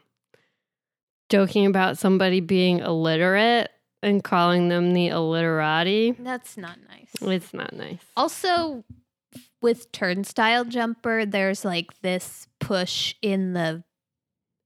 Joking 1.31 1.65
about 1.65 1.97
somebody 1.97 2.39
being 2.41 2.79
illiterate 2.79 3.71
and 4.03 4.23
calling 4.23 4.67
them 4.67 4.93
the 4.93 5.07
illiterati. 5.07 6.11
That's 6.19 6.57
not 6.57 6.77
nice. 6.89 7.09
It's 7.21 7.53
not 7.53 7.73
nice. 7.73 7.99
Also, 8.17 8.83
with 9.61 9.91
Turnstile 9.91 10.65
Jumper, 10.65 11.25
there's 11.25 11.63
like 11.63 11.99
this 12.01 12.47
push 12.59 13.15
in 13.21 13.53
the 13.53 13.83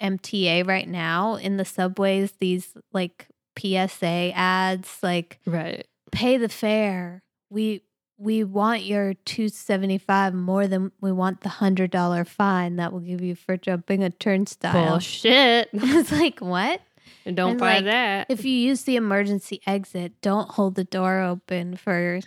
MTA 0.02 0.68
right 0.68 0.88
now 0.88 1.36
in 1.36 1.58
the 1.58 1.66
subways, 1.66 2.32
these 2.40 2.74
like 2.92 3.28
PSA 3.60 4.32
ads, 4.36 4.98
like 5.04 5.40
Right. 5.46 5.86
pay 6.12 6.38
the 6.38 6.50
fare. 6.50 7.22
We 7.50 7.84
we 8.18 8.44
want 8.44 8.84
your 8.84 9.14
275 9.14 10.34
more 10.34 10.68
than 10.68 10.92
we 11.02 11.12
want 11.12 11.42
the 11.42 11.50
$100 11.50 12.28
fine 12.28 12.78
that 12.78 12.92
we'll 12.94 13.02
give 13.02 13.22
you 13.22 13.36
for 13.36 13.58
jumping 13.58 14.04
a 14.04 14.10
turnstile. 14.10 14.90
Bullshit. 14.92 15.70
it's 15.74 16.12
like, 16.12 16.40
what? 16.40 16.82
And 17.26 17.36
don't 17.36 17.52
And, 17.52 17.60
buy 17.60 17.76
like, 17.76 17.86
that. 17.86 18.28
If 18.30 18.46
you 18.46 18.52
use 18.54 18.84
the 18.84 18.96
emergency 18.96 19.62
exit, 19.68 20.14
don't 20.22 20.50
hold 20.50 20.76
the 20.76 20.84
door 20.84 21.22
open 21.22 21.76
for 21.76 22.22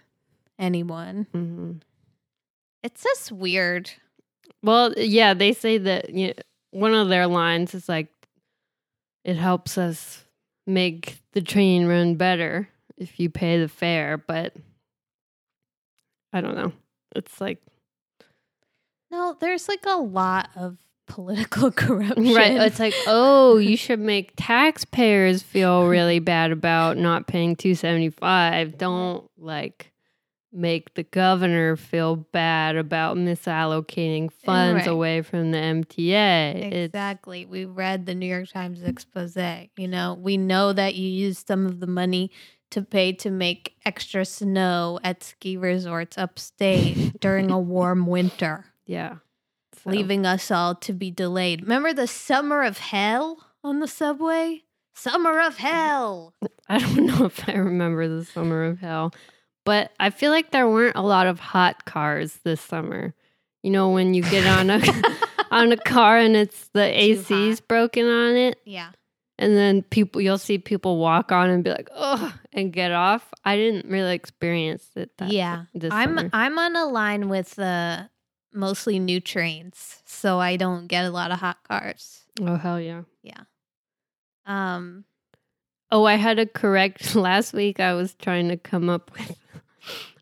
anyone. 0.59 1.27
Mhm. 1.35 1.81
It's 2.83 3.03
just 3.03 3.33
weird. 3.33 3.91
Well, 4.63 4.93
yeah, 4.97 5.35
they 5.35 5.53
say 5.53 5.79
that 5.79 6.11
you 6.11 6.35
one 6.71 6.95
of 6.95 7.09
their 7.09 7.27
lines 7.27 7.75
is 7.75 7.89
like, 7.89 8.09
it 9.25 9.37
helps 9.37 9.79
us 9.79 10.25
make 10.67 11.19
the 11.33 11.41
train 11.41 11.87
run 11.87 12.17
better 12.17 12.69
if 12.97 13.19
you 13.19 13.31
pay 13.31 13.59
the 13.61 13.69
fare, 13.69 14.19
but 14.19 14.53
I 16.33 16.41
don't 16.41 16.57
know. 16.57 16.73
It's 17.17 17.41
like, 17.41 17.59
No, 19.11 19.37
there's 19.41 19.69
like 19.69 19.85
a 19.87 19.97
lot 19.99 20.51
of 20.57 20.77
political 21.07 21.71
corruption. 21.71 22.35
right. 22.35 22.53
It's 22.61 22.79
like, 22.79 22.95
oh, 23.07 23.57
you 23.57 23.77
should 23.77 23.99
make 24.01 24.33
taxpayers 24.37 25.43
feel 25.43 25.87
really 25.87 26.19
bad 26.19 26.53
about 26.53 26.99
not 26.99 27.27
paying 27.27 27.57
275. 27.57 28.77
Don't 28.79 29.29
like 29.39 29.93
make 30.53 30.95
the 30.95 31.03
governor 31.03 31.77
feel 31.77 32.17
bad 32.17 32.75
about 32.77 33.17
misallocating 33.19 34.27
eh, 34.27 34.35
funds 34.45 34.81
Right. 34.81 34.87
away 34.87 35.23
from 35.23 35.51
the 35.51 35.59
MTA. 35.59 36.57
It's- 36.57 36.87
Exactly. 36.87 37.45
We 37.47 37.65
read 37.67 38.07
the 38.07 38.15
New 38.15 38.27
York 38.27 38.49
Times 38.51 38.83
expose. 38.83 39.37
You 39.77 39.89
know, 39.89 40.15
we 40.21 40.37
know 40.37 40.73
that 40.75 40.95
you 40.95 41.09
used 41.09 41.47
some 41.47 41.65
of 41.67 41.81
the 41.81 41.87
money 41.87 42.31
to 42.71 42.83
pay 42.83 43.13
to 43.13 43.31
make 43.31 43.75
extra 43.85 44.25
snow 44.25 44.99
at 45.03 45.23
ski 45.25 45.57
resorts 45.57 46.19
upstate 46.19 47.19
during 47.21 47.51
a 47.51 47.59
warm 47.59 48.07
winter, 48.07 48.67
Yeah. 48.87 49.17
So- 49.83 49.91
leaving 49.91 50.27
us 50.27 50.51
all 50.51 50.75
to 50.77 50.93
be 50.93 51.11
delayed. 51.11 51.63
Remember 51.63 51.93
the 51.93 52.07
summer 52.07 52.63
of 52.63 52.79
hell 52.79 53.39
on 53.65 53.81
the 53.81 53.89
subway? 53.89 54.65
Summer 54.95 55.39
of 55.41 55.59
hell. 55.59 56.35
I 56.69 56.79
don't 56.79 57.07
know 57.07 57.25
if 57.27 57.49
I 57.49 57.53
remember 57.55 58.09
the 58.09 58.25
summer 58.25 58.65
of 58.65 58.81
hell, 58.81 59.15
but 59.65 59.93
I 60.01 60.11
feel 60.11 60.33
like 60.33 60.51
there 60.51 60.69
weren't 60.69 60.97
a 60.97 61.03
lot 61.03 61.27
of 61.29 61.39
hot 61.39 61.85
cars 61.85 62.41
this 62.45 62.61
summer. 62.61 63.15
You 63.63 63.71
know, 63.71 63.91
when 63.91 64.15
you 64.15 64.23
get 64.23 64.47
on 64.47 64.71
a 64.71 64.81
on 65.51 65.73
a 65.73 65.77
car 65.77 66.19
and 66.19 66.35
it's 66.37 66.69
the 66.75 66.83
AC's 66.83 67.61
broken 67.61 68.07
on 68.07 68.35
it, 68.37 68.61
Yeah. 68.65 68.91
And 69.39 69.57
then 69.57 69.83
people 69.83 70.21
you'll 70.21 70.39
see 70.39 70.59
people 70.59 70.99
walk 70.99 71.31
on 71.33 71.51
and 71.51 71.63
be 71.63 71.71
like, 71.71 71.89
"Oh," 71.95 72.35
and 72.53 72.73
get 72.73 72.93
off. 72.93 73.33
I 73.45 73.57
didn't 73.57 73.91
really 73.91 74.15
experience 74.15 74.87
it. 74.97 75.17
That 75.19 75.31
yeah. 75.31 75.65
I'm 75.91 76.17
summer. 76.17 76.31
I'm 76.33 76.59
on 76.59 76.77
a 76.77 76.87
line 76.87 77.29
with 77.29 77.59
uh 77.59 78.05
mostly 78.53 78.99
new 78.99 79.21
trains, 79.21 80.03
so 80.07 80.39
I 80.41 80.57
don't 80.57 80.87
get 80.87 81.05
a 81.05 81.11
lot 81.11 81.31
of 81.31 81.39
hot 81.39 81.59
cars. 81.69 82.25
oh 82.41 82.57
hell 82.57 82.81
yeah. 82.81 83.03
yeah. 83.23 83.43
Um 84.47 85.05
Oh, 85.91 86.05
I 86.05 86.17
had 86.17 86.37
to 86.37 86.47
correct 86.47 87.15
last 87.15 87.53
week. 87.53 87.81
I 87.81 87.95
was 87.95 88.15
trying 88.15 88.49
to 88.49 88.57
come 88.57 88.89
up 88.91 89.11
with 89.19 89.39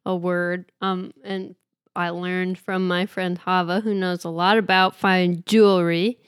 a 0.04 0.14
word, 0.14 0.70
um, 0.80 1.12
and 1.24 1.54
I 1.94 2.10
learned 2.10 2.58
from 2.58 2.86
my 2.86 3.06
friend 3.06 3.38
Hava, 3.38 3.80
who 3.80 3.94
knows 3.94 4.24
a 4.24 4.28
lot 4.28 4.58
about 4.58 4.94
fine 4.94 5.42
jewelry. 5.46 6.18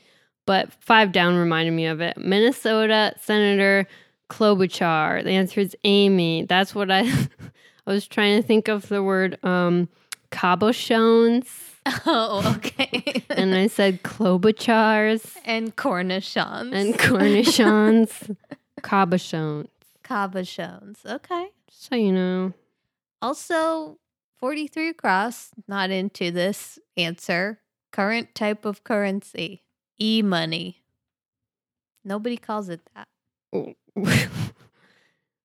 But 0.49 0.73
five 0.73 1.13
down 1.13 1.37
reminded 1.37 1.73
me 1.73 1.85
of 1.85 2.01
it. 2.01 2.17
Minnesota 2.17 3.13
Senator 3.21 3.87
Klobuchar. 4.31 5.23
The 5.23 5.33
answer 5.33 5.61
is 5.61 5.77
Amy. 5.85 6.47
That's 6.47 6.75
what 6.75 6.91
I. 6.91 7.01
I 7.87 7.93
was 7.93 8.07
trying 8.09 8.41
to 8.41 8.47
think 8.47 8.69
of 8.69 8.89
the 8.89 9.03
word 9.03 9.39
um, 9.45 9.91
cabochones, 10.33 11.47
Oh, 12.07 12.55
okay. 12.57 13.23
and 13.31 13.55
I 13.55 13.67
said 13.67 14.03
Klobuchars 14.03 15.37
and 15.45 15.77
cornichons 15.77 16.73
and 16.75 16.95
cornichons, 16.95 18.37
cabochones. 18.81 19.69
cabochons. 20.03 21.07
Okay. 21.07 21.49
So 21.71 21.95
you 21.95 22.13
know. 22.13 22.53
Also, 23.21 23.99
43 24.39 24.91
across, 24.91 25.51
not 25.67 25.91
into 25.91 26.31
this 26.31 26.79
answer. 26.97 27.61
Current 27.91 28.35
type 28.35 28.65
of 28.65 28.85
currency, 28.85 29.63
e 29.99 30.23
money. 30.23 30.83
Nobody 32.05 32.37
calls 32.37 32.69
it 32.69 32.81
that. 32.95 33.09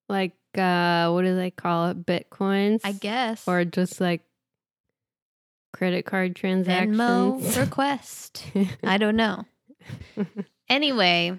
like 0.08 0.32
uh 0.56 1.10
what 1.10 1.22
do 1.22 1.34
they 1.34 1.50
call 1.50 1.88
it 1.88 2.04
bitcoins 2.06 2.80
I 2.84 2.92
guess. 2.92 3.48
or 3.48 3.64
just 3.64 4.00
like 4.00 4.22
credit 5.72 6.04
card 6.04 6.36
transactions 6.36 6.98
Venmo 6.98 7.56
request. 7.60 8.44
I 8.84 8.98
don't 8.98 9.16
know. 9.16 9.44
Anyway, 10.68 11.38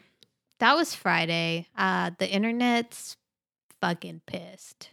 that 0.60 0.76
was 0.76 0.94
Friday. 0.94 1.68
Uh, 1.76 2.12
the 2.20 2.30
internet's 2.30 3.18
fucking 3.82 4.22
pissed, 4.28 4.92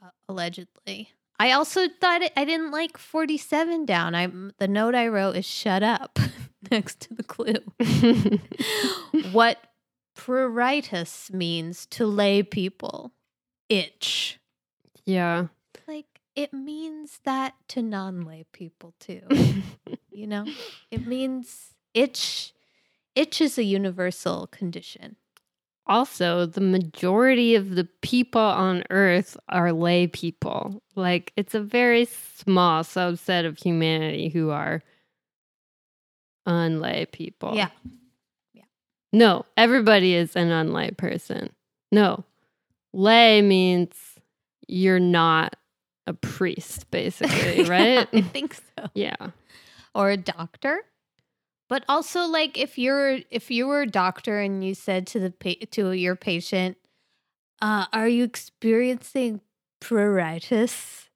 uh, 0.00 0.10
allegedly. 0.28 1.10
I 1.38 1.52
also 1.52 1.88
thought 2.00 2.22
it, 2.22 2.32
I 2.36 2.44
didn't 2.44 2.70
like 2.70 2.96
47 2.96 3.84
down. 3.86 4.14
I 4.14 4.28
the 4.58 4.68
note 4.68 4.94
I 4.94 5.08
wrote 5.08 5.36
is 5.36 5.44
shut 5.44 5.82
up 5.82 6.18
next 6.70 7.00
to 7.00 7.14
the 7.14 7.22
clue. 7.24 7.54
what 9.32 9.58
pruritus 10.16 11.32
means 11.32 11.86
to 11.86 12.06
lay 12.06 12.42
people. 12.42 13.12
Itch. 13.68 14.38
yeah 15.04 15.46
Like 15.88 16.20
it 16.36 16.52
means 16.52 17.20
that 17.24 17.54
to 17.68 17.82
non-lay 17.82 18.44
people 18.52 18.94
too. 19.00 19.22
you 20.10 20.26
know? 20.26 20.46
It 20.90 21.06
means 21.06 21.74
itch 21.92 22.52
itch 23.16 23.40
is 23.40 23.58
a 23.58 23.64
universal 23.64 24.46
condition. 24.46 25.16
Also 25.86 26.46
the 26.46 26.60
majority 26.60 27.54
of 27.54 27.74
the 27.74 27.88
people 28.02 28.40
on 28.40 28.84
earth 28.90 29.36
are 29.48 29.72
lay 29.72 30.06
people. 30.06 30.82
Like 30.94 31.32
it's 31.36 31.54
a 31.54 31.60
very 31.60 32.06
small 32.06 32.82
subset 32.82 33.46
of 33.46 33.58
humanity 33.58 34.28
who 34.28 34.50
are 34.50 34.82
unlay 36.46 37.06
people. 37.06 37.54
Yeah. 37.54 37.70
yeah 38.52 38.64
No, 39.12 39.44
everybody 39.56 40.14
is 40.14 40.36
an 40.36 40.48
unlay 40.48 40.96
person. 40.96 41.50
No. 41.92 42.24
Lay 42.92 43.42
means 43.42 43.94
you're 44.68 45.00
not 45.00 45.56
a 46.06 46.14
priest, 46.14 46.90
basically, 46.90 47.64
right? 47.68 48.08
I 48.12 48.20
think 48.20 48.54
so. 48.54 48.88
yeah. 48.94 49.16
Or 49.94 50.10
a 50.10 50.16
doctor. 50.16 50.82
But 51.74 51.84
also 51.88 52.26
like 52.26 52.56
if 52.56 52.78
you're 52.78 53.18
if 53.32 53.50
you 53.50 53.66
were 53.66 53.82
a 53.82 53.86
doctor 53.88 54.38
and 54.38 54.62
you 54.62 54.76
said 54.76 55.08
to 55.08 55.18
the 55.18 55.32
pa- 55.32 55.66
to 55.72 55.90
your 55.90 56.14
patient, 56.14 56.76
uh, 57.60 57.86
are 57.92 58.06
you 58.06 58.22
experiencing 58.22 59.40
pruritus? 59.80 61.08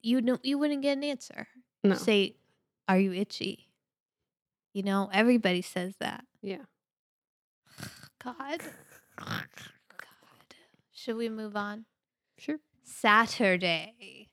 You 0.00 0.22
know 0.22 0.38
you 0.42 0.56
wouldn't 0.56 0.80
get 0.80 0.96
an 0.96 1.04
answer. 1.04 1.48
No. 1.84 1.96
Say, 1.96 2.36
are 2.88 2.98
you 2.98 3.12
itchy? 3.12 3.68
You 4.72 4.84
know, 4.84 5.10
everybody 5.12 5.60
says 5.60 5.92
that. 6.00 6.24
Yeah. 6.40 6.64
God. 8.24 8.62
God. 9.16 9.44
Should 10.94 11.18
we 11.18 11.28
move 11.28 11.56
on? 11.56 11.84
Sure. 12.38 12.56
Saturday, 12.84 14.30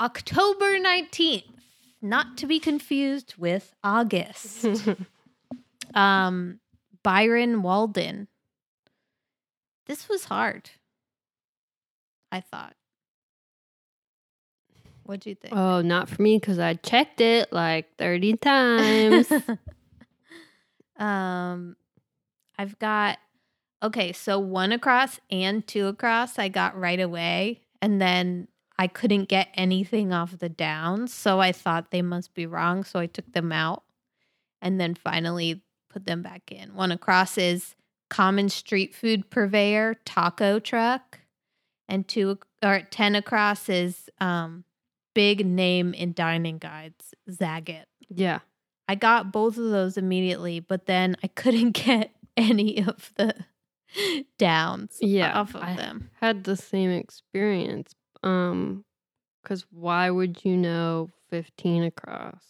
October 0.00 0.76
19th, 0.76 1.61
not 2.02 2.36
to 2.38 2.46
be 2.46 2.58
confused 2.58 3.34
with 3.38 3.74
August. 3.82 4.66
um, 5.94 6.58
Byron 7.02 7.62
Walden. 7.62 8.28
This 9.86 10.08
was 10.08 10.24
hard. 10.24 10.70
I 12.30 12.40
thought. 12.40 12.74
What'd 15.04 15.26
you 15.26 15.34
think? 15.34 15.54
oh, 15.54 15.82
not 15.82 16.08
for 16.08 16.22
me 16.22 16.38
because 16.38 16.58
I 16.58 16.74
checked 16.74 17.20
it 17.20 17.52
like 17.52 17.96
30 17.96 18.36
times. 18.36 19.32
um, 20.96 21.76
I've 22.56 22.78
got 22.78 23.18
okay, 23.82 24.12
so 24.12 24.38
one 24.38 24.72
across 24.72 25.18
and 25.30 25.66
two 25.66 25.88
across 25.88 26.38
I 26.38 26.48
got 26.48 26.78
right 26.78 27.00
away, 27.00 27.62
and 27.80 28.00
then 28.00 28.46
I 28.78 28.86
couldn't 28.86 29.28
get 29.28 29.48
anything 29.54 30.12
off 30.12 30.38
the 30.38 30.48
downs, 30.48 31.12
so 31.12 31.40
I 31.40 31.52
thought 31.52 31.90
they 31.90 32.02
must 32.02 32.34
be 32.34 32.46
wrong, 32.46 32.84
so 32.84 32.98
I 32.98 33.06
took 33.06 33.32
them 33.32 33.52
out, 33.52 33.82
and 34.60 34.80
then 34.80 34.94
finally 34.94 35.62
put 35.90 36.06
them 36.06 36.22
back 36.22 36.50
in. 36.50 36.74
One 36.74 36.90
across 36.92 37.36
is 37.38 37.74
common 38.10 38.48
street 38.48 38.94
food 38.94 39.30
purveyor 39.30 39.96
taco 40.04 40.58
truck, 40.58 41.20
and 41.88 42.06
two 42.08 42.38
or 42.62 42.80
ten 42.90 43.14
across 43.14 43.68
is 43.68 44.08
um 44.20 44.64
big 45.14 45.44
name 45.44 45.92
in 45.92 46.12
dining 46.14 46.58
guides 46.58 47.14
Zagat. 47.30 47.84
yeah. 48.08 48.40
I 48.88 48.94
got 48.96 49.30
both 49.32 49.58
of 49.58 49.70
those 49.70 49.96
immediately, 49.96 50.58
but 50.60 50.86
then 50.86 51.16
I 51.22 51.28
couldn't 51.28 51.70
get 51.86 52.10
any 52.36 52.82
of 52.84 53.12
the 53.16 53.34
downs 54.38 54.98
Yeah, 55.00 55.38
off 55.38 55.54
of 55.54 55.62
I- 55.62 55.76
them. 55.76 56.10
Had 56.20 56.44
the 56.44 56.56
same 56.56 56.90
experience. 56.90 57.94
Um, 58.22 58.84
because 59.42 59.66
why 59.70 60.08
would 60.10 60.44
you 60.44 60.56
know 60.56 61.10
15 61.30 61.84
across? 61.84 62.42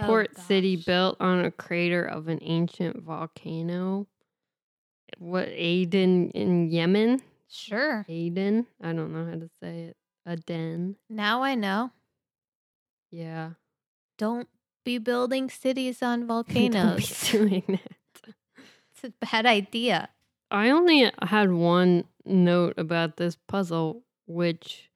Port 0.00 0.38
City 0.38 0.76
built 0.76 1.16
on 1.18 1.44
a 1.44 1.50
crater 1.50 2.04
of 2.04 2.28
an 2.28 2.38
ancient 2.42 3.02
volcano. 3.02 4.06
What 5.18 5.48
Aden 5.48 6.30
in 6.30 6.70
Yemen? 6.70 7.20
Sure. 7.48 8.04
Aden? 8.08 8.66
I 8.80 8.92
don't 8.92 9.12
know 9.12 9.24
how 9.24 9.38
to 9.38 9.48
say 9.60 9.84
it. 9.84 9.96
Aden. 10.26 10.96
Now 11.10 11.42
I 11.42 11.54
know. 11.56 11.90
Yeah. 13.10 13.52
Don't 14.18 14.48
be 14.84 14.98
building 14.98 15.50
cities 15.50 16.02
on 16.02 16.20
Don't 16.26 16.46
be 16.46 16.54
volcanoes. 16.54 17.30
doing 17.30 17.64
that. 17.66 18.34
it's 18.92 19.04
a 19.04 19.12
bad 19.26 19.46
idea. 19.46 20.10
I 20.50 20.70
only 20.70 21.10
had 21.22 21.50
one 21.52 22.04
note 22.24 22.74
about 22.78 23.16
this 23.16 23.36
puzzle, 23.48 24.02
which 24.28 24.90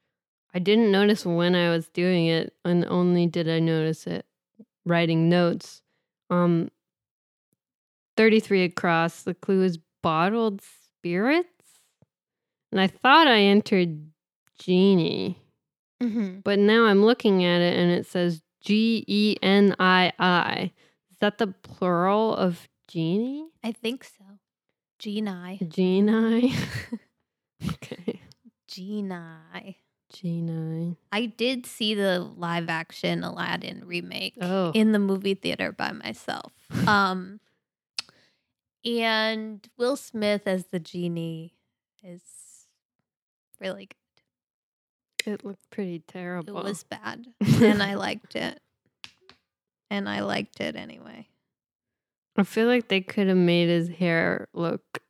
I 0.54 0.58
didn't 0.58 0.92
notice 0.92 1.24
when 1.26 1.54
I 1.54 1.70
was 1.70 1.88
doing 1.88 2.26
it, 2.26 2.52
and 2.64 2.84
only 2.84 3.26
did 3.26 3.48
I 3.48 3.58
notice 3.58 4.06
it 4.06 4.26
writing 4.84 5.28
notes. 5.28 5.80
Um, 6.30 6.68
33 8.16 8.64
across, 8.64 9.22
the 9.22 9.34
clue 9.34 9.62
is 9.62 9.78
bottled 10.02 10.60
spirits. 10.60 11.48
And 12.70 12.80
I 12.80 12.86
thought 12.86 13.26
I 13.26 13.40
entered 13.40 14.06
genie, 14.58 15.38
Mm-hmm. 16.02 16.40
but 16.40 16.58
now 16.58 16.86
I'm 16.86 17.04
looking 17.04 17.44
at 17.44 17.60
it 17.60 17.78
and 17.78 17.92
it 17.92 18.06
says 18.06 18.42
G 18.60 19.04
E 19.06 19.36
N 19.40 19.76
I 19.78 20.12
I. 20.18 20.72
Is 21.12 21.18
that 21.20 21.38
the 21.38 21.46
plural 21.48 22.34
of 22.34 22.68
genie? 22.88 23.46
I 23.62 23.70
think 23.70 24.02
so. 24.02 24.24
Geni. 24.98 25.58
Genie. 25.68 26.54
okay. 27.74 28.20
Geni. 28.72 29.78
Genie. 30.12 30.96
I 31.10 31.26
did 31.26 31.66
see 31.66 31.94
the 31.94 32.20
live 32.20 32.68
action 32.68 33.22
Aladdin 33.22 33.84
remake. 33.86 34.34
Oh. 34.40 34.72
in 34.74 34.92
the 34.92 34.98
movie 34.98 35.34
theater 35.34 35.72
by 35.72 35.92
myself. 35.92 36.52
Um, 36.86 37.38
and 38.84 39.68
Will 39.76 39.96
Smith 39.96 40.42
as 40.46 40.66
the 40.66 40.80
genie 40.80 41.54
is 42.02 42.22
really 43.60 43.88
good. 45.24 45.34
It 45.34 45.44
looked 45.44 45.70
pretty 45.70 46.00
terrible. 46.00 46.58
It 46.58 46.64
was 46.64 46.82
bad, 46.82 47.26
and 47.40 47.82
I 47.82 47.94
liked 47.94 48.34
it. 48.34 48.58
And 49.90 50.08
I 50.08 50.20
liked 50.20 50.60
it 50.60 50.74
anyway. 50.74 51.28
I 52.36 52.42
feel 52.42 52.66
like 52.66 52.88
they 52.88 53.02
could 53.02 53.28
have 53.28 53.36
made 53.36 53.68
his 53.68 53.88
hair 53.88 54.48
look. 54.54 55.02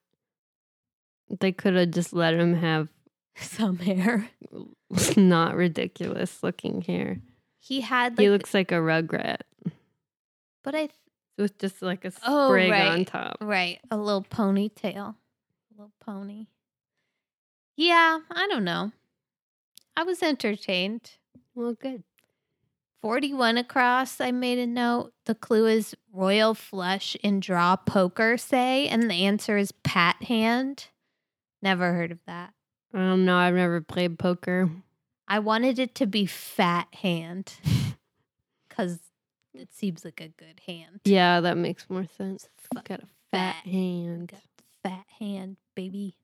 They 1.40 1.52
could 1.52 1.76
have 1.76 1.92
just 1.92 2.12
let 2.12 2.34
him 2.34 2.54
have 2.54 2.88
Some 3.37 3.78
hair. 3.78 4.28
not 5.16 5.57
ridiculous 5.57 6.43
looking 6.43 6.83
hair. 6.83 7.18
He 7.59 7.80
had 7.80 8.18
like, 8.18 8.24
he 8.24 8.30
looks 8.30 8.53
like 8.55 8.72
a 8.72 8.76
rugrat 8.76 9.43
but 10.62 10.74
I 10.74 10.87
th- 10.87 10.91
with 11.39 11.59
just 11.59 11.83
like 11.83 12.05
a 12.05 12.12
oh, 12.26 12.49
sprig 12.49 12.70
Oh, 12.72 12.89
on 12.89 13.05
top. 13.05 13.37
right 13.41 13.78
a 13.91 13.97
little 13.97 14.22
ponytail, 14.22 14.97
a 14.97 15.16
little 15.76 15.93
pony. 16.01 16.47
Yeah, 17.76 18.20
I 18.30 18.47
don't 18.49 18.64
know. 18.64 18.93
I 19.97 20.03
was 20.05 20.22
entertained. 20.22 21.12
Well, 21.55 21.74
good. 21.74 22.05
41 23.01 23.59
across, 23.59 24.20
I 24.20 24.30
made 24.30 24.59
a 24.59 24.66
note. 24.66 25.12
The 25.26 25.35
clue 25.35 25.66
is 25.66 25.97
royal 26.12 26.55
flush 26.55 27.16
in 27.16 27.41
draw 27.41 27.74
poker, 27.74 28.37
say, 28.39 28.87
and 28.87 29.11
the 29.11 29.24
answer 29.24 29.57
is 29.57 29.72
pat 29.72 30.22
hand. 30.22 30.87
Never 31.61 31.95
heard 31.95 32.12
of 32.12 32.20
that. 32.26 32.55
I 32.95 32.99
don't 32.99 33.24
know. 33.24 33.36
I've 33.36 33.55
never 33.55 33.80
played 33.80 34.18
poker. 34.18 34.70
I 35.28 35.38
wanted 35.38 35.78
it 35.78 35.95
to 35.97 36.07
be 36.07 36.26
fat 36.26 36.88
hand 36.95 37.55
because 38.68 38.99
it 39.55 39.72
seems 39.72 40.05
like 40.05 40.20
a 40.20 40.28
good 40.28 40.61
hand. 40.66 41.01
Yeah, 41.05 41.40
that 41.40 41.57
makes 41.57 41.88
more 41.88 42.07
sense. 42.16 42.49
Fuck, 42.74 42.88
Got 42.88 43.01
a 43.01 43.07
fat 43.30 43.55
fat. 43.55 43.70
hand. 43.70 44.32
fat 44.82 45.05
hand, 45.18 45.57
baby. 45.74 46.16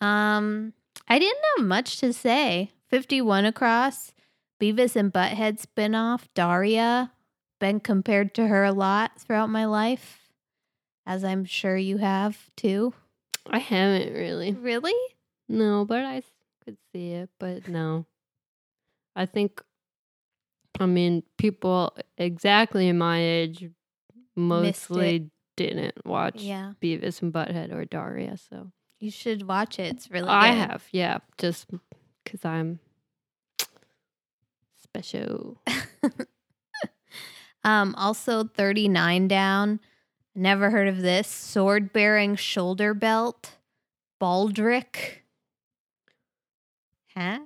Um, 0.00 0.72
I 1.08 1.18
didn't 1.18 1.42
have 1.56 1.66
much 1.66 1.98
to 1.98 2.12
say. 2.12 2.70
51 2.88 3.44
across, 3.44 4.12
Beavis 4.60 4.96
and 4.96 5.12
Butthead 5.12 5.64
spinoff, 5.64 6.22
Daria. 6.34 7.12
Been 7.60 7.78
compared 7.80 8.34
to 8.34 8.46
her 8.48 8.64
a 8.64 8.72
lot 8.72 9.12
throughout 9.20 9.48
my 9.50 9.66
life, 9.66 10.28
as 11.06 11.22
I'm 11.22 11.44
sure 11.44 11.76
you 11.76 11.98
have 11.98 12.50
too. 12.56 12.94
I 13.48 13.58
haven't 13.58 14.12
really. 14.14 14.52
Really? 14.52 14.94
No, 15.50 15.84
but 15.84 16.04
I 16.04 16.22
could 16.64 16.76
see 16.92 17.10
it. 17.12 17.28
But 17.40 17.66
no. 17.68 18.06
I 19.16 19.26
think, 19.26 19.60
I 20.78 20.86
mean, 20.86 21.24
people 21.36 21.96
exactly 22.16 22.90
my 22.92 23.18
age 23.20 23.68
mostly 24.36 25.30
didn't 25.56 26.06
watch 26.06 26.40
Yeah. 26.40 26.72
Beavis 26.80 27.20
and 27.20 27.32
Butthead 27.32 27.72
or 27.74 27.84
Daria. 27.84 28.36
So 28.36 28.70
You 29.00 29.10
should 29.10 29.48
watch 29.48 29.78
it. 29.80 29.94
It's 29.96 30.10
really 30.10 30.28
I 30.28 30.50
good. 30.52 30.58
have, 30.70 30.84
yeah, 30.92 31.18
just 31.36 31.66
because 32.24 32.44
I'm 32.44 32.78
special. 34.80 35.60
um, 37.64 37.94
also 37.96 38.44
39 38.44 39.26
down. 39.26 39.80
Never 40.36 40.70
heard 40.70 40.86
of 40.86 41.02
this. 41.02 41.26
Sword 41.26 41.92
bearing 41.92 42.36
shoulder 42.36 42.94
belt. 42.94 43.56
Baldric. 44.22 45.19
Huh? 47.16 47.40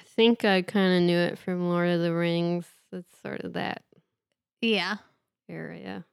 I 0.00 0.04
think 0.04 0.44
I 0.44 0.62
kind 0.62 0.96
of 0.96 1.02
knew 1.02 1.18
it 1.18 1.38
from 1.38 1.68
Lord 1.68 1.88
of 1.90 2.00
the 2.00 2.14
Rings. 2.14 2.66
It's 2.92 3.20
sort 3.22 3.42
of 3.42 3.52
that 3.54 3.82
Yeah. 4.60 4.96
area. 5.48 6.04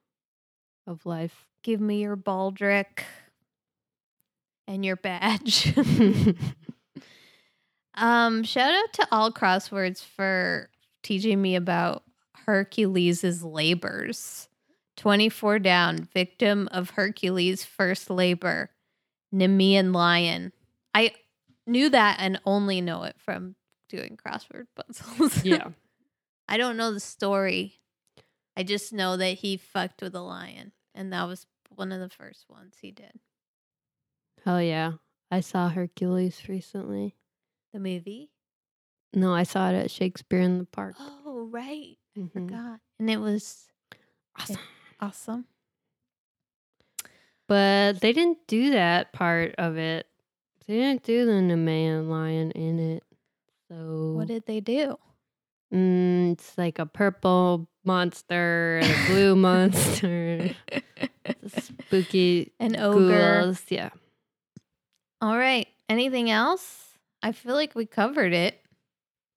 of 0.86 1.04
life. 1.04 1.48
Give 1.64 1.80
me 1.80 2.00
your 2.02 2.16
baldric 2.16 3.02
and 4.68 4.84
your 4.84 4.94
badge. 4.94 5.76
um, 7.94 8.44
shout 8.44 8.72
out 8.72 8.92
to 8.92 9.08
all 9.10 9.32
crosswords 9.32 10.00
for 10.04 10.70
teaching 11.02 11.42
me 11.42 11.56
about 11.56 12.04
Hercules' 12.44 13.42
labors. 13.42 14.48
24 14.96 15.58
down, 15.58 16.08
victim 16.14 16.68
of 16.70 16.90
Hercules' 16.90 17.64
first 17.64 18.08
labor, 18.08 18.70
Nemean 19.34 19.92
lion. 19.92 20.52
I 20.94 21.14
knew 21.66 21.88
that 21.90 22.16
and 22.20 22.40
only 22.44 22.80
know 22.80 23.02
it 23.04 23.16
from 23.18 23.56
doing 23.88 24.16
crossword 24.16 24.66
puzzles. 24.76 25.44
yeah. 25.44 25.68
I 26.48 26.56
don't 26.58 26.76
know 26.76 26.92
the 26.92 27.00
story. 27.00 27.80
I 28.56 28.62
just 28.62 28.92
know 28.92 29.16
that 29.16 29.38
he 29.38 29.56
fucked 29.56 30.00
with 30.00 30.14
a 30.14 30.20
lion, 30.20 30.72
and 30.94 31.12
that 31.12 31.24
was 31.26 31.46
one 31.74 31.92
of 31.92 32.00
the 32.00 32.08
first 32.08 32.46
ones 32.48 32.76
he 32.80 32.90
did. 32.92 33.12
Hell 34.44 34.62
yeah. 34.62 34.92
I 35.30 35.40
saw 35.40 35.68
Hercules 35.68 36.48
recently. 36.48 37.16
The 37.72 37.80
movie? 37.80 38.30
No, 39.12 39.34
I 39.34 39.42
saw 39.42 39.70
it 39.70 39.74
at 39.74 39.90
Shakespeare 39.90 40.40
in 40.40 40.58
the 40.58 40.64
Park. 40.66 40.94
Oh, 41.00 41.48
right. 41.50 41.96
Mhm. 42.16 42.32
Forgot. 42.32 42.80
And 43.00 43.10
it 43.10 43.18
was 43.18 43.66
Awesome. 44.38 44.58
awesome. 45.00 45.44
But 47.48 48.00
they 48.00 48.12
didn't 48.12 48.38
do 48.46 48.70
that 48.70 49.12
part 49.12 49.54
of 49.58 49.76
it. 49.76 50.06
They 50.66 50.74
didn't 50.76 51.02
do 51.04 51.24
the 51.26 51.32
Nemean 51.32 52.08
lion 52.08 52.50
in 52.52 52.78
it. 52.78 53.04
So 53.70 54.12
What 54.16 54.28
did 54.28 54.46
they 54.46 54.60
do? 54.60 54.96
mm, 55.72 56.32
it's 56.32 56.56
like 56.58 56.78
a 56.78 56.86
purple 56.86 57.68
monster 57.84 58.80
and 58.82 58.90
a 58.90 59.06
blue 59.12 59.36
monster. 59.36 60.50
Spooky 61.46 62.52
An 62.60 62.76
ogre. 62.78 63.42
ghouls. 63.42 63.62
Yeah. 63.68 63.90
All 65.20 65.36
right. 65.36 65.66
Anything 65.88 66.30
else? 66.30 66.90
I 67.22 67.32
feel 67.32 67.54
like 67.54 67.74
we 67.74 67.86
covered 67.86 68.32
it. 68.32 68.60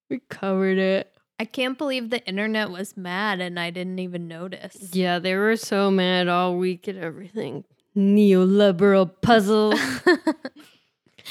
We 0.10 0.20
covered 0.30 0.78
it. 0.78 1.12
I 1.40 1.46
can't 1.46 1.78
believe 1.78 2.10
the 2.10 2.26
internet 2.28 2.70
was 2.70 2.98
mad 2.98 3.40
and 3.40 3.60
I 3.60 3.70
didn't 3.70 4.00
even 4.00 4.28
notice. 4.28 4.90
Yeah, 4.94 5.20
they 5.20 5.36
were 5.36 5.56
so 5.56 5.90
mad 5.90 6.28
all 6.28 6.58
week 6.58 6.88
at 6.88 6.98
everything. 6.98 7.64
Neoliberal 7.96 9.10
puzzle. 9.22 9.74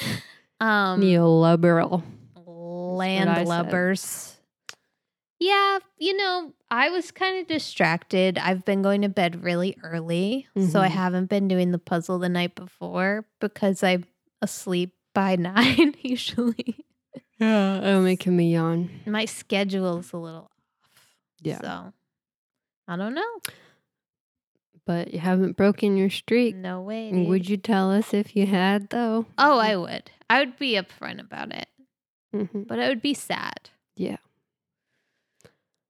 um 0.59 1.01
Neoliberal. 1.01 2.03
I 2.35 2.39
land 2.49 3.29
said. 3.47 3.47
Yeah, 5.39 5.79
you 5.97 6.17
know, 6.17 6.53
I 6.69 6.89
was 6.89 7.11
kind 7.11 7.39
of 7.39 7.47
distracted. 7.47 8.37
I've 8.37 8.65
been 8.65 8.81
going 8.81 9.03
to 9.03 9.09
bed 9.09 9.41
really 9.43 9.77
early, 9.83 10.47
so 10.71 10.81
I 10.81 10.89
Mhm. 10.89 10.91
haven't 10.91 11.29
been 11.29 11.47
doing 11.47 11.71
the 11.71 11.79
puzzle 11.79 12.19
the 12.19 12.27
night 12.27 12.55
before 12.55 13.25
because 13.39 13.81
I'm 13.81 14.03
asleep 14.41 14.93
by 15.13 15.35
nine 15.37 15.95
usually. 16.01 16.83
Yeah. 17.39 17.79
Oh, 17.81 18.01
making 18.01 18.35
me 18.35 18.51
yawn. 18.53 18.89
My 19.05 19.23
schedule's 19.25 20.11
a 20.11 20.17
little 20.17 20.51
off. 20.51 21.07
Yeah. 21.41 21.61
So 21.61 21.93
I 22.89 22.97
don't 22.97 23.13
know. 23.13 23.39
But 24.89 25.13
you 25.13 25.19
haven't 25.19 25.55
broken 25.55 25.97
your 25.97 26.09
streak. 26.09 26.55
No 26.55 26.81
way. 26.81 27.09
And 27.09 27.27
Would 27.27 27.47
you 27.47 27.57
tell 27.57 27.91
us 27.91 28.11
if 28.11 28.35
you 28.35 28.47
had, 28.47 28.89
though? 28.89 29.27
Oh, 29.37 29.59
I 29.59 29.75
would. 29.75 30.09
I 30.31 30.39
would 30.39 30.57
be 30.57 30.71
upfront 30.81 31.19
about 31.19 31.53
it, 31.53 31.67
Mhm. 32.35 32.65
but 32.67 32.79
I 32.79 32.87
would 32.87 32.99
be 33.03 33.13
sad. 33.13 33.69
Yeah. 33.95 34.17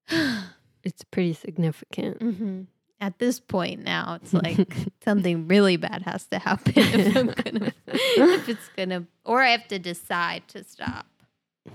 It's 0.83 1.03
pretty 1.05 1.31
significant. 1.33 2.21
hmm 2.21 2.61
At 2.99 3.19
this 3.19 3.39
point 3.39 3.83
now, 3.85 4.17
it's 4.21 4.33
like 4.33 4.67
something 5.05 5.47
really 5.47 5.77
bad 5.77 6.01
has 6.03 6.25
to 6.27 6.39
happen 6.39 6.73
if 6.75 7.15
I'm 7.15 7.27
gonna, 7.43 7.73
if 7.87 8.49
it's 8.49 8.69
gonna, 8.75 9.05
or 9.23 9.41
I 9.41 9.49
have 9.51 9.67
to 9.69 9.79
decide 9.79 10.45
to 10.49 10.63
stop. 10.65 11.05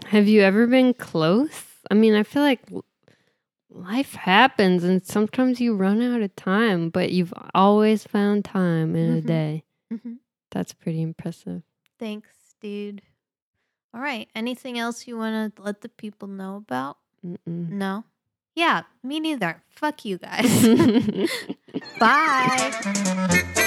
Have 0.08 0.28
you 0.28 0.42
ever 0.42 0.66
been 0.66 0.92
close? 0.92 1.64
I 1.90 1.94
mean, 1.94 2.14
I 2.14 2.22
feel 2.22 2.42
like 2.42 2.60
life 3.74 4.14
happens 4.14 4.84
and 4.84 5.04
sometimes 5.04 5.60
you 5.60 5.74
run 5.76 6.00
out 6.00 6.22
of 6.22 6.34
time, 6.36 6.88
but 6.90 7.10
you've 7.12 7.32
always 7.54 8.04
found 8.06 8.44
time 8.44 8.94
in 8.96 9.18
a 9.18 9.20
Mhm. 9.20 9.26
day. 9.26 9.64
Mhm. 9.92 10.18
That's 10.52 10.72
pretty 10.72 11.02
impressive. 11.02 11.62
Thanks, 11.98 12.54
dude. 12.60 13.02
All 13.92 14.00
right. 14.00 14.28
Anything 14.34 14.78
else 14.78 15.06
you 15.06 15.16
want 15.16 15.56
to 15.56 15.62
let 15.62 15.80
the 15.80 15.88
people 15.88 16.28
know 16.28 16.56
about? 16.56 16.98
Mm-mm. 17.24 17.68
No. 17.70 18.04
Yeah, 18.54 18.82
me 19.02 19.18
neither. 19.20 19.62
Fuck 19.70 20.04
you 20.04 20.18
guys. 20.18 20.46
Bye. 21.98 23.60